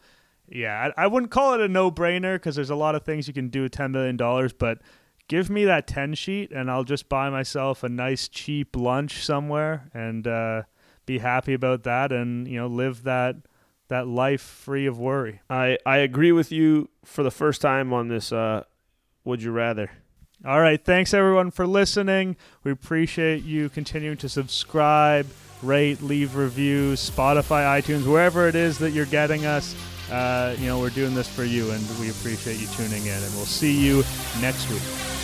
yeah, 0.47 0.91
I, 0.97 1.03
I 1.03 1.07
wouldn't 1.07 1.33
call 1.33 1.53
it 1.53 1.59
a 1.59 1.67
no 1.67 1.91
brainer 1.91 2.35
because 2.35 2.55
there's 2.55 2.69
a 2.69 2.75
lot 2.75 2.95
of 2.95 3.03
things 3.03 3.27
you 3.27 3.33
can 3.33 3.49
do 3.49 3.63
with 3.63 3.73
$10 3.73 3.91
million, 3.91 4.15
but 4.57 4.79
give 5.27 5.49
me 5.49 5.65
that 5.65 5.87
10 5.87 6.13
sheet 6.13 6.51
and 6.51 6.71
I'll 6.71 6.85
just 6.85 7.09
buy 7.09 7.29
myself 7.29 7.83
a 7.83 7.89
nice 7.89 8.27
cheap 8.29 8.75
lunch 8.75 9.23
somewhere 9.23 9.89
and 9.93 10.27
uh, 10.27 10.63
be 11.05 11.19
happy 11.19 11.53
about 11.53 11.83
that 11.83 12.11
and 12.11 12.47
you 12.47 12.57
know 12.57 12.67
live 12.67 13.03
that 13.03 13.37
that 13.91 14.07
life 14.07 14.41
free 14.41 14.85
of 14.85 14.97
worry. 14.97 15.41
I 15.49 15.77
I 15.85 15.97
agree 15.97 16.31
with 16.31 16.49
you 16.51 16.89
for 17.03 17.23
the 17.23 17.31
first 17.31 17.61
time 17.61 17.91
on 17.93 18.07
this 18.07 18.31
uh 18.31 18.63
would 19.25 19.43
you 19.43 19.51
rather. 19.51 19.91
All 20.43 20.59
right, 20.59 20.83
thanks 20.83 21.13
everyone 21.13 21.51
for 21.51 21.67
listening. 21.67 22.37
We 22.63 22.71
appreciate 22.71 23.43
you 23.43 23.69
continuing 23.69 24.17
to 24.17 24.29
subscribe, 24.29 25.27
rate, 25.61 26.01
leave 26.01 26.35
reviews, 26.35 27.07
Spotify, 27.07 27.79
iTunes, 27.79 28.07
wherever 28.07 28.47
it 28.47 28.55
is 28.55 28.79
that 28.79 28.91
you're 28.91 29.05
getting 29.05 29.45
us. 29.45 29.75
Uh, 30.09 30.55
you 30.57 30.65
know, 30.65 30.79
we're 30.79 30.89
doing 30.89 31.13
this 31.13 31.27
for 31.27 31.43
you, 31.43 31.69
and 31.71 31.85
we 31.99 32.09
appreciate 32.09 32.59
you 32.59 32.67
tuning 32.67 33.05
in. 33.05 33.21
And 33.23 33.35
we'll 33.35 33.45
see 33.45 33.77
you 33.77 34.03
next 34.41 34.67
week. 34.71 35.20